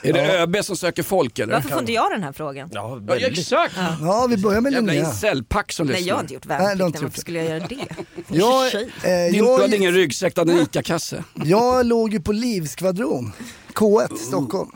Är 0.01 0.13
det 0.13 0.39
ÖB 0.39 0.65
som 0.65 0.77
söker 0.77 1.03
folk 1.03 1.39
eller? 1.39 1.53
Varför 1.53 1.69
får 1.69 1.79
inte 1.79 1.91
jag 1.91 2.08
den 2.09 2.23
här 2.23 2.31
frågan? 2.31 2.69
Ja, 2.73 3.01
Ja, 3.07 3.15
exakt! 3.15 3.75
Ja, 4.01 4.27
vi 4.29 4.37
börjar 4.37 4.61
med 4.61 4.73
Jävla 4.73 4.93
Linnea. 4.93 5.09
incellpack 5.09 5.71
som 5.71 5.87
Nej 5.87 5.93
jag 5.95 5.99
lyssnar. 6.01 6.15
har 6.15 6.21
inte 6.21 6.33
gjort 6.33 6.45
värnplikten, 6.45 7.03
varför 7.03 7.19
skulle 7.19 7.39
jag 7.43 7.49
göra 7.49 7.67
det? 7.67 7.85
Jag, 8.27 8.65
eh, 8.75 9.31
Din, 9.31 9.43
du 9.45 9.51
hade 9.51 9.63
jag, 9.63 9.73
ingen 9.73 9.93
ryggsäck, 9.93 10.35
du 10.35 10.41
hade 10.41 10.51
en 10.53 10.59
ICA-kasse. 10.59 11.23
jag 11.45 11.85
låg 11.85 12.13
ju 12.13 12.21
på 12.21 12.31
Livskvadron, 12.31 13.31
K1 13.73 14.15
Stockholm. 14.15 14.69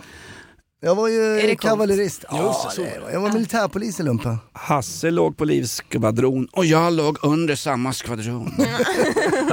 Jag 0.81 0.95
var 0.95 1.07
ju 1.07 1.55
kavallerist. 1.55 2.25
Ja, 2.31 2.71
det 2.75 2.99
var, 3.03 3.11
jag 3.11 3.19
var 3.19 3.31
militärpolis 3.31 3.99
i 3.99 4.03
lumpen. 4.03 4.37
Hasse 4.53 5.11
låg 5.11 5.37
på 5.37 5.45
livskvadron 5.45 6.47
och 6.51 6.65
jag 6.65 6.93
låg 6.93 7.17
under 7.21 7.55
samma 7.55 7.93
skvadron. 7.93 8.53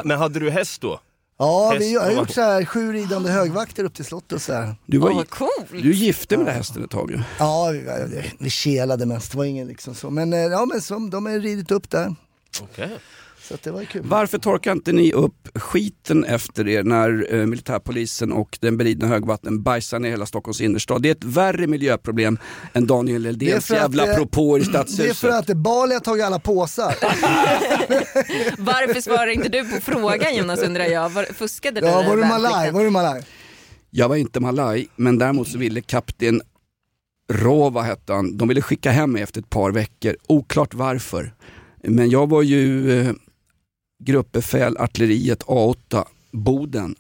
Men 0.05 0.19
hade 0.19 0.41
du 0.41 0.51
häst 0.51 0.81
då? 0.81 1.01
Ja, 1.41 1.77
vi, 1.79 1.93
jag 1.95 2.01
har 2.01 2.11
gjort 2.11 2.31
så 2.31 2.41
här, 2.41 2.65
sju 2.65 2.93
ridande 2.93 3.31
högvakter 3.31 3.85
upp 3.85 3.95
till 3.95 4.05
slottet 4.05 4.33
och 4.33 4.43
så 4.43 4.53
här. 4.53 4.75
Du, 4.87 4.99
var, 4.99 5.11
Åh, 5.11 5.17
vad 5.17 5.31
coolt. 5.31 5.53
du 5.71 5.93
gifte 5.93 6.37
med 6.37 6.47
den 6.47 6.53
där 6.53 6.59
hästen 6.59 6.85
ett 6.85 6.91
tag 6.91 7.11
ju. 7.11 7.21
Ja, 7.39 7.69
vi, 7.73 7.79
vi, 8.07 8.33
vi 8.39 8.51
kelade 8.51 9.07
mest, 9.07 9.33
det 9.33 9.39
var 9.39 9.45
ingen 9.45 9.69
liksom 9.69 9.95
så. 9.95 10.11
Men, 10.11 10.33
eh, 10.33 10.39
ja, 10.39 10.67
men 10.67 10.81
som, 10.81 11.11
de 11.11 11.27
har 11.27 11.33
ridit 11.33 11.71
upp 11.71 11.91
där. 11.91 12.15
Okej. 12.61 12.99
Så 13.51 13.55
att 13.55 13.63
det 13.63 13.71
var 13.71 13.85
kul. 13.85 14.03
Varför 14.05 14.39
torkar 14.39 14.73
inte 14.73 14.93
ni 14.93 15.13
upp 15.13 15.49
skiten 15.55 16.25
efter 16.25 16.69
er 16.69 16.83
när 16.83 17.35
eh, 17.35 17.47
militärpolisen 17.47 18.33
och 18.33 18.59
den 18.61 18.77
beridna 18.77 19.07
högvatten 19.07 19.63
bajsar 19.63 19.99
ner 19.99 20.11
hela 20.11 20.27
Stockholms 20.27 20.61
innerstad? 20.61 21.03
Det 21.03 21.09
är 21.09 21.13
ett 21.13 21.25
värre 21.25 21.67
miljöproblem 21.67 22.39
än 22.73 22.87
Daniel 22.87 23.39
Det 23.39 23.55
att, 23.55 23.71
jävla 23.71 24.07
eh, 24.07 24.17
propåer 24.17 24.61
i 24.61 24.63
Det 24.63 24.69
är 24.69 24.85
stadshuset. 24.85 25.17
för 25.17 25.29
att 25.29 25.47
Bali 25.47 25.95
har 25.95 26.01
tagit 26.01 26.25
alla 26.25 26.39
påsar. 26.39 26.95
Varför 28.59 29.01
svarar 29.01 29.27
inte 29.27 29.49
du 29.49 29.65
på 29.65 29.81
frågan 29.81 30.37
Jonas 30.37 30.63
undrar 30.63 30.85
jag? 30.85 31.09
Var, 31.09 31.25
fuskade 31.25 31.81
du? 31.81 31.87
Ja, 31.87 32.03
var 32.03 32.17
du 32.17 32.25
malaj? 32.25 32.71
Var 32.71 32.85
du 32.85 32.91
malaj? 32.91 33.23
Jag 33.91 34.09
var 34.09 34.17
inte 34.17 34.41
malaj, 34.41 34.89
men 34.97 35.19
däremot 35.19 35.49
så 35.49 35.59
ville 35.59 35.81
kapten 35.81 36.43
Rova 37.33 37.83
hette 37.83 38.13
han, 38.13 38.37
de 38.37 38.49
ville 38.49 38.63
skicka 38.63 38.91
hem 38.91 39.13
mig 39.13 39.23
efter 39.23 39.41
ett 39.41 39.51
par 39.51 39.71
veckor, 39.71 40.17
oklart 40.27 40.75
varför. 40.75 41.35
Men 41.83 42.11
jag 42.11 42.29
var 42.29 42.43
ju 42.43 42.93
eh, 43.01 43.13
gruppbefäl 44.01 44.77
artilleriet 44.77 45.43
A8 45.45 46.05
Boden 46.33 46.95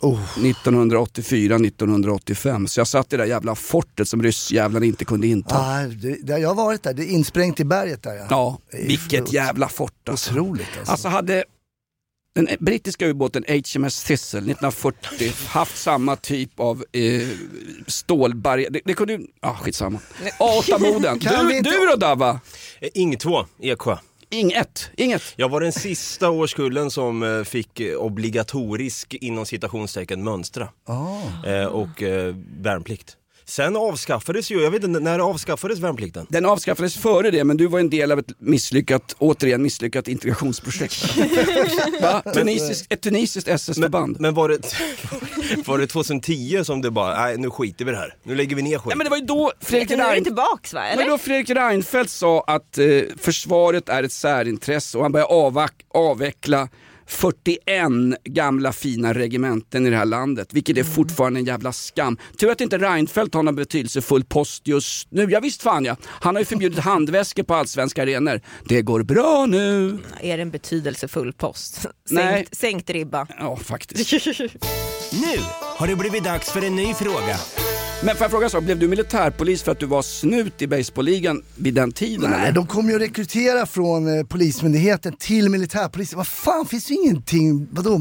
Oh. 0.00 0.20
1984-1985. 0.36 2.66
Så 2.66 2.80
jag 2.80 2.86
satt 2.86 3.12
i 3.12 3.16
det 3.16 3.22
där 3.22 3.28
jävla 3.30 3.54
fortet 3.54 4.08
som 4.08 4.22
ryssjävlarna 4.22 4.86
inte 4.86 5.04
kunde 5.04 5.26
inta. 5.26 5.54
Ah, 5.58 5.82
det, 5.82 6.16
det, 6.22 6.38
jag 6.38 6.48
har 6.48 6.54
varit 6.54 6.82
där, 6.82 6.94
det 6.94 7.02
är 7.04 7.08
insprängt 7.08 7.60
i 7.60 7.64
berget 7.64 8.02
där 8.02 8.14
ja. 8.14 8.26
Ja, 8.30 8.58
vilket 8.72 9.32
jävla 9.32 9.68
fort 9.68 10.08
alltså. 10.08 10.30
Otroligt 10.30 10.66
alltså. 10.78 10.92
Alltså 10.92 11.08
hade 11.08 11.44
Den 12.34 12.48
brittiska 12.60 13.06
ubåten 13.06 13.44
HMS 13.48 14.04
Thistle 14.04 14.38
1940 14.40 15.32
haft 15.46 15.78
samma 15.78 16.16
typ 16.16 16.60
av 16.60 16.84
eh, 16.92 17.28
stålbarriär. 17.86 18.70
Det, 18.70 18.80
det 18.84 18.94
kunde 18.94 19.12
ju, 19.12 19.26
ah, 19.40 19.54
skitsamma. 19.54 19.98
A8-moden. 20.38 21.18
Kan 21.18 21.46
vi 21.46 21.52
Du, 21.52 21.58
inte- 21.58 21.70
du 21.70 21.86
då 21.86 21.96
Dava? 21.96 22.40
Eh, 22.80 22.88
Ing 22.94 23.18
2, 23.18 23.46
Eksjö. 23.60 23.96
Inget, 24.30 24.90
inget. 24.96 25.22
Jag 25.36 25.48
var 25.48 25.60
den 25.60 25.72
sista 25.72 26.30
årskullen 26.30 26.90
som 26.90 27.22
eh, 27.22 27.42
fick 27.44 27.80
eh, 27.80 27.96
obligatorisk 27.96 29.14
inom 29.14 29.46
citationstecken 29.46 30.24
mönstra. 30.24 30.68
Eh, 31.46 31.66
och 31.66 32.02
eh, 32.02 32.34
värnplikt. 32.60 33.16
Sen 33.48 33.76
avskaffades 33.76 34.50
ju, 34.50 34.62
jag 34.62 34.70
vet 34.70 34.84
inte, 34.84 35.00
när 35.00 35.18
avskaffades 35.18 35.78
värnplikten? 35.78 36.26
Den 36.28 36.46
avskaffades 36.46 36.96
före 36.96 37.30
det 37.30 37.44
men 37.44 37.56
du 37.56 37.66
var 37.66 37.80
en 37.80 37.90
del 37.90 38.12
av 38.12 38.18
ett 38.18 38.32
misslyckat, 38.38 39.16
återigen 39.18 39.62
misslyckat 39.62 40.08
integrationsprojekt. 40.08 41.16
Va? 42.02 42.22
Tunisisk, 42.34 42.86
ett 42.88 43.00
tunisiskt 43.00 43.48
SS-förband. 43.48 44.16
Men 44.20 44.34
var 44.34 44.48
det, 44.48 44.58
var 45.66 45.78
det 45.78 45.86
2010 45.86 46.64
som 46.64 46.82
det 46.82 46.90
bara, 46.90 47.24
nej 47.24 47.38
nu 47.38 47.50
skiter 47.50 47.84
vi 47.84 47.90
det 47.90 47.96
här. 47.96 48.14
Nu 48.22 48.34
lägger 48.34 48.56
vi 48.56 48.62
ner 48.62 48.78
skit. 48.78 48.90
Ja, 48.90 48.96
men 48.96 49.04
det 49.04 49.10
var 49.10 49.16
ju 49.16 49.24
då 49.24 49.52
Fredrik 49.60 49.98
Rein... 49.98 50.24
tillbaks 50.24 50.74
va? 50.74 50.80
Men 50.80 50.98
Eller? 50.98 51.10
då 51.10 51.18
Fredrik 51.18 51.50
Reinfeldt 51.50 52.10
sa 52.10 52.44
att 52.46 52.78
eh, 52.78 52.86
försvaret 53.18 53.88
är 53.88 54.02
ett 54.02 54.12
särintresse 54.12 54.98
och 54.98 55.04
han 55.04 55.12
började 55.12 55.72
avveckla 55.94 56.68
41 57.06 58.16
gamla 58.24 58.72
fina 58.72 59.14
regementen 59.14 59.86
i 59.86 59.90
det 59.90 59.96
här 59.96 60.04
landet, 60.04 60.48
vilket 60.52 60.76
är 60.76 60.80
Mm. 60.80 60.92
fortfarande 60.94 61.40
en 61.40 61.44
jävla 61.46 61.72
skam. 61.72 62.18
Tur 62.40 62.50
att 62.50 62.60
inte 62.60 62.78
Reinfeldt 62.78 63.34
har 63.34 63.42
någon 63.42 63.54
betydelsefull 63.56 64.24
post 64.24 64.62
just 64.68 65.08
nu. 65.10 65.26
Ja, 65.30 65.40
visst 65.40 65.62
fan 65.62 65.84
ja, 65.84 65.96
han 66.04 66.34
har 66.34 66.40
ju 66.40 66.44
förbjudit 66.46 66.78
handväskor 66.78 67.42
på 67.42 67.54
allsvenska 67.54 68.02
arenor. 68.02 68.40
Det 68.64 68.82
går 68.82 69.02
bra 69.02 69.46
nu. 69.48 69.98
Är 70.20 70.36
det 70.36 70.42
en 70.42 70.50
betydelsefull 70.50 71.32
post? 71.32 71.86
Nej. 72.10 72.34
Sänkt, 72.34 72.54
sänkt 72.56 72.90
ribba. 72.90 73.26
Ja, 73.38 73.56
faktiskt. 73.56 74.12
Nu 75.12 75.38
har 75.60 75.86
det 75.86 75.96
blivit 75.96 76.24
dags 76.24 76.50
för 76.52 76.64
en 76.64 76.76
ny 76.76 76.94
fråga. 76.94 77.36
Men 78.04 78.16
får 78.16 78.24
jag 78.24 78.30
fråga 78.30 78.48
så, 78.48 78.60
blev 78.60 78.78
du 78.78 78.88
militärpolis 78.88 79.62
för 79.62 79.72
att 79.72 79.78
du 79.80 79.86
var 79.86 80.02
snut 80.02 80.62
i 80.62 80.66
baseballligan 80.66 81.42
vid 81.56 81.74
den 81.74 81.92
tiden? 81.92 82.30
Nej, 82.30 82.40
eller? 82.42 82.52
de 82.52 82.66
kommer 82.66 82.90
ju 82.90 82.96
att 82.96 83.02
rekrytera 83.02 83.66
från 83.66 84.18
eh, 84.18 84.24
Polismyndigheten 84.26 85.16
till 85.18 85.48
militärpolisen. 85.50 86.16
Vad 86.16 86.26
fan, 86.26 86.66
finns 86.66 86.86
det 86.86 86.94
ju 86.94 87.00
ingenting, 87.00 87.68
vadå, 87.70 88.00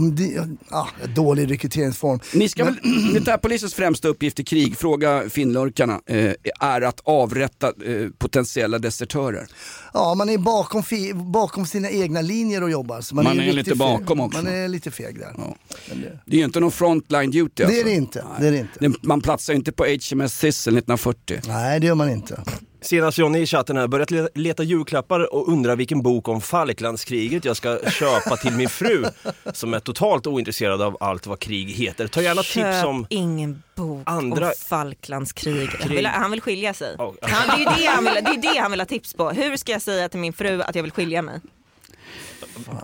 ah, 0.69 0.87
dålig 1.15 1.51
rekryteringsform. 1.51 2.19
Ni 2.33 2.49
ska 2.49 2.65
Men- 2.65 2.73
väl, 2.83 2.83
militärpolisens 3.13 3.73
främsta 3.73 4.07
uppgift 4.07 4.39
i 4.39 4.43
krig, 4.43 4.77
fråga 4.77 5.29
finlurkarna, 5.29 6.01
eh, 6.05 6.31
är 6.59 6.81
att 6.81 6.99
avrätta 7.03 7.67
eh, 7.67 8.09
potentiella 8.17 8.79
desertörer. 8.79 9.47
Ja, 9.93 10.15
man 10.15 10.29
är 10.29 10.37
bakom, 10.37 10.83
bakom 11.31 11.65
sina 11.65 11.89
egna 11.89 12.21
linjer 12.21 12.63
och 12.63 12.71
jobbar. 12.71 13.01
Så 13.01 13.15
man, 13.15 13.23
Man 13.23 13.33
är 13.39 13.43
riktigt 13.43 13.55
lite 13.55 13.75
bakom 13.77 14.17
feg. 14.17 14.25
också. 14.25 14.43
Man 14.43 14.53
är 14.53 14.67
lite 14.67 14.91
feg 14.91 15.19
där. 15.19 15.33
Ja. 15.37 15.55
Det- 15.89 16.19
Det 16.25 16.35
är 16.35 16.39
ju 16.39 16.45
inte 16.45 16.59
någon 16.59 16.71
frontline 16.71 17.31
duty 17.31 17.49
Det 17.55 17.63
är 17.63 17.67
alltså. 17.67 17.83
det 17.85 17.91
inte. 17.93 18.25
Det 18.39 18.47
är 18.47 18.51
det 18.51 18.57
inte. 18.83 18.99
Man 19.07 19.21
platsar 19.21 19.53
ju 19.53 19.57
inte 19.57 19.71
på 19.71 19.84
HMS 19.85 20.39
Thistle 20.39 20.71
1940. 20.71 21.39
Nej, 21.47 21.79
det 21.79 21.87
gör 21.87 21.95
man 21.95 22.09
inte. 22.09 22.41
Senast 22.81 23.17
Johnny 23.17 23.39
i 23.39 23.45
chatten 23.45 23.77
här 23.77 23.87
börjat 23.87 24.11
le- 24.11 24.27
leta 24.35 24.63
julklappar 24.63 25.33
och 25.35 25.47
undrar 25.49 25.75
vilken 25.75 26.01
bok 26.01 26.27
om 26.27 26.41
Falklandskriget 26.41 27.45
jag 27.45 27.57
ska 27.57 27.79
köpa 27.89 28.37
till 28.37 28.53
min 28.53 28.69
fru 28.69 29.05
som 29.53 29.73
är 29.73 29.79
totalt 29.79 30.27
ointresserad 30.27 30.81
av 30.81 30.97
allt 30.99 31.27
vad 31.27 31.39
krig 31.39 31.69
heter. 31.69 32.07
Ta 32.07 32.21
gärna 32.21 32.41
tips 32.41 32.53
Köp 32.53 32.85
om 32.85 33.07
ingen 33.09 33.63
bok 33.75 34.01
andra- 34.05 34.47
om 34.47 34.53
Falklandskriget. 34.67 35.69
Han 35.81 35.89
vill, 35.89 36.05
han 36.05 36.31
vill 36.31 36.41
skilja 36.41 36.73
sig. 36.73 36.95
Oh, 36.95 37.13
Han, 37.21 37.57
det, 37.59 37.63
är 37.65 37.77
det, 37.79 37.85
han 37.85 38.05
vill, 38.05 38.13
det 38.13 38.47
är 38.49 38.53
det 38.53 38.59
han 38.59 38.71
vill 38.71 38.79
ha 38.81 38.85
tips 38.85 39.13
på. 39.13 39.29
Hur 39.29 39.57
ska 39.57 39.71
jag 39.71 39.81
säga 39.81 40.09
till 40.09 40.19
min 40.19 40.33
fru 40.33 40.61
att 40.61 40.75
jag 40.75 40.83
vill 40.83 40.91
skilja 40.91 41.21
mig? 41.21 41.39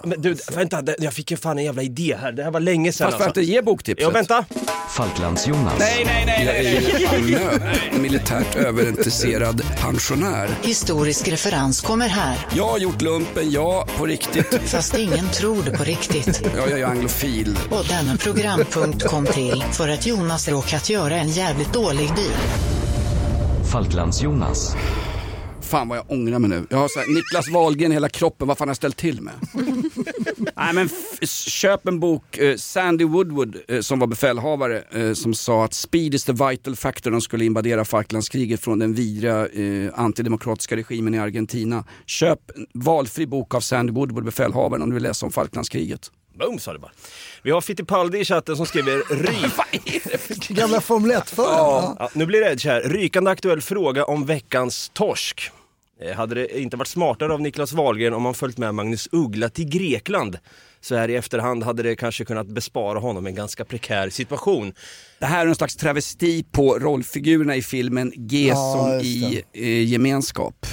Men 0.04 0.22
du, 0.22 0.36
vänta, 0.56 0.82
det- 0.82 0.95
jag 0.99 1.14
fick 1.14 1.32
ju 1.32 1.38
fan 1.38 1.58
en 1.58 1.64
jävla 1.66 1.82
idé 1.82 2.18
här. 2.22 2.32
Det 2.32 2.43
här 2.43 2.52
var 2.52 2.60
länge 2.60 2.91
sedan 2.91 3.06
Fast 3.08 3.18
för 3.18 3.24
att 3.30 3.38
alltså. 3.38 3.52
ge 3.52 3.62
boktipset. 3.62 4.04
Ja, 4.04 4.10
vänta. 4.10 4.45
Falklands-Jonas. 4.89 5.74
Nej, 5.80 6.04
nej, 6.06 6.24
nej, 6.26 6.45
nej. 6.45 7.08
Palme, 7.08 7.60
militärt 7.99 8.56
överintresserad 8.56 9.62
pensionär. 9.80 10.49
Historisk 10.64 11.28
referens 11.28 11.82
kommer 11.82 12.08
här. 12.08 12.38
Jag 12.56 12.68
har 12.68 12.78
gjort 12.78 13.02
lumpen, 13.02 13.52
ja, 13.52 13.88
på 13.97 14.06
riktigt. 14.06 14.60
Fast 14.66 14.97
ingen 14.97 15.30
tror 15.30 15.64
det 15.64 15.72
på 15.78 15.84
riktigt. 15.84 16.41
Ja, 16.58 16.70
jag 16.70 16.80
är 16.80 16.86
anglofil. 16.86 17.58
Och 17.70 17.86
denna 17.89 18.18
programpunkt 18.18 19.08
kom 19.08 19.26
till 19.26 19.64
för 19.72 19.89
att 19.89 20.06
Jonas 20.06 20.47
råkat 20.47 20.89
göra 20.89 21.16
en 21.16 21.30
jävligt 21.30 21.74
dålig 21.74 22.08
deal. 22.08 22.32
Falklands-Jonas. 23.72 24.76
Fan 25.72 25.88
vad 25.88 25.97
jag 25.97 26.11
ångrar 26.11 26.39
mig 26.39 26.49
nu. 26.49 26.65
Jag 26.69 26.78
har 26.78 26.88
så 26.88 26.99
här, 26.99 27.07
Niklas 27.07 27.49
Wahlgren 27.49 27.91
i 27.91 27.95
hela 27.95 28.09
kroppen, 28.09 28.47
vad 28.47 28.57
fan 28.57 28.67
har 28.67 28.69
jag 28.69 28.78
ställt 28.78 28.97
till 28.97 29.22
med? 29.22 29.34
Nej 30.55 30.74
men 30.74 30.89
köp 31.28 31.88
en 31.88 31.99
bok, 31.99 32.38
eh, 32.38 32.55
Sandy 32.55 33.05
Woodward 33.05 33.57
eh, 33.67 33.82
som 33.82 33.99
var 33.99 34.07
befälhavare 34.07 34.84
eh, 34.91 35.13
som 35.13 35.34
sa 35.34 35.65
att 35.65 35.74
speed 35.74 36.13
is 36.13 36.24
the 36.24 36.32
vital 36.32 36.76
factor. 36.76 37.11
De 37.11 37.22
skulle 37.22 37.45
invadera 37.45 37.86
Falklandskriget 37.86 38.61
från 38.61 38.80
den 38.80 38.93
vidriga 38.93 39.47
eh, 39.47 39.99
antidemokratiska 39.99 40.76
regimen 40.76 41.13
i 41.13 41.19
Argentina. 41.19 41.84
Köp 42.05 42.39
en 42.55 42.67
valfri 42.74 43.28
bok 43.28 43.55
av 43.55 43.59
Sandy 43.59 43.93
Woodward, 43.93 44.26
befälhavaren, 44.26 44.82
om 44.82 44.89
du 44.89 44.93
vill 44.93 45.03
läsa 45.03 45.26
om 45.26 45.32
Falklandskriget. 45.32 46.11
Boom 46.39 46.59
sa 46.59 46.74
det 46.74 46.80
bara. 46.80 46.91
Vi 47.43 47.51
har 47.51 47.61
Fittipaldi 47.61 48.19
i 48.19 48.26
chatten 48.26 48.55
som 48.55 48.65
skriver 48.65 48.97
ryk... 49.15 50.47
Gamla 50.57 50.82
Formel 50.82 51.11
1 51.11 51.30
för 51.30 51.43
Ja. 51.43 51.95
Ja, 51.99 52.09
nu 52.13 52.26
blir 52.26 52.41
det 52.41 52.51
Edge 52.51 52.65
här. 52.65 52.82
Rykande 52.82 53.32
aktuell 53.32 53.61
fråga 53.61 54.05
om 54.05 54.26
veckans 54.26 54.91
torsk. 54.93 55.51
Eh, 56.02 56.16
Hade 56.16 56.36
det 56.36 56.60
inte 56.62 56.78
varit 56.78 56.88
smartare 56.88 57.34
av 57.34 57.41
Niklas 57.41 57.74
Wahlgren 57.74 58.14
om 58.14 58.26
han 58.26 58.34
följt 58.34 58.58
med 58.58 58.76
Magnus 58.76 59.10
Uggla 59.12 59.49
till 59.49 59.70
Grekland? 59.70 60.38
Så 60.82 60.95
här 60.95 61.10
i 61.10 61.16
efterhand 61.16 61.64
hade 61.64 61.84
det 61.84 61.95
kanske 61.95 62.26
kunnat 62.26 62.47
bespara 62.47 62.99
honom 62.99 63.26
en 63.28 63.36
ganska 63.36 63.66
prekär 63.66 64.10
situation. 64.10 64.74
Det 65.20 65.26
här 65.26 65.45
är 65.45 65.49
en 65.49 65.56
slags 65.56 65.76
travesti 65.76 66.43
på 66.52 66.80
rollfigurerna 66.80 67.56
i 67.56 67.62
filmen 67.62 68.12
G 68.16 68.47
Ja, 68.47 68.56
som 68.78 68.99
i 69.08 69.41
eh, 69.54 69.84
gemenskap. 69.91 70.66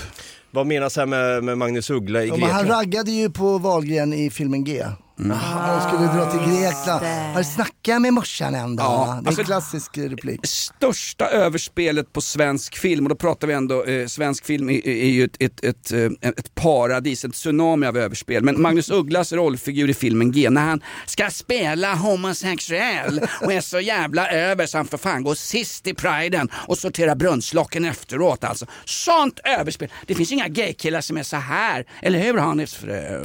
Vad 0.51 0.67
menas 0.67 0.97
här 0.97 1.07
med, 1.07 1.45
med 1.45 1.59
Magnus 1.59 1.91
Uggla 1.91 2.25
i 2.25 2.29
Ja, 2.29 2.37
men 2.37 2.51
han 2.51 2.61
Grekland? 2.65 2.81
raggade 2.81 3.11
ju 3.11 3.31
på 3.31 3.59
Wahlgren 3.59 4.13
i 4.13 4.31
filmen 4.31 4.65
G. 4.65 4.85
Han 5.27 5.89
skulle 5.89 6.07
dra 6.13 6.31
till 6.31 6.41
Grekland. 6.41 7.05
Har 7.07 7.39
du 7.39 7.45
snackat 7.45 8.03
med 8.03 8.13
morsan 8.13 8.55
en 8.55 8.77
dag? 8.77 8.85
Ja, 8.87 9.07
det 9.07 9.25
är 9.25 9.27
alltså- 9.27 9.41
en 9.41 9.47
klassisk 9.47 9.99
replik. 9.99 10.41
största 10.47 11.27
överspelet 11.29 12.13
på 12.13 12.21
svensk 12.21 12.77
film, 12.77 13.05
och 13.05 13.09
då 13.09 13.15
pratar 13.15 13.47
vi 13.47 13.55
ändå, 13.55 13.85
eh, 13.85 14.07
svensk 14.07 14.45
film 14.47 14.69
är, 14.71 14.87
är 14.89 15.09
ju 15.09 15.25
ett, 15.25 15.37
ett, 15.43 15.65
ett, 15.65 15.93
eh, 15.93 16.29
ett 16.29 16.55
paradis, 16.55 17.25
en 17.25 17.31
tsunami 17.31 17.87
av 17.87 17.97
överspel. 17.97 18.43
Men 18.45 18.63
Magnus 18.63 18.91
Ugglas 18.91 19.33
rollfigur 19.33 19.91
i 19.91 19.95
filmen 19.95 20.33
G, 20.33 20.51
när 20.51 20.63
han 20.63 20.83
ska 21.07 21.31
spela 21.31 21.95
homosexuell 21.95 23.21
och 23.43 23.53
är 23.53 23.61
så 23.61 23.81
jävla 23.81 24.31
över 24.31 24.67
så 24.67 24.77
han 24.79 24.87
för 24.87 24.99
fan 24.99 25.23
går 25.23 25.35
sist 25.35 25.87
i 25.87 25.95
priden 25.95 26.49
och 26.55 26.79
sorterar 26.79 27.15
brunnslocken 27.15 27.85
efteråt 27.85 28.45
alltså. 28.45 28.67
Sånt 28.85 29.41
överspel! 29.45 29.89
Det 30.07 30.15
finns 30.15 30.33
inga 30.33 30.49
gaykillar 30.49 31.01
som 31.01 31.17
är 31.17 31.23
så 31.23 31.37
här, 31.37 31.85
eller 32.03 32.19
hur 32.19 32.39
Hanifs 32.39 32.75
fru? 32.75 33.23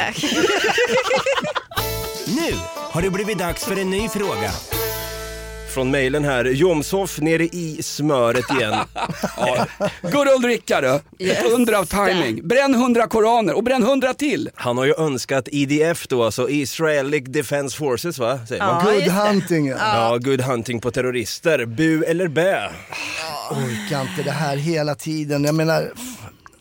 Nu 2.27 2.55
har 2.75 3.01
det 3.01 3.09
blivit 3.09 3.37
dags 3.37 3.65
för 3.65 3.79
en 3.79 3.89
ny 3.89 4.09
fråga. 4.09 4.51
Från 5.73 5.91
mejlen 5.91 6.23
här, 6.25 6.45
Jomshof 6.45 7.19
nere 7.19 7.43
i 7.43 7.79
smöret 7.83 8.45
igen. 8.57 8.73
Ja. 9.37 9.65
Good 10.01 10.27
old 10.27 10.45
Rickard, 10.45 10.83
ett 11.19 11.51
under 11.51 11.73
av 11.73 11.85
timing. 11.85 12.47
Bränn 12.47 12.75
hundra 12.75 13.07
koraner 13.07 13.53
och 13.53 13.63
bränn 13.63 13.83
hundra 13.83 14.13
till. 14.13 14.49
Han 14.55 14.77
har 14.77 14.85
ju 14.85 14.93
önskat 14.97 15.47
IDF 15.51 16.07
då, 16.07 16.23
alltså 16.23 16.49
Israelic 16.49 17.23
Defense 17.27 17.77
Forces 17.77 18.19
va? 18.19 18.39
Säger 18.47 18.65
man. 18.65 18.85
Good 18.85 19.03
hunting. 19.03 19.67
Ja. 19.67 19.77
Ja, 19.79 20.17
good 20.17 20.41
hunting 20.41 20.79
på 20.81 20.91
terrorister. 20.91 21.65
Bu 21.65 22.03
eller 22.03 22.27
bä? 22.27 22.69
Orkar 23.51 24.01
inte 24.01 24.23
det 24.23 24.31
här 24.31 24.57
hela 24.57 24.95
tiden. 24.95 25.43
Jag 25.43 25.55
menar, 25.55 25.91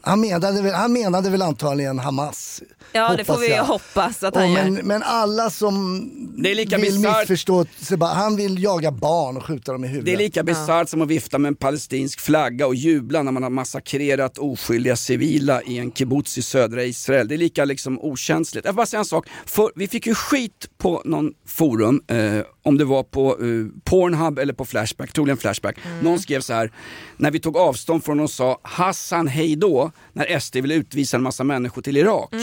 han 0.00 0.20
menade 0.20 0.62
väl, 0.62 0.74
han 0.74 0.92
menade 0.92 1.30
väl 1.30 1.42
antagligen 1.42 1.98
Hamas. 1.98 2.62
Ja 2.92 3.14
det 3.16 3.24
får 3.24 3.38
vi 3.38 3.50
jag. 3.50 3.64
hoppas 3.64 4.22
att 4.22 4.34
Och 4.34 4.40
han 4.40 4.52
men, 4.52 4.74
gör. 4.76 4.82
men 4.82 5.02
alla 5.02 5.50
som 5.50 6.10
Det 6.42 6.50
är 6.50 6.54
lika 6.54 6.78
vill 6.78 6.98
missförstå, 6.98 7.66
han 8.00 8.36
vill 8.36 8.62
jaga 8.62 8.90
barn 8.92 9.36
och 9.36 9.46
skjuta 9.46 9.72
dem 9.72 9.84
i 9.84 9.88
huvudet. 9.88 10.06
Det 10.06 10.12
är 10.12 10.16
lika 10.16 10.42
bisarrt 10.42 10.88
som 10.88 11.02
att 11.02 11.08
vifta 11.08 11.38
med 11.38 11.48
en 11.48 11.54
palestinsk 11.54 12.20
flagga 12.20 12.66
och 12.66 12.74
jubla 12.74 13.22
när 13.22 13.32
man 13.32 13.42
har 13.42 13.50
massakrerat 13.50 14.38
oskyldiga 14.38 14.96
civila 14.96 15.62
i 15.62 15.78
en 15.78 15.92
kibbutz 15.92 16.38
i 16.38 16.42
södra 16.42 16.84
Israel. 16.84 17.28
Det 17.28 17.34
är 17.34 17.38
lika 17.38 17.64
liksom 17.64 17.98
okänsligt. 18.00 18.64
Jag 18.64 18.72
vill 18.72 18.76
bara 18.76 18.86
säga 18.86 18.98
en 18.98 19.04
sak. 19.04 19.28
För, 19.46 19.70
vi 19.74 19.88
fick 19.88 20.06
ju 20.06 20.14
skit 20.14 20.68
på 20.78 21.02
någon 21.04 21.32
forum, 21.46 22.02
eh, 22.08 22.16
om 22.62 22.78
det 22.78 22.84
var 22.84 23.02
på 23.02 23.30
eh, 23.30 23.80
Pornhub 23.84 24.38
eller 24.38 24.52
på 24.52 24.64
Flashback, 24.64 25.12
troligen 25.12 25.36
Flashback. 25.36 25.76
Någon 26.02 26.18
skrev 26.18 26.40
så 26.40 26.52
här, 26.52 26.72
när 27.16 27.30
vi 27.30 27.40
tog 27.40 27.56
avstånd 27.56 28.04
från 28.04 28.20
och 28.20 28.30
sa 28.30 28.58
Hassan 28.62 29.28
hej 29.28 29.56
då, 29.56 29.90
när 30.12 30.38
SD 30.38 30.56
ville 30.56 30.74
utvisa 30.74 31.16
en 31.16 31.22
massa 31.22 31.44
människor 31.44 31.82
till 31.82 31.96
Irak. 31.96 32.34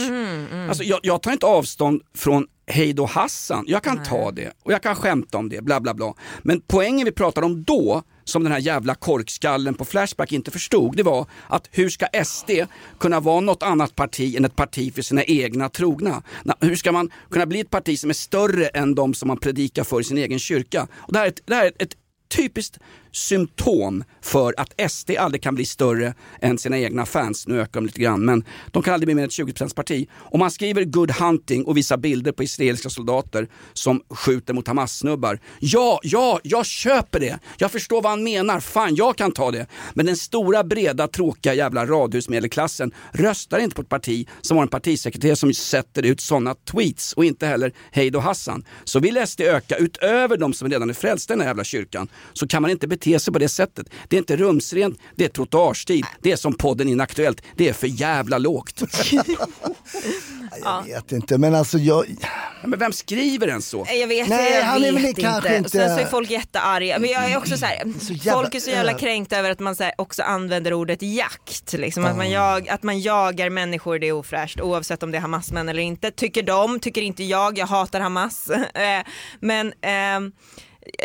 Alltså, 0.68 0.84
jag, 0.84 1.00
jag 1.02 1.22
tar 1.22 1.32
inte 1.32 1.46
avstånd 1.46 2.02
från 2.14 2.46
Hej 2.66 2.92
då 2.92 3.06
Hassan, 3.06 3.64
jag 3.68 3.82
kan 3.82 4.02
ta 4.02 4.30
det 4.30 4.52
och 4.62 4.72
jag 4.72 4.82
kan 4.82 4.94
skämta 4.94 5.38
om 5.38 5.48
det, 5.48 5.62
bla 5.62 5.80
bla 5.80 5.94
bla. 5.94 6.14
Men 6.42 6.62
poängen 6.66 7.04
vi 7.04 7.12
pratade 7.12 7.46
om 7.46 7.64
då, 7.64 8.02
som 8.24 8.42
den 8.42 8.52
här 8.52 8.58
jävla 8.58 8.94
korkskallen 8.94 9.74
på 9.74 9.84
Flashback 9.84 10.32
inte 10.32 10.50
förstod, 10.50 10.96
det 10.96 11.02
var 11.02 11.26
att 11.48 11.68
hur 11.70 11.88
ska 11.88 12.06
SD 12.24 12.50
kunna 12.98 13.20
vara 13.20 13.40
något 13.40 13.62
annat 13.62 13.96
parti 13.96 14.36
än 14.36 14.44
ett 14.44 14.56
parti 14.56 14.94
för 14.94 15.02
sina 15.02 15.24
egna 15.24 15.68
trogna? 15.68 16.22
Na, 16.42 16.56
hur 16.60 16.76
ska 16.76 16.92
man 16.92 17.10
kunna 17.30 17.46
bli 17.46 17.60
ett 17.60 17.70
parti 17.70 17.98
som 17.98 18.10
är 18.10 18.14
större 18.14 18.66
än 18.66 18.94
de 18.94 19.14
som 19.14 19.28
man 19.28 19.38
predikar 19.38 19.84
för 19.84 20.00
i 20.00 20.04
sin 20.04 20.18
egen 20.18 20.38
kyrka? 20.38 20.86
Och 20.92 21.12
det 21.12 21.18
här 21.18 21.26
är 21.26 21.30
ett, 21.30 21.40
det 21.44 21.54
här 21.54 21.64
är 21.64 21.72
ett 21.78 21.96
typiskt 22.36 22.78
symptom 23.12 24.04
för 24.22 24.54
att 24.56 24.90
SD 24.90 25.10
aldrig 25.18 25.42
kan 25.42 25.54
bli 25.54 25.66
större 25.66 26.14
än 26.40 26.58
sina 26.58 26.78
egna 26.78 27.06
fans. 27.06 27.46
Nu 27.46 27.60
ökar 27.60 27.80
de 27.80 27.86
lite 27.86 28.00
grann, 28.00 28.24
men 28.24 28.44
de 28.70 28.82
kan 28.82 28.94
aldrig 28.94 29.06
bli 29.06 29.14
mer 29.14 29.22
än 29.22 29.26
ett 29.26 29.32
20 29.32 29.52
parti. 29.74 30.08
Om 30.16 30.40
man 30.40 30.50
skriver 30.50 30.84
good 30.84 31.10
hunting 31.10 31.64
och 31.64 31.76
visar 31.76 31.96
bilder 31.96 32.32
på 32.32 32.42
israeliska 32.42 32.90
soldater 32.90 33.48
som 33.72 34.02
skjuter 34.10 34.54
mot 34.54 34.68
Hamas-snubbar. 34.68 35.38
Ja, 35.60 36.00
ja, 36.02 36.40
jag 36.42 36.66
köper 36.66 37.20
det. 37.20 37.38
Jag 37.58 37.72
förstår 37.72 38.02
vad 38.02 38.12
han 38.12 38.24
menar. 38.24 38.60
Fan, 38.60 38.94
jag 38.94 39.16
kan 39.16 39.32
ta 39.32 39.50
det. 39.50 39.66
Men 39.94 40.06
den 40.06 40.16
stora, 40.16 40.64
breda, 40.64 41.08
tråkiga 41.08 41.54
jävla 41.54 41.86
radhusmedelklassen 41.86 42.92
röstar 43.12 43.58
inte 43.58 43.76
på 43.76 43.82
ett 43.82 43.88
parti 43.88 44.28
som 44.40 44.56
har 44.56 44.62
en 44.62 44.68
partisekreterare 44.68 45.36
som 45.36 45.54
sätter 45.54 46.06
ut 46.06 46.20
sådana 46.20 46.54
tweets 46.54 47.12
och 47.12 47.24
inte 47.24 47.46
heller 47.46 47.72
Heido 47.92 48.18
Hassan. 48.18 48.64
Så 48.84 49.00
vill 49.00 49.26
SD 49.26 49.40
öka 49.40 49.76
utöver 49.76 50.36
de 50.36 50.52
som 50.52 50.68
redan 50.68 50.90
är 50.90 50.94
frälsta 50.94 51.34
i 51.34 51.36
den 51.36 51.40
här 51.40 51.48
jävla 51.48 51.64
kyrkan 51.64 52.08
så 52.32 52.48
kan 52.48 52.62
man 52.62 52.70
inte 52.70 52.88
bete 53.00 53.20
sig 53.20 53.32
på 53.32 53.38
det 53.38 53.48
sättet. 53.48 53.86
Det 54.08 54.16
är 54.16 54.18
inte 54.18 54.36
rumsrent, 54.36 54.98
det 55.16 55.24
är 55.24 55.28
trottoarstil, 55.28 56.04
det 56.22 56.32
är 56.32 56.36
som 56.36 56.54
podden 56.54 56.88
Inaktuellt, 56.88 57.42
det 57.56 57.68
är 57.68 57.72
för 57.72 57.86
jävla 57.86 58.38
lågt. 58.38 58.82
Jag 60.64 60.84
vet 60.84 61.12
inte, 61.12 61.38
men 61.38 61.54
alltså 61.54 61.78
jag... 61.78 62.04
Men 62.64 62.78
vem 62.78 62.92
skriver 62.92 63.48
en 63.48 63.62
så? 63.62 63.86
Jag 64.00 64.06
vet, 64.06 64.28
Nej, 64.28 64.52
jag 64.54 64.62
han 64.64 64.76
är 64.76 64.92
vet 64.92 64.94
väl 64.94 65.04
inte. 65.06 65.20
kanske 65.22 65.56
inte- 65.56 65.70
Sen 65.70 65.96
så 65.96 66.02
är 66.02 66.06
folk 66.06 66.30
jättearga. 66.30 66.98
Men 66.98 67.10
jag 67.10 67.30
är 67.30 67.36
också 67.36 67.56
så 67.56 67.66
här, 67.66 67.76
jävla 68.10 68.32
folk 68.32 68.54
är 68.54 68.60
så 68.60 68.70
jävla 68.70 68.92
kränkta 68.94 69.36
över 69.36 69.50
att 69.50 69.60
man 69.60 69.76
så 69.76 69.84
här, 69.84 69.92
också 69.98 70.22
använder 70.22 70.72
ordet 70.72 71.02
jakt. 71.02 71.72
Liksom. 71.72 72.04
Att, 72.04 72.16
man 72.16 72.30
jag, 72.30 72.68
att 72.68 72.82
man 72.82 73.00
jagar 73.00 73.50
människor, 73.50 73.98
det 73.98 74.08
är 74.08 74.12
ofräscht 74.12 74.60
oavsett 74.60 75.02
om 75.02 75.10
det 75.10 75.18
är 75.18 75.22
Hamas-män 75.22 75.68
eller 75.68 75.82
inte. 75.82 76.10
Tycker 76.10 76.42
de, 76.42 76.80
tycker 76.80 77.02
inte 77.02 77.24
jag, 77.24 77.58
jag 77.58 77.66
hatar 77.66 78.00
Hamas. 78.00 78.50
Eh, 78.74 79.06
men 79.40 79.66
eh, 79.66 80.32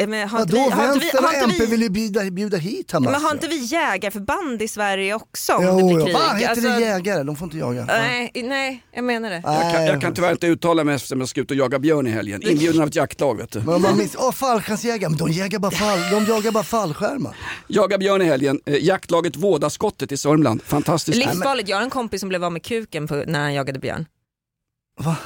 men 0.07 0.29
har 0.29 0.41
inte 0.41 0.55
Vadå, 0.55 0.69
vi, 0.69 0.71
har 0.75 0.93
inte 0.93 0.99
vi, 0.99 1.11
vänstern 1.11 1.25
och 1.25 1.33
MP 1.33 1.55
vi, 1.59 1.71
vill 1.71 1.81
ju 1.81 1.89
bjuda, 1.89 2.31
bjuda 2.31 2.57
hit 2.57 2.91
Hamas. 2.91 3.11
men 3.11 3.21
har 3.21 3.31
inte 3.31 3.47
vi 3.47 3.57
jägarförband 3.65 4.61
i 4.61 4.67
Sverige 4.67 5.13
också 5.13 5.53
om 5.53 5.63
jo, 5.63 5.77
det 5.77 5.83
blir 5.83 5.99
jo. 5.99 6.05
krig? 6.05 6.13
Vad 6.13 6.37
heter 6.37 6.49
Alltså, 6.49 6.69
det 6.69 6.79
jägare? 6.79 7.23
De 7.23 7.35
får 7.35 7.45
inte 7.45 7.57
jaga. 7.57 7.85
Nej, 7.85 8.31
nej, 8.35 8.83
jag 8.91 9.03
menar 9.03 9.29
det. 9.29 9.41
Jag 9.45 9.73
kan, 9.73 9.85
jag 9.85 10.01
kan 10.01 10.13
tyvärr 10.13 10.31
inte 10.31 10.47
uttala 10.47 10.83
mig 10.83 10.95
eftersom 10.95 11.19
jag 11.19 11.29
ska 11.29 11.41
ut 11.41 11.51
och 11.51 11.57
jaga 11.57 11.79
björn 11.79 12.07
i 12.07 12.09
helgen. 12.09 12.41
Inbjuden 12.43 12.81
av 12.81 12.87
ett 12.87 12.95
jaktlag 12.95 13.37
vet 13.37 13.51
du. 13.51 13.59
Men 13.59 13.81
man 13.81 13.97
minns, 13.97 14.15
åh 14.19 14.31
fallskärmsjägare, 14.31 15.09
men 15.09 15.17
de, 15.17 15.31
jagar 15.31 15.59
bara 15.59 15.71
fall, 15.71 15.99
de 16.11 16.25
jagar 16.25 16.51
bara 16.51 16.63
fallskärmar. 16.63 17.35
Jaga 17.67 17.97
björn 17.97 18.21
i 18.21 18.25
helgen. 18.25 18.59
Eh, 18.65 18.85
jaktlaget 18.85 19.35
Vådaskottet 19.35 20.11
i 20.11 20.17
Sörmland. 20.17 20.61
Fantastiskt. 20.63 21.17
Livsfarligt, 21.17 21.69
jag 21.69 21.77
har 21.77 21.83
en 21.83 21.89
kompis 21.89 22.19
som 22.19 22.29
blev 22.29 22.43
av 22.43 22.51
med 22.51 22.63
kuken 22.63 23.07
på, 23.07 23.23
när 23.27 23.39
han 23.41 23.53
jagade 23.53 23.79
björn. 23.79 24.05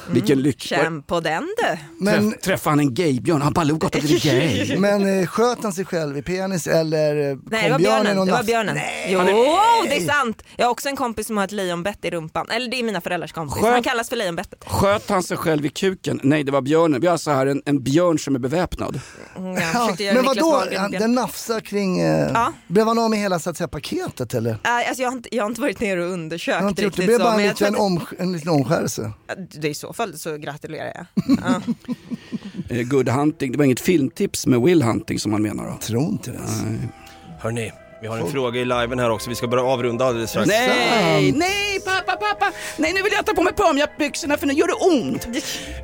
Vilken 0.10 0.42
lycka. 0.42 0.76
Känn 0.76 1.04
på 1.04 1.20
den 1.20 1.44
du. 1.58 1.78
Men, 2.06 2.32
Träff, 2.32 2.42
träffade 2.42 2.72
han 2.72 2.80
en 2.80 2.94
gaybjörn? 2.94 3.42
Han 3.42 3.54
bara 3.54 3.64
log 3.64 3.80
gott 3.80 3.96
att 3.96 4.02
det 4.02 4.14
är 4.14 4.66
gay. 4.66 4.78
men 4.80 5.20
eh, 5.20 5.28
sköt 5.28 5.64
han 5.64 5.74
sig 5.74 5.86
själv 5.86 6.18
i 6.18 6.22
penis 6.22 6.68
eller 6.68 7.32
eh, 7.32 7.38
Nej 7.52 7.64
det 7.64 7.70
var 7.70 7.70
kom 7.70 7.78
björnen. 7.84 8.20
och 8.20 8.26
Det 8.26 8.32
var 8.32 8.44
björnen. 8.44 8.76
Nej. 8.76 9.08
Jo, 9.10 9.20
det 9.90 9.96
är 9.98 10.08
sant. 10.08 10.44
Jag 10.56 10.66
har 10.66 10.72
också 10.72 10.90
en 10.90 10.96
kompis 10.96 11.28
som 11.28 11.38
har 11.38 11.44
ett 11.44 11.52
lejonbett 11.52 12.06
i 12.06 12.10
rumpan. 12.10 12.48
Eller 12.50 12.68
det 12.72 12.80
är 12.80 12.84
mina 12.84 13.02
föräldrars 13.02 13.32
kompis. 13.34 13.56
Skönt. 13.62 13.74
Han 13.74 13.84
kallas 13.84 14.10
för 14.10 14.16
lejonbettet. 14.16 14.64
Sköt 14.68 15.10
han 15.10 15.24
sig 15.24 15.38
själv 15.38 15.66
i 15.66 15.70
kuken? 15.70 16.20
Nej, 16.24 16.44
det 16.44 16.52
var 16.52 16.62
björnen. 16.62 17.02
Vi 17.02 17.08
har 17.08 17.18
så 17.18 17.32
här 17.32 17.46
en, 17.48 17.62
en 17.66 17.84
björn 17.84 18.20
som 18.20 18.36
är 18.36 18.40
beväpnad. 18.40 19.00
Mm, 19.38 19.56
Ja, 19.74 19.96
men 20.14 20.26
vadå, 20.26 20.64
han- 20.78 20.92
den 20.92 21.14
nafsar 21.16 21.60
kring, 21.60 22.00
eh, 22.00 22.30
Ja. 22.34 22.54
blev 22.68 22.88
han 22.88 23.00
av 23.00 23.10
med 23.10 23.20
hela 23.20 23.40
så 23.40 23.50
att 23.50 23.58
säga, 23.58 23.68
paketet 23.68 24.34
eller? 24.34 24.52
Äh, 24.52 24.58
Alltså, 24.64 25.02
jag, 25.04 25.10
har 25.10 25.18
inte, 25.18 25.36
jag 25.36 25.44
har 25.44 25.50
inte 25.50 25.62
varit 25.62 25.80
nere 25.80 26.00
och 26.02 26.06
har 26.08 26.14
undersökt 26.14 26.62
inte 26.64 26.82
gjort 26.84 26.96
det, 26.96 27.02
riktigt 27.02 27.02
det 27.02 27.06
blev 27.06 27.20
bara 27.20 27.38
liten, 27.38 27.76
om, 27.76 28.06
en 28.20 28.32
liten 28.32 28.50
omskärelse. 28.50 29.12
Det 29.62 29.68
är 29.68 29.72
i 29.72 29.74
så 29.74 29.94
fall 29.94 30.18
så 30.18 30.38
gratulerar 30.38 30.94
jag. 30.96 31.06
Ja. 31.44 31.62
Eh, 32.76 32.82
Good 32.84 33.10
Hunting, 33.10 33.52
det 33.52 33.58
var 33.58 33.66
inget 33.66 33.80
filmtips 33.80 34.48
med 34.48 34.62
Will 34.62 34.84
Hunting 34.84 35.20
som 35.20 35.32
man 35.32 35.42
menar 35.42 35.64
då? 35.72 35.78
Tror 35.82 36.04
inte 36.04 36.32
det. 36.32 36.40
Hörni, 37.40 37.72
vi 38.02 38.08
har 38.08 38.18
en 38.18 38.32
fråga 38.32 38.60
i 38.62 38.66
liven 38.66 39.00
här 39.00 39.10
också. 39.10 39.30
Vi 39.30 39.36
ska 39.36 39.48
börja 39.48 39.64
avrunda 39.64 40.06
alldeles 40.06 40.30
strax. 40.30 40.48
Nej, 40.48 41.32
nej 41.32 41.80
pappa, 41.86 42.16
pappa! 42.16 42.52
Nej 42.78 42.94
nu 42.94 43.02
vill 43.02 43.14
jag 43.14 43.26
ta 43.26 43.34
på 43.34 43.44
mig 43.44 43.54
pumjackbyxorna 43.54 44.38
för 44.38 44.48
nu 44.48 44.54
gör 44.54 44.68
det 44.68 44.74
ont! 45.02 45.28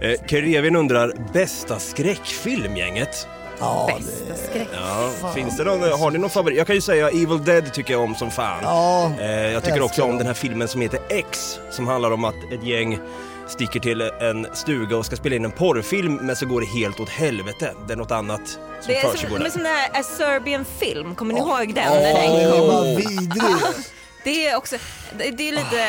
Eh, 0.02 0.28
Kerevin 0.28 0.76
undrar, 0.76 1.14
bästa 1.34 1.80
skräckfilm 1.80 2.78
gänget? 2.78 3.28
Ja, 3.60 3.90
Bästa 3.98 4.36
skräck. 4.52 4.68
Ja, 4.74 5.32
finns 5.36 5.58
det 5.58 5.64
någon, 5.64 6.00
har 6.00 6.12
ni 6.12 6.18
någon 6.20 6.30
favorit? 6.30 6.58
Jag 6.58 6.68
kan 6.68 6.76
ju 6.76 6.82
säga 6.82 7.10
Evil 7.10 7.44
Dead 7.46 7.74
tycker 7.74 7.94
jag 7.94 8.04
om 8.04 8.16
som 8.16 8.32
fan. 8.32 8.60
Ja, 8.64 9.12
Eh, 9.20 9.52
jag 9.52 9.64
tycker 9.64 9.82
också 9.82 10.04
om 10.04 10.18
den 10.18 10.28
här 10.28 10.34
filmen 10.34 10.68
som 10.68 10.82
heter 10.82 11.00
X, 11.10 11.60
som 11.72 11.88
handlar 11.88 12.12
om 12.12 12.24
att 12.26 12.36
ett 12.54 12.64
gäng 12.64 13.00
sticker 13.48 13.80
till 13.80 14.02
en 14.02 14.48
stuga 14.54 14.98
och 14.98 15.06
ska 15.06 15.16
spela 15.16 15.36
in 15.36 15.46
en 15.46 15.52
porrfilm 15.52 16.16
men 16.16 16.36
så 16.36 16.46
går 16.46 16.62
det 16.62 16.68
helt 16.68 17.00
åt 17.00 17.10
helvete. 17.10 17.72
Det 17.88 17.94
är 17.94 17.98
något 17.98 18.12
annat 18.12 18.48
som 18.48 18.60
Det 18.88 18.98
är 18.98 19.02
som, 19.18 19.30
där. 19.34 19.40
men 19.40 19.52
som 19.52 19.64
den 19.64 19.72
här 19.72 19.90
A 20.00 20.04
Serbian 20.04 20.66
film, 20.80 21.16
kommer 21.16 21.34
ni 21.34 21.40
ihåg 21.40 21.74
den? 21.74 21.94
När 21.94 22.40
den 22.52 22.68
var 22.68 22.84
vidrig. 22.98 23.44
Det 24.24 24.48
är 24.48 24.56
också, 24.58 24.76
det, 25.18 25.50
är 25.50 25.52
lite, 25.52 25.88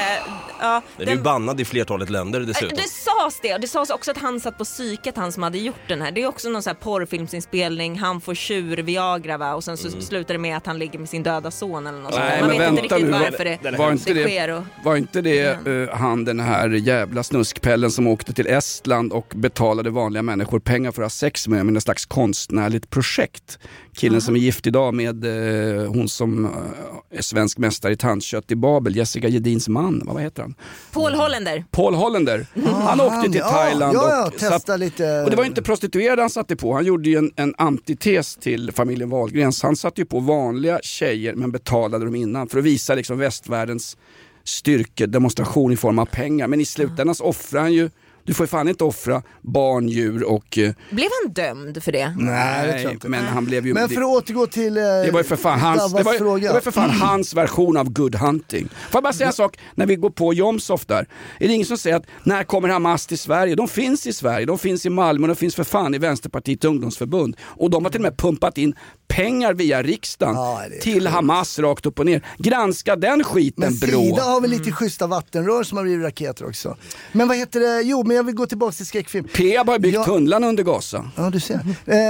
ja. 0.61 0.83
Den 0.97 1.09
är 1.09 1.13
ju 1.13 1.23
bannad 1.23 1.61
i 1.61 1.65
flertalet 1.65 2.11
länder 2.11 2.41
dessutom. 2.41 2.77
Det 2.77 2.89
sades 2.89 3.41
det 3.43 3.55
och 3.55 3.61
det 3.61 3.69
sades 3.69 3.91
också 3.91 4.11
att 4.11 4.19
han 4.19 4.41
satt 4.41 4.59
på 4.59 4.65
psyket 4.65 5.17
han 5.17 5.33
som 5.33 5.43
hade 5.43 5.59
gjort 5.59 5.89
den 5.89 6.03
här. 6.03 6.13
Det 6.13 6.23
är 6.23 6.27
också 6.27 6.49
någon 6.49 6.63
sån 6.63 6.71
här 6.71 6.83
porrfilmsinspelning, 6.83 7.99
han 7.99 8.21
får 8.21 8.35
tjur 8.35 8.77
Viagra 8.77 9.39
va 9.39 9.55
och 9.55 9.65
sen 9.65 9.77
så 9.77 9.91
slutar 9.91 10.35
det 10.35 10.39
med 10.39 10.57
att 10.57 10.67
han 10.67 10.79
ligger 10.79 10.99
med 10.99 11.09
sin 11.09 11.23
döda 11.23 11.51
son 11.51 11.87
eller 11.87 11.99
något 12.01 12.15
sånt. 12.15 12.25
Man 12.41 12.51
vet 12.51 12.71
inte 12.71 12.83
riktigt 12.83 13.05
nu. 13.05 13.11
varför 13.11 13.45
det, 13.45 13.79
Var 13.79 13.93
inte 13.93 14.15
det 14.15 14.23
det, 14.23 14.29
sker. 14.29 14.49
Och, 14.49 14.63
var 14.85 14.97
inte 14.97 15.21
det 15.21 15.67
eh, 15.67 15.97
han 15.97 16.25
den 16.25 16.41
här 16.41 16.69
jävla 16.69 17.23
snuskpellen 17.23 17.91
som 17.91 18.07
åkte 18.07 18.33
till 18.33 18.47
Estland 18.47 19.13
och 19.13 19.33
betalade 19.37 19.91
vanliga 19.91 20.23
människor 20.23 20.61
pengar 20.61 20.93
för 20.93 21.03
att 21.03 21.05
ha 21.05 21.11
sex 21.11 21.49
med, 21.49 21.67
med 21.67 21.75
en 21.75 21.81
slags 21.81 22.07
konstnärligt 22.07 22.91
projekt? 22.91 23.59
Killen 23.97 24.21
som 24.21 24.37
är 24.37 24.41
gift 24.41 24.67
idag 24.67 24.95
med 24.95 25.25
eh, 25.25 25.93
hon 25.93 26.09
som 26.09 26.45
eh, 26.45 27.19
är 27.19 27.23
svensk 27.23 27.59
mästare 27.59 27.93
i 27.93 27.97
tandkött 27.97 28.51
i 28.51 28.57
Babel, 28.57 28.97
Jessica 28.97 29.16
Gedins 29.21 29.69
man, 29.69 30.03
vad 30.05 30.23
heter 30.23 30.43
han? 30.43 30.55
Paul 30.93 31.15
Hollander. 31.15 31.65
Paul 31.71 31.95
Hollander. 31.95 32.47
Han 32.65 33.01
åkte 33.01 33.23
till 33.23 33.35
ja, 33.35 33.51
Thailand 33.51 33.95
ja, 33.95 34.27
och 34.27 34.41
satt, 34.41 34.81
lite. 34.81 35.21
och 35.21 35.31
det 35.31 35.37
var 35.37 35.45
inte 35.45 35.63
prostituerade 35.63 36.23
han 36.23 36.31
satte 36.31 36.57
på, 36.57 36.75
han 36.75 36.85
gjorde 36.85 37.09
ju 37.09 37.17
en, 37.17 37.33
en 37.37 37.55
antites 37.59 38.37
till 38.37 38.73
familjen 38.73 39.11
Wahlgrens. 39.11 39.63
Han 39.63 39.77
satte 39.77 40.01
ju 40.01 40.05
på 40.05 40.21
vanliga 40.21 40.81
tjejer 40.83 41.35
men 41.35 41.53
betalade 41.53 42.05
dem 42.05 42.15
innan 42.15 42.49
för 42.49 42.59
att 42.59 42.65
visa 42.65 42.95
liksom 42.95 43.19
västvärldens 43.19 43.97
styrkedemonstration 44.45 45.73
i 45.73 45.77
form 45.77 45.99
av 45.99 46.07
pengar. 46.07 46.47
Men 46.47 46.61
i 46.61 46.65
slutändan 46.65 47.15
så 47.15 47.25
offrar 47.25 47.61
han 47.61 47.73
ju, 47.73 47.91
du 48.27 48.35
får 48.35 48.45
ju 48.45 48.49
fan 48.49 48.69
inte 48.69 48.85
offra 48.85 49.23
barn, 49.43 49.89
djur 49.89 50.23
och... 50.25 50.59
eh, 50.59 50.73
Blev 50.91 51.09
han 51.25 51.33
dömd 51.33 51.83
för 51.83 51.93
det? 51.93 52.15
Nej, 52.19 52.67
det 52.67 52.73
tror 52.73 52.83
jag 52.85 52.93
inte. 52.93 53.09
men 53.09 53.25
han 53.25 53.45
blev 53.45 53.67
ju... 53.67 53.75
Men 53.75 53.89
för 53.89 54.01
att 54.01 54.07
återgå 54.07 54.47
till 54.47 54.77
eh, 54.77 54.83
det 54.83 55.11
var 55.13 55.21
ju 55.21 55.25
för 55.25 55.37
fan 55.37 55.61
hans, 55.61 55.93
det 55.95 56.03
var, 56.03 56.13
ju- 56.13 56.19
fråga. 56.19 56.43
det 56.47 56.49
var 56.49 56.61
ju 56.61 56.61
för 56.65 56.71
fan 56.71 56.91
hans 56.91 57.35
version 57.35 57.77
av 57.77 57.91
good 57.93 58.15
hunting. 58.15 58.69
Får 58.69 58.97
jag 58.99 59.03
bara 59.03 59.13
säga 59.13 59.27
en 59.27 59.33
sak, 59.33 59.59
när 59.75 59.87
vi 59.87 59.97
går 59.97 60.11
på 60.11 60.35
Jomshof 60.35 60.87
där. 60.87 61.07
Är 61.41 61.49
det 61.49 61.55
ingen 61.55 61.67
som 61.67 61.79
säger 61.79 61.97
att 61.97 62.07
när 62.23 62.45
kommer 62.45 62.69
Hamas 62.69 63.07
till 63.07 63.19
Sverige? 63.19 63.55
De 63.55 63.69
finns 63.69 64.07
i 64.07 64.13
Sverige, 64.13 64.47
de 64.47 64.59
finns 64.59 64.87
i 64.87 64.91
Malmö, 64.91 65.27
de 65.27 65.37
finns 65.37 65.55
för 65.55 65.65
fan 65.65 65.95
i 65.95 65.99
Vänsterpartiet 65.99 66.65
ungdomsförbund. 66.65 67.37
Och 67.43 67.71
de 67.71 67.85
har 67.85 67.91
till 67.93 68.01
och 68.01 68.03
med 68.03 68.17
pumpat 68.19 68.59
in 68.59 68.75
pengar 69.09 69.55
via 69.55 69.83
riksdagen 69.83 70.35
Ja, 70.35 70.63
till. 70.83 71.07
Hamas 71.07 71.59
rakt 71.59 71.87
upp 71.87 71.99
och 71.99 72.07
ner. 72.07 72.23
Granska 72.39 72.97
den 72.97 73.25
skiten 73.25 73.65
Men 73.65 73.79
brå. 73.79 74.01
Sida 74.03 74.23
har 74.23 74.41
väl 74.41 74.51
lite 74.51 74.73
schyssta 74.73 75.07
vattenrör 75.07 75.63
som 75.63 75.79
har 75.79 75.85
blivit 75.85 76.05
raketer 76.05 76.47
också. 76.49 76.77
Men 77.13 77.29
vad 77.29 77.37
heter 77.37 77.61
det, 77.61 77.83
jo 77.83 78.03
men 78.05 78.16
jag 78.17 78.25
vill 78.25 78.35
gå 78.35 78.47
tillbaka 78.47 78.73
till 78.73 78.87
skräckfilm. 78.87 79.29
Peab 79.35 79.69
har 79.69 79.79
byggt 79.79 79.95
Ja. 79.95 80.05
tunnlarna 80.05 80.47
under 80.47 80.63
Gaza. 80.63 81.11
Ja 81.17 81.31
du 81.31 81.41
ser. 81.41 81.55
Eh, 81.55 81.63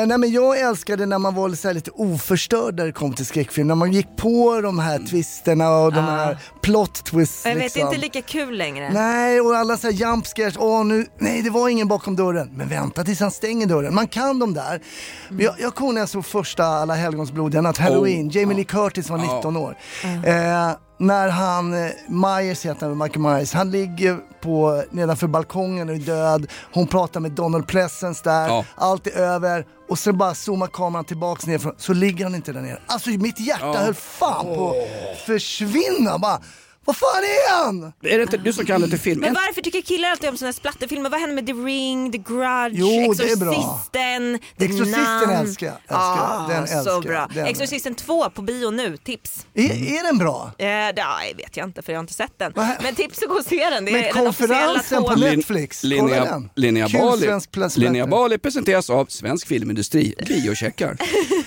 nej 0.07 0.19
men 0.19 0.31
jag 0.33 0.61
älskade 0.61 1.07
när 1.07 1.19
man 1.19 1.35
var 1.35 1.51
så 1.51 1.69
här 1.69 1.75
lite 1.75 1.91
oförstörd 1.91 2.77
när 2.77 2.87
det 2.87 2.93
kom 2.93 3.13
till 3.15 3.27
skräckfilm. 3.27 3.69
När 3.69 3.75
man 3.75 3.93
gick 3.93 4.07
på 4.17 4.61
de 4.61 4.79
här 4.79 4.99
twisterna 5.11 5.71
och 5.71 5.93
de 5.93 6.05
här 6.05 6.39
plot 6.63 7.05
twists. 7.05 7.47
Jag 7.47 7.55
vet, 7.55 7.63
liksom. 7.63 7.83
inte 7.83 7.97
lika 8.01 8.23
kul 8.23 8.57
längre. 8.59 8.91
Nej, 8.93 9.41
och 9.41 9.57
alla 9.57 9.77
så 9.77 9.87
här 9.87 9.95
jump 9.95 10.27
scares. 10.27 10.55
Åh, 10.59 10.85
nu, 10.85 11.07
nej, 11.19 11.43
det 11.43 11.51
var 11.51 11.69
ingen 11.69 11.89
bakom 11.89 12.17
dörren. 12.17 12.51
Men 12.57 12.69
vänta 12.69 13.05
tills 13.05 13.21
han 13.21 13.31
stänger 13.31 13.67
dörren. 13.67 13.95
Man 13.95 14.09
kan 14.09 14.39
de 14.39 14.55
där. 14.55 14.81
Men 15.29 15.45
Jag, 15.45 15.55
jag 15.59 15.75
kommer 15.75 15.93
när 15.93 16.01
jag 16.01 16.09
såg 16.09 16.27
första 16.27 16.65
Alla 16.65 16.95
helgons 16.95 17.33
blod, 17.33 17.55
natt, 17.55 17.79
Halloween. 17.79 18.29
Jamie 18.29 18.57
Lee 18.57 18.65
Curtis 18.65 19.11
var 19.11 19.19
19 19.19 19.57
år. 19.57 19.77
Eh, 20.25 20.71
när 20.99 21.29
han, 21.29 21.75
eh, 21.75 21.91
Myers 22.09 22.65
heter 22.67 22.87
han, 22.89 22.99
Michael 22.99 23.21
Myers, 23.21 23.53
han 23.53 23.71
ligger 23.71 24.19
på, 24.41 24.85
nedanför 24.91 25.27
balkongen 25.27 25.89
och 25.89 25.95
är 25.95 25.99
död. 25.99 26.47
Hon 26.73 26.87
pratar 26.87 27.21
med 27.21 27.33
Donald 27.33 27.67
Pleasence 27.67 28.21
där. 28.25 28.49
Ja. 28.49 28.65
Allt 28.75 29.07
är 29.07 29.11
över. 29.21 29.67
Och 29.89 29.99
så 29.99 30.13
bara 30.13 30.35
zoomar 30.35 30.67
kameran 30.67 31.05
tillbaks 31.05 31.47
ner, 31.47 31.61
så 31.79 31.93
ligger 31.93 32.25
han 32.25 32.35
inte 32.35 32.53
där 32.53 32.61
nere. 32.61 32.79
Alltså 32.87 33.11
mitt 33.11 33.41
hjärta 33.41 33.79
höll 33.79 33.95
fan 33.95 34.45
på 34.45 34.71
att 34.71 35.19
försvinna. 35.19 36.19
Bara, 36.19 36.41
Vad 36.87 36.97
fan 36.97 37.23
är 37.25 37.65
han? 37.65 37.93
Är 38.03 38.17
det 38.19 38.23
inte 38.23 38.37
du 38.37 38.53
som 38.53 38.67
kan 38.67 38.81
det 38.81 38.89
till 38.89 38.99
film? 38.99 39.21
Men 39.21 39.29
En- 39.29 39.35
varför 39.35 39.61
tycker 39.63 39.81
killar 39.81 40.09
alltid 40.11 40.31
om 40.31 40.37
såna 40.37 40.47
här 40.47 40.53
splatterfilmer? 40.53 41.11
Vad 41.11 41.21
händer 41.21 41.35
med 41.35 41.47
The 41.47 41.53
Ring, 41.53 42.13
The 42.13 42.19
Grudge, 42.19 42.73
Jo, 42.79 43.13
det 43.15 43.31
är 43.33 43.37
bra. 43.37 43.53
Exorcisten, 43.53 44.39
The 44.59 44.65
Exorcisten 44.65 45.29
Nun? 45.29 45.31
älskar 45.31 45.67
jag. 45.67 45.75
Älskar 45.77 45.97
Ah. 45.97 46.47
Den 46.49 46.67
så 46.69 46.75
älskar 46.77 46.93
jag. 46.93 47.03
bra. 47.03 47.29
Den- 47.35 47.47
Exorcisten 47.47 47.95
2 47.95 48.31
på 48.31 48.43
bio 48.43 48.71
nu, 48.71 48.97
tips. 48.97 49.47
Är, 49.55 49.99
är 49.99 50.03
den 50.07 50.19
bra? 50.19 50.51
Eh, 50.59 50.67
det 50.67 50.93
nej, 50.97 51.35
vet 51.37 51.57
jag 51.57 51.67
inte 51.69 51.83
för 51.83 51.93
jag 51.93 51.99
har 51.99 52.03
inte 52.03 52.15
sett 52.15 52.39
den. 52.39 52.53
Men 52.83 52.95
tips 52.95 53.23
att 53.23 53.29
gå 53.29 53.35
och 53.35 53.45
se 53.45 53.71
den. 53.71 53.85
Det 53.85 53.93
Men 53.93 54.05
är 54.05 54.13
den 54.13 54.27
officiella 54.27 54.57
konferensen 54.67 55.03
på 55.03 55.09
tvåan. 55.09 55.21
Lin- 55.21 55.37
Netflix, 55.37 55.81
kolla 55.81 55.95
Linnea, 55.95 56.25
den. 56.25 56.51
Linnea, 56.57 56.89
Bali, 56.89 57.29
Linnea. 57.77 58.07
Bali 58.07 58.39
presenteras 58.39 58.91
av 58.91 59.07
Svensk 59.07 59.47
Filmindustri, 59.47 60.15
biocheckar. 60.29 60.97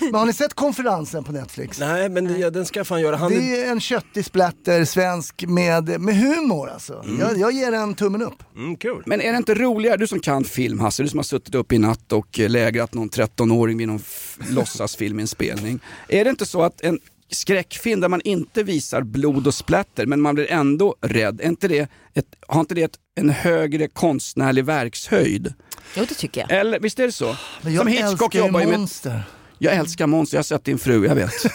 Men 0.00 0.14
har 0.14 0.26
ni 0.26 0.32
sett 0.32 0.54
konferensen 0.54 1.24
på 1.24 1.32
Netflix? 1.32 1.78
Nej, 1.78 2.08
men 2.08 2.24
det, 2.40 2.50
den 2.50 2.66
ska 2.66 2.80
jag 2.80 2.86
fan 2.86 3.00
göra. 3.00 3.16
Han 3.16 3.32
är... 3.32 3.36
Det 3.40 3.64
är 3.64 3.70
en 3.70 3.80
köttig 3.80 4.24
splatter, 4.24 4.84
svensk, 4.84 5.29
med, 5.46 6.00
med 6.00 6.16
humor 6.16 6.70
alltså. 6.70 7.04
Jag, 7.20 7.38
jag 7.38 7.52
ger 7.52 7.72
en 7.72 7.94
tummen 7.94 8.22
upp. 8.22 8.42
Mm, 8.56 8.76
kul. 8.76 9.02
Men 9.06 9.20
är 9.20 9.32
det 9.32 9.36
inte 9.36 9.54
roligare, 9.54 9.96
du 9.96 10.06
som 10.06 10.20
kan 10.20 10.44
film 10.44 10.80
Hasse, 10.80 11.02
du 11.02 11.08
som 11.08 11.18
har 11.18 11.24
suttit 11.24 11.54
upp 11.54 11.72
i 11.72 11.78
natt 11.78 12.12
och 12.12 12.40
eh, 12.40 12.48
lägrat 12.48 12.94
någon 12.94 13.10
13-åring 13.10 13.78
vid 13.78 13.88
någon 13.88 14.02
låtsasfilminspelning. 14.50 15.80
Är 16.08 16.24
det 16.24 16.30
inte 16.30 16.46
så 16.46 16.62
att 16.62 16.80
en 16.80 16.98
skräckfilm 17.30 18.00
där 18.00 18.08
man 18.08 18.20
inte 18.24 18.62
visar 18.62 19.02
blod 19.02 19.46
och 19.46 19.54
splatter 19.54 20.06
men 20.06 20.20
man 20.20 20.34
blir 20.34 20.50
ändå 20.50 20.96
rädd, 21.00 21.40
är 21.40 21.48
inte 21.48 21.68
det 21.68 21.88
ett, 22.14 22.26
har 22.48 22.60
inte 22.60 22.74
det 22.74 22.82
ett, 22.82 22.96
en 23.14 23.30
högre 23.30 23.88
konstnärlig 23.88 24.64
verkshöjd? 24.64 25.54
Jo 25.94 26.04
det 26.08 26.14
tycker 26.14 26.40
jag. 26.40 26.50
Eller 26.60 26.80
visst 26.80 26.98
är 26.98 27.06
det 27.06 27.12
så? 27.12 27.36
Men 27.62 27.72
jag 27.72 27.80
Som 27.80 27.88
Hitchcock 27.88 28.34
älskar 28.34 28.38
ju 28.38 28.44
ju 28.46 28.68
med... 28.68 28.78
monster. 28.78 29.22
Jag 29.58 29.74
älskar 29.74 30.06
monster, 30.06 30.36
jag 30.36 30.38
har 30.38 30.44
sett 30.44 30.64
din 30.64 30.78
fru, 30.78 31.06
jag 31.06 31.14
vet. 31.14 31.32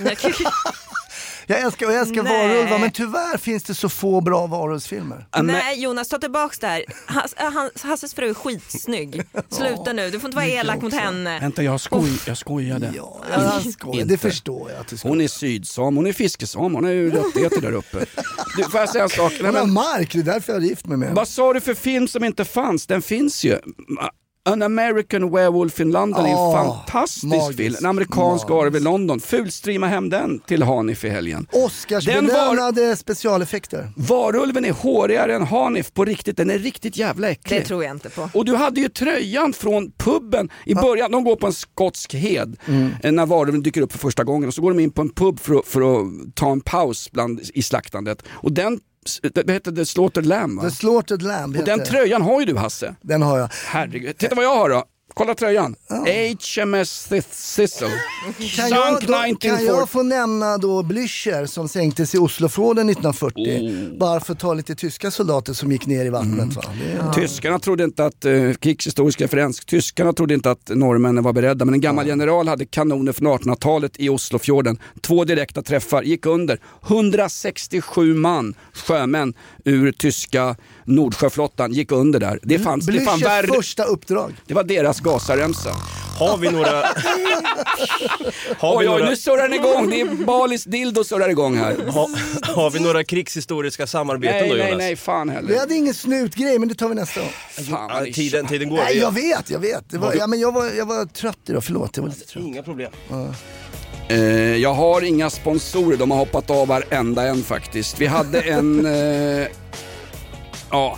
Jag 1.47 1.61
älskar, 1.61 1.85
jag 1.85 1.99
älskar 1.99 2.23
Nej. 2.23 2.47
varulvar 2.47 2.79
men 2.79 2.91
tyvärr 2.91 3.37
finns 3.37 3.63
det 3.63 3.75
så 3.75 3.89
få 3.89 4.21
bra 4.21 4.47
varulvsfilmer. 4.47 5.25
Nej 5.43 5.81
Jonas, 5.81 6.09
ta 6.09 6.17
tillbaks 6.17 6.59
det 6.59 6.67
här. 6.67 6.83
Hass, 7.05 7.33
hans, 7.37 7.83
Hasses 7.83 8.13
fru 8.13 8.29
är 8.29 8.33
skitsnygg. 8.33 9.21
Sluta 9.49 9.93
nu, 9.93 10.09
du 10.09 10.19
får 10.19 10.27
inte 10.27 10.35
vara 10.35 10.47
elak 10.47 10.81
mot 10.81 10.93
henne. 10.93 11.39
Vänta, 11.39 11.63
jag, 11.63 11.81
skoj, 11.81 12.19
jag 12.27 12.37
skojade. 12.37 12.93
Ja, 12.95 13.21
jag 13.29 13.73
skojar. 13.73 14.05
Det 14.05 14.17
förstår 14.17 14.71
jag 14.71 14.79
att 14.79 14.87
du. 14.87 14.97
Hon 15.03 15.21
är 15.21 15.27
sydsam, 15.27 15.95
hon 15.95 16.07
är 16.07 16.13
fiskesam, 16.13 16.73
hon 16.73 16.83
har 16.83 16.91
ju 16.91 17.11
rättigheter 17.11 17.61
där 17.61 17.71
uppe. 17.71 18.05
Du, 18.57 18.63
får 18.63 18.79
jag 18.79 18.89
säga 18.89 19.03
en 19.03 19.09
sak? 19.09 19.31
Nej, 19.31 19.45
Hon 19.45 19.55
har 19.55 19.65
men, 19.65 19.73
mark, 19.73 20.13
det 20.13 20.19
är 20.19 20.23
därför 20.23 20.53
jag 20.53 20.63
är 20.63 20.67
gift 20.67 20.85
med 20.85 20.99
mig. 20.99 21.09
vad 21.13 21.27
sa 21.27 21.53
du 21.53 21.61
för 21.61 21.73
film 21.73 22.07
som 22.07 22.23
inte 22.23 22.45
fanns? 22.45 22.87
Den 22.87 23.01
finns 23.01 23.43
ju. 23.43 23.59
An 24.47 24.61
American 24.61 25.31
Werewolf 25.31 25.79
in 25.79 25.91
London 25.91 26.25
är 26.25 26.29
en 26.29 26.35
Ah, 26.35 26.53
fantastisk 26.53 27.23
magiskt, 27.23 27.57
film. 27.57 27.75
En 27.79 27.85
amerikansk 27.85 28.51
arv 28.51 28.75
i 28.75 28.79
London. 28.79 29.19
Fulstreama 29.19 29.87
hem 29.87 30.09
den 30.09 30.39
till 30.39 30.63
Hanif 30.63 31.05
i 31.05 31.09
helgen. 31.09 31.47
Den 31.51 31.61
var- 31.61 31.65
Oscarsbelönade 31.67 32.95
specialeffekter. 32.95 33.89
Varulven 33.95 34.65
är 34.65 34.71
hårigare 34.71 35.35
än 35.35 35.41
Hanif 35.43 35.93
på 35.93 36.05
riktigt, 36.05 36.37
den 36.37 36.49
är 36.49 36.59
riktigt 36.59 36.97
jävla 36.97 37.29
äcklig. 37.29 37.59
Det 37.61 37.65
tror 37.65 37.83
jag 37.83 37.91
inte 37.91 38.09
på. 38.09 38.29
Och 38.33 38.45
du 38.45 38.55
hade 38.55 38.81
ju 38.81 38.89
tröjan 38.89 39.53
från 39.53 39.91
puben 39.91 40.49
i 40.65 40.75
början, 40.75 41.11
de 41.11 41.23
går 41.23 41.35
på 41.35 41.47
en 41.47 41.53
skotsk 41.53 42.13
hed 42.13 42.57
Mm. 42.67 42.89
eh, 43.03 43.11
när 43.11 43.25
varulven 43.25 43.61
dyker 43.63 43.81
upp 43.81 43.91
för 43.91 43.99
första 43.99 44.23
gången 44.23 44.47
och 44.47 44.53
så 44.53 44.61
går 44.61 44.71
de 44.71 44.79
in 44.79 44.91
på 44.91 45.01
en 45.01 45.09
pub 45.09 45.39
för 45.39 45.55
att, 45.59 45.65
för 45.65 45.81
att 46.01 46.35
ta 46.35 46.51
en 46.51 46.61
paus 46.61 47.11
bland, 47.11 47.41
i 47.53 47.61
slaktandet. 47.61 48.23
Och 48.29 48.51
den, 48.51 48.79
det 49.45 49.71
det 49.71 49.85
Slaughtered 49.85 50.25
Lamb 50.25 50.57
va? 50.57 50.69
The 50.69 50.75
Slaughtered 50.75 51.21
Lamb 51.21 51.57
Och 51.57 51.65
den 51.65 51.83
tröjan 51.83 52.21
har 52.21 52.39
ju 52.39 52.45
du 52.45 52.55
Hasse. 52.55 52.95
Den 53.01 53.21
har 53.21 53.39
jag. 53.39 53.49
Herregud, 53.65 54.17
titta 54.17 54.35
vad 54.35 54.45
jag 54.45 54.55
har 54.55 54.69
då. 54.69 54.83
Kolla 55.17 55.35
tröjan. 55.35 55.75
HMS 55.89 57.07
Thistle. 57.55 57.87
Kan 58.55 58.69
jag, 58.69 58.93
då, 58.93 59.07
kan 59.07 59.25
1940. 59.25 59.65
jag 59.65 59.89
få 59.89 60.03
nämna 60.03 60.57
då 60.57 60.83
Blücher 60.83 61.45
som 61.45 61.67
sänktes 61.67 62.15
i 62.15 62.17
Oslofjorden 62.17 62.89
1940? 62.89 63.43
Oh. 63.43 63.97
Bara 63.97 64.19
för 64.19 64.33
att 64.33 64.39
ta 64.39 64.53
lite 64.53 64.75
tyska 64.75 65.11
soldater 65.11 65.53
som 65.53 65.71
gick 65.71 65.85
ner 65.85 66.05
i 66.05 66.09
vattnet. 66.09 66.33
Mm. 66.33 66.49
Va? 66.49 66.63
Det, 67.15 67.21
Tyskarna 67.21 67.59
trodde 67.59 67.83
inte 67.83 68.05
att, 68.05 68.25
eh, 68.25 68.53
krigshistorisk 68.53 69.21
referens, 69.21 69.59
tyskarna 69.65 70.13
trodde 70.13 70.33
inte 70.33 70.51
att 70.51 70.69
norrmännen 70.69 71.23
var 71.23 71.33
beredda 71.33 71.65
men 71.65 71.73
en 71.73 71.81
gammal 71.81 72.07
general 72.07 72.47
hade 72.47 72.65
kanoner 72.65 73.11
från 73.11 73.27
1800-talet 73.27 73.91
i 73.99 74.09
Oslofjorden. 74.09 74.79
Två 75.01 75.23
direkta 75.23 75.61
träffar, 75.61 76.03
gick 76.03 76.25
under. 76.25 76.59
167 76.87 78.13
man, 78.13 78.53
sjömän 78.73 79.33
ur 79.65 79.91
tyska 79.91 80.55
Nordsjöflottan 80.85 81.73
gick 81.73 81.91
under 81.91 82.19
där. 82.19 82.39
Det, 82.41 82.59
fanns, 82.59 82.85
det, 82.85 83.01
fan 83.01 83.19
Blüchers 83.19 83.23
värre, 83.23 83.47
första 83.47 83.83
uppdrag. 83.83 84.33
det 84.47 84.53
var 84.53 84.63
deras 84.63 84.99
gasaremsa. 84.99 85.69
Har 86.19 86.37
vi 86.37 86.51
några... 86.51 86.69
har, 86.71 86.85
vi 87.19 87.25
Oj, 88.61 88.77
oj, 88.77 88.85
några... 88.85 89.09
nu 89.09 89.15
surrar 89.15 89.49
den 89.49 89.53
igång. 89.53 89.89
Det 89.89 90.01
är 90.01 90.25
Balis 90.25 90.63
dildo 90.63 91.03
surrar 91.03 91.29
igång 91.29 91.57
här. 91.57 91.75
Ha, 91.87 92.09
har 92.55 92.69
vi 92.71 92.79
några 92.79 93.03
krigshistoriska 93.03 93.87
samarbeten 93.87 94.37
Nej, 94.37 94.49
då 94.49 94.55
Jonas? 94.55 94.67
nej, 94.69 94.77
nej, 94.77 94.95
fan 94.95 95.27
Vi 95.29 95.33
heller. 95.33 95.59
hade 95.59 95.75
ingen 95.75 95.93
snutgrej 95.93 96.59
men 96.59 96.69
det 96.69 96.75
tar 96.75 96.89
vi 96.89 96.95
nästa 96.95 97.19
gång. 97.19 97.29
Fan, 97.69 98.05
Ja, 98.07 98.13
tiden, 98.13 98.47
tiden 98.47 98.69
går. 98.69 98.77
Nej, 98.77 98.93
Vi- 98.95 99.01
jag 99.01 99.13
vet, 99.13 99.49
jag 99.49 99.59
vet. 99.59 99.89
Det 99.89 99.97
var, 99.97 100.13
ja, 100.19 100.27
men 100.27 100.39
jag, 100.39 100.51
var, 100.51 100.65
jag 100.77 100.85
var 100.85 101.05
trött 101.05 101.37
idag, 101.47 101.63
förlåt. 101.63 101.97
Jag 101.97 102.03
var 102.03 102.09
lite 102.09 102.25
trött. 102.25 102.43
Inga 102.43 102.63
problem. 102.63 102.91
Eh, 104.09 104.17
jag 104.57 104.73
har 104.73 105.01
inga 105.01 105.29
sponsorer, 105.29 105.97
de 105.97 106.11
har 106.11 106.17
hoppat 106.17 106.49
av 106.49 106.67
varenda 106.67 107.23
en 107.23 107.43
faktiskt. 107.43 107.99
Vi 108.01 108.05
hade 108.05 108.41
en... 108.41 108.85
Eh, 109.41 109.47
ja. 110.71 110.97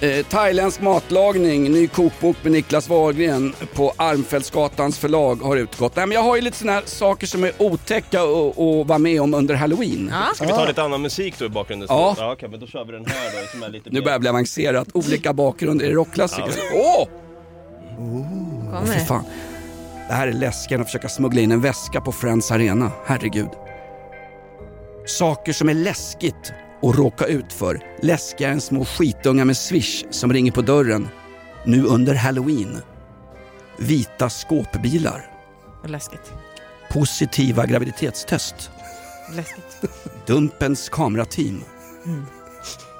Eh, 0.00 0.26
thailändsk 0.26 0.80
matlagning, 0.80 1.72
ny 1.72 1.86
kokbok 1.86 2.36
med 2.42 2.52
Niklas 2.52 2.88
Wahlgren 2.88 3.54
på 3.74 3.92
Armfältsgatans 3.96 4.98
förlag 4.98 5.36
har 5.36 5.56
utgått. 5.56 5.96
Nej, 5.96 6.06
men 6.06 6.14
jag 6.14 6.22
har 6.22 6.36
ju 6.36 6.42
lite 6.42 6.56
såna 6.56 6.72
här 6.72 6.82
saker 6.86 7.26
som 7.26 7.44
är 7.44 7.52
otäcka 7.58 8.22
att 8.22 8.58
att 8.58 8.86
vara 8.86 8.98
med 8.98 9.20
om 9.20 9.34
under 9.34 9.54
halloween. 9.54 10.12
Ska 10.34 10.46
vi 10.46 10.52
ta 10.52 10.64
lite 10.64 10.82
annan 10.82 11.02
musik 11.02 11.34
då 11.38 11.44
i 11.44 11.48
bakgrunden? 11.48 11.88
Ja. 11.90 12.14
ja 12.18 12.32
Okej, 12.32 12.48
men 12.48 12.60
då 12.60 12.66
kör 12.66 12.84
vi 12.84 12.92
den 12.92 13.06
här 13.06 13.42
då 13.42 13.48
som 13.50 13.62
är 13.62 13.68
lite 13.68 13.90
Nu 13.90 14.00
börjar 14.00 14.18
det 14.18 14.20
bli 14.20 14.28
avancerat. 14.28 14.88
Olika 14.92 15.32
bakgrunder. 15.32 15.84
Är 15.84 15.88
det 15.88 15.94
rockklassiker? 15.94 16.52
Åh! 16.74 17.08
Kommer 17.96 18.86
Fy 18.86 18.98
det? 18.98 19.04
fan. 19.04 19.24
Det 20.08 20.14
här 20.14 20.28
är 20.28 20.32
läskigt 20.32 20.80
att 20.80 20.86
försöka 20.86 21.08
smuggla 21.08 21.40
in 21.40 21.52
en 21.52 21.60
väska 21.60 22.00
på 22.00 22.12
Friends 22.12 22.50
Arena. 22.50 22.90
Herregud. 23.06 23.48
Saker 25.06 25.52
som 25.52 25.68
är 25.68 25.74
läskigt 25.74 26.52
att 26.88 26.96
råka 26.96 27.26
ut 27.26 27.52
för. 27.52 27.80
Läskigare 28.02 28.52
än 28.52 28.60
små 28.60 28.84
skitungar 28.84 29.44
med 29.44 29.56
swish 29.56 30.04
som 30.10 30.32
ringer 30.32 30.52
på 30.52 30.62
dörren. 30.62 31.08
Nu 31.64 31.84
under 31.84 32.14
halloween. 32.14 32.82
Vita 33.78 34.30
skåpbilar. 34.30 35.30
Läskigt. 35.86 36.32
Positiva 36.90 37.66
graviditetstest. 37.66 38.70
Läskigt. 39.32 39.90
Dumpens 40.26 40.88
kamerateam. 40.88 41.64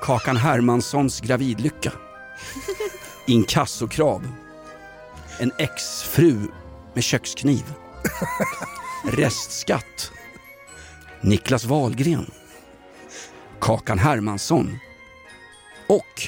Kakan 0.02 0.36
Hermanssons 0.36 1.20
gravidlycka. 1.20 1.92
Inkassokrav. 3.26 4.28
En 5.38 5.52
exfru 5.58 6.38
med 6.94 7.04
kökskniv. 7.04 7.64
Restskatt. 9.12 10.10
Niklas 11.20 11.64
Wahlgren. 11.64 12.30
Kakan 13.64 13.98
Hermansson. 13.98 14.78
Och 15.86 16.22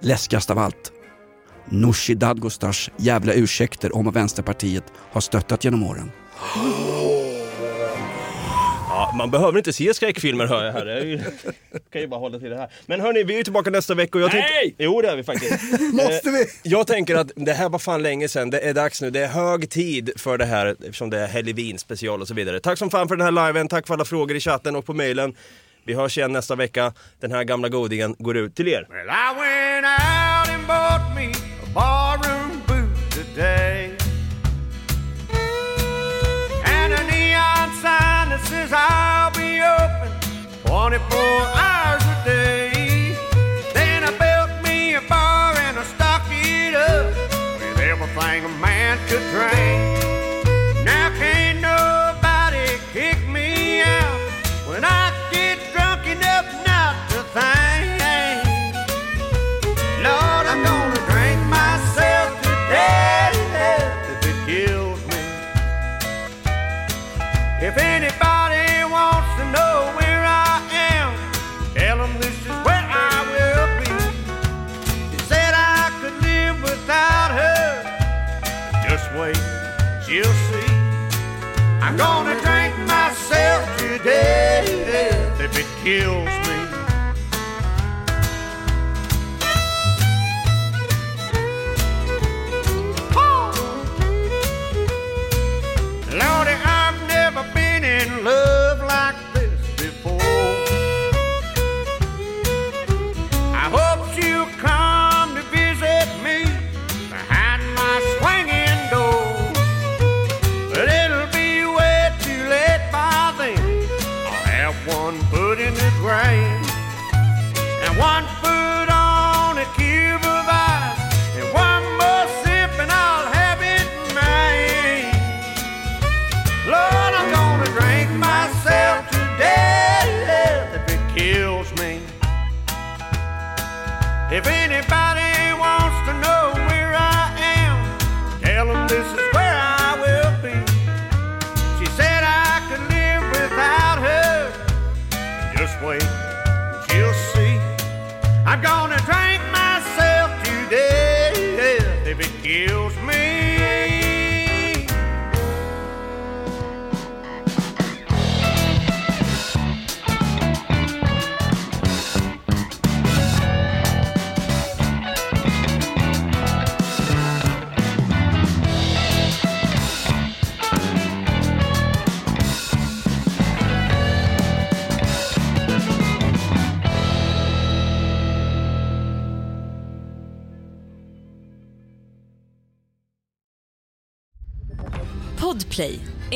läskigast 0.00 0.50
av 0.50 0.58
allt. 0.58 0.92
Nooshi 1.68 2.14
Dadgostars 2.14 2.90
jävla 2.96 3.32
ursäkter 3.32 3.96
om 3.96 4.04
vad 4.04 4.14
Vänsterpartiet 4.14 4.84
har 5.12 5.20
stöttat 5.20 5.64
genom 5.64 5.82
åren. 5.82 6.10
Ja, 8.88 9.12
man 9.18 9.30
behöver 9.30 9.58
inte 9.58 9.72
se 9.72 9.94
skräckfilmer 9.94 10.46
hör 10.46 10.64
jag 10.64 10.72
här. 10.72 10.86
Jag 10.86 11.04
ju- 11.04 11.20
kan 11.92 12.00
ju 12.00 12.08
bara 12.08 12.20
hålla 12.20 12.38
till 12.38 12.50
det 12.50 12.56
här. 12.56 12.70
Men 12.86 13.00
hörni, 13.00 13.22
vi 13.22 13.32
är 13.34 13.38
ju 13.38 13.44
tillbaka 13.44 13.70
nästa 13.70 13.94
vecka 13.94 14.18
och 14.18 14.24
jag 14.24 14.32
Nej! 14.34 14.42
tänkte... 14.62 14.84
Jo, 14.84 15.02
det 15.02 15.08
är 15.08 15.16
vi 15.16 15.24
faktiskt. 15.24 15.62
Måste 15.92 16.30
vi? 16.30 16.40
Eh, 16.40 16.46
Jag 16.62 16.86
tänker 16.86 17.14
att 17.16 17.30
det 17.36 17.52
här 17.52 17.68
var 17.68 17.78
fan 17.78 18.02
länge 18.02 18.28
sedan. 18.28 18.50
Det 18.50 18.60
är 18.60 18.74
dags 18.74 19.02
nu. 19.02 19.10
Det 19.10 19.20
är 19.20 19.28
hög 19.28 19.70
tid 19.70 20.10
för 20.16 20.38
det 20.38 20.44
här 20.44 20.66
eftersom 20.80 21.10
det 21.10 21.18
är 21.18 21.28
Halloween 21.28 21.78
special 21.78 22.20
och 22.20 22.28
så 22.28 22.34
vidare. 22.34 22.60
Tack 22.60 22.78
som 22.78 22.90
fan 22.90 23.08
för 23.08 23.16
den 23.16 23.36
här 23.36 23.46
liven. 23.46 23.68
Tack 23.68 23.86
för 23.86 23.94
alla 23.94 24.04
frågor 24.04 24.36
i 24.36 24.40
chatten 24.40 24.76
och 24.76 24.84
på 24.86 24.94
mailen. 24.94 25.34
Vi 25.86 25.94
hörs 25.94 26.18
igen 26.18 26.32
nästa 26.32 26.56
vecka. 26.56 26.92
Den 27.20 27.32
här 27.32 27.44
gamla 27.44 27.68
godingen 27.68 28.16
går 28.18 28.36
ut 28.36 28.54
till 28.54 28.68
er. 28.68 28.86
Well, 28.88 29.08
I 29.08 29.38
went 29.38 29.86
out 29.86 30.48
and 30.48 30.66
bought 30.66 31.14
me 31.16 31.32
a 31.62 31.66
barroom 31.74 32.62
boot 32.66 33.10
today. 33.10 33.90
And 36.64 36.92
a 36.92 37.02
neon 37.10 37.70
sign 37.82 38.28
that 38.30 38.40
says 38.44 38.72
I'll 38.72 39.30
be 39.30 39.62
open 39.62 40.10
24 40.64 41.18
hours 41.54 42.02
a 42.02 42.24
day. 42.24 43.16
Then 43.74 44.04
I 44.04 44.10
built 44.18 44.62
me 44.64 44.96
a 44.96 45.00
bar 45.08 45.54
and 45.66 45.78
I 45.78 45.84
stocked 45.84 46.32
it 46.32 46.74
up 46.74 47.06
with 47.60 47.80
everything 47.80 48.44
a 48.44 48.48
man 48.48 48.98
could 49.08 49.22
drink. 49.30 50.05
kill. 85.86 86.25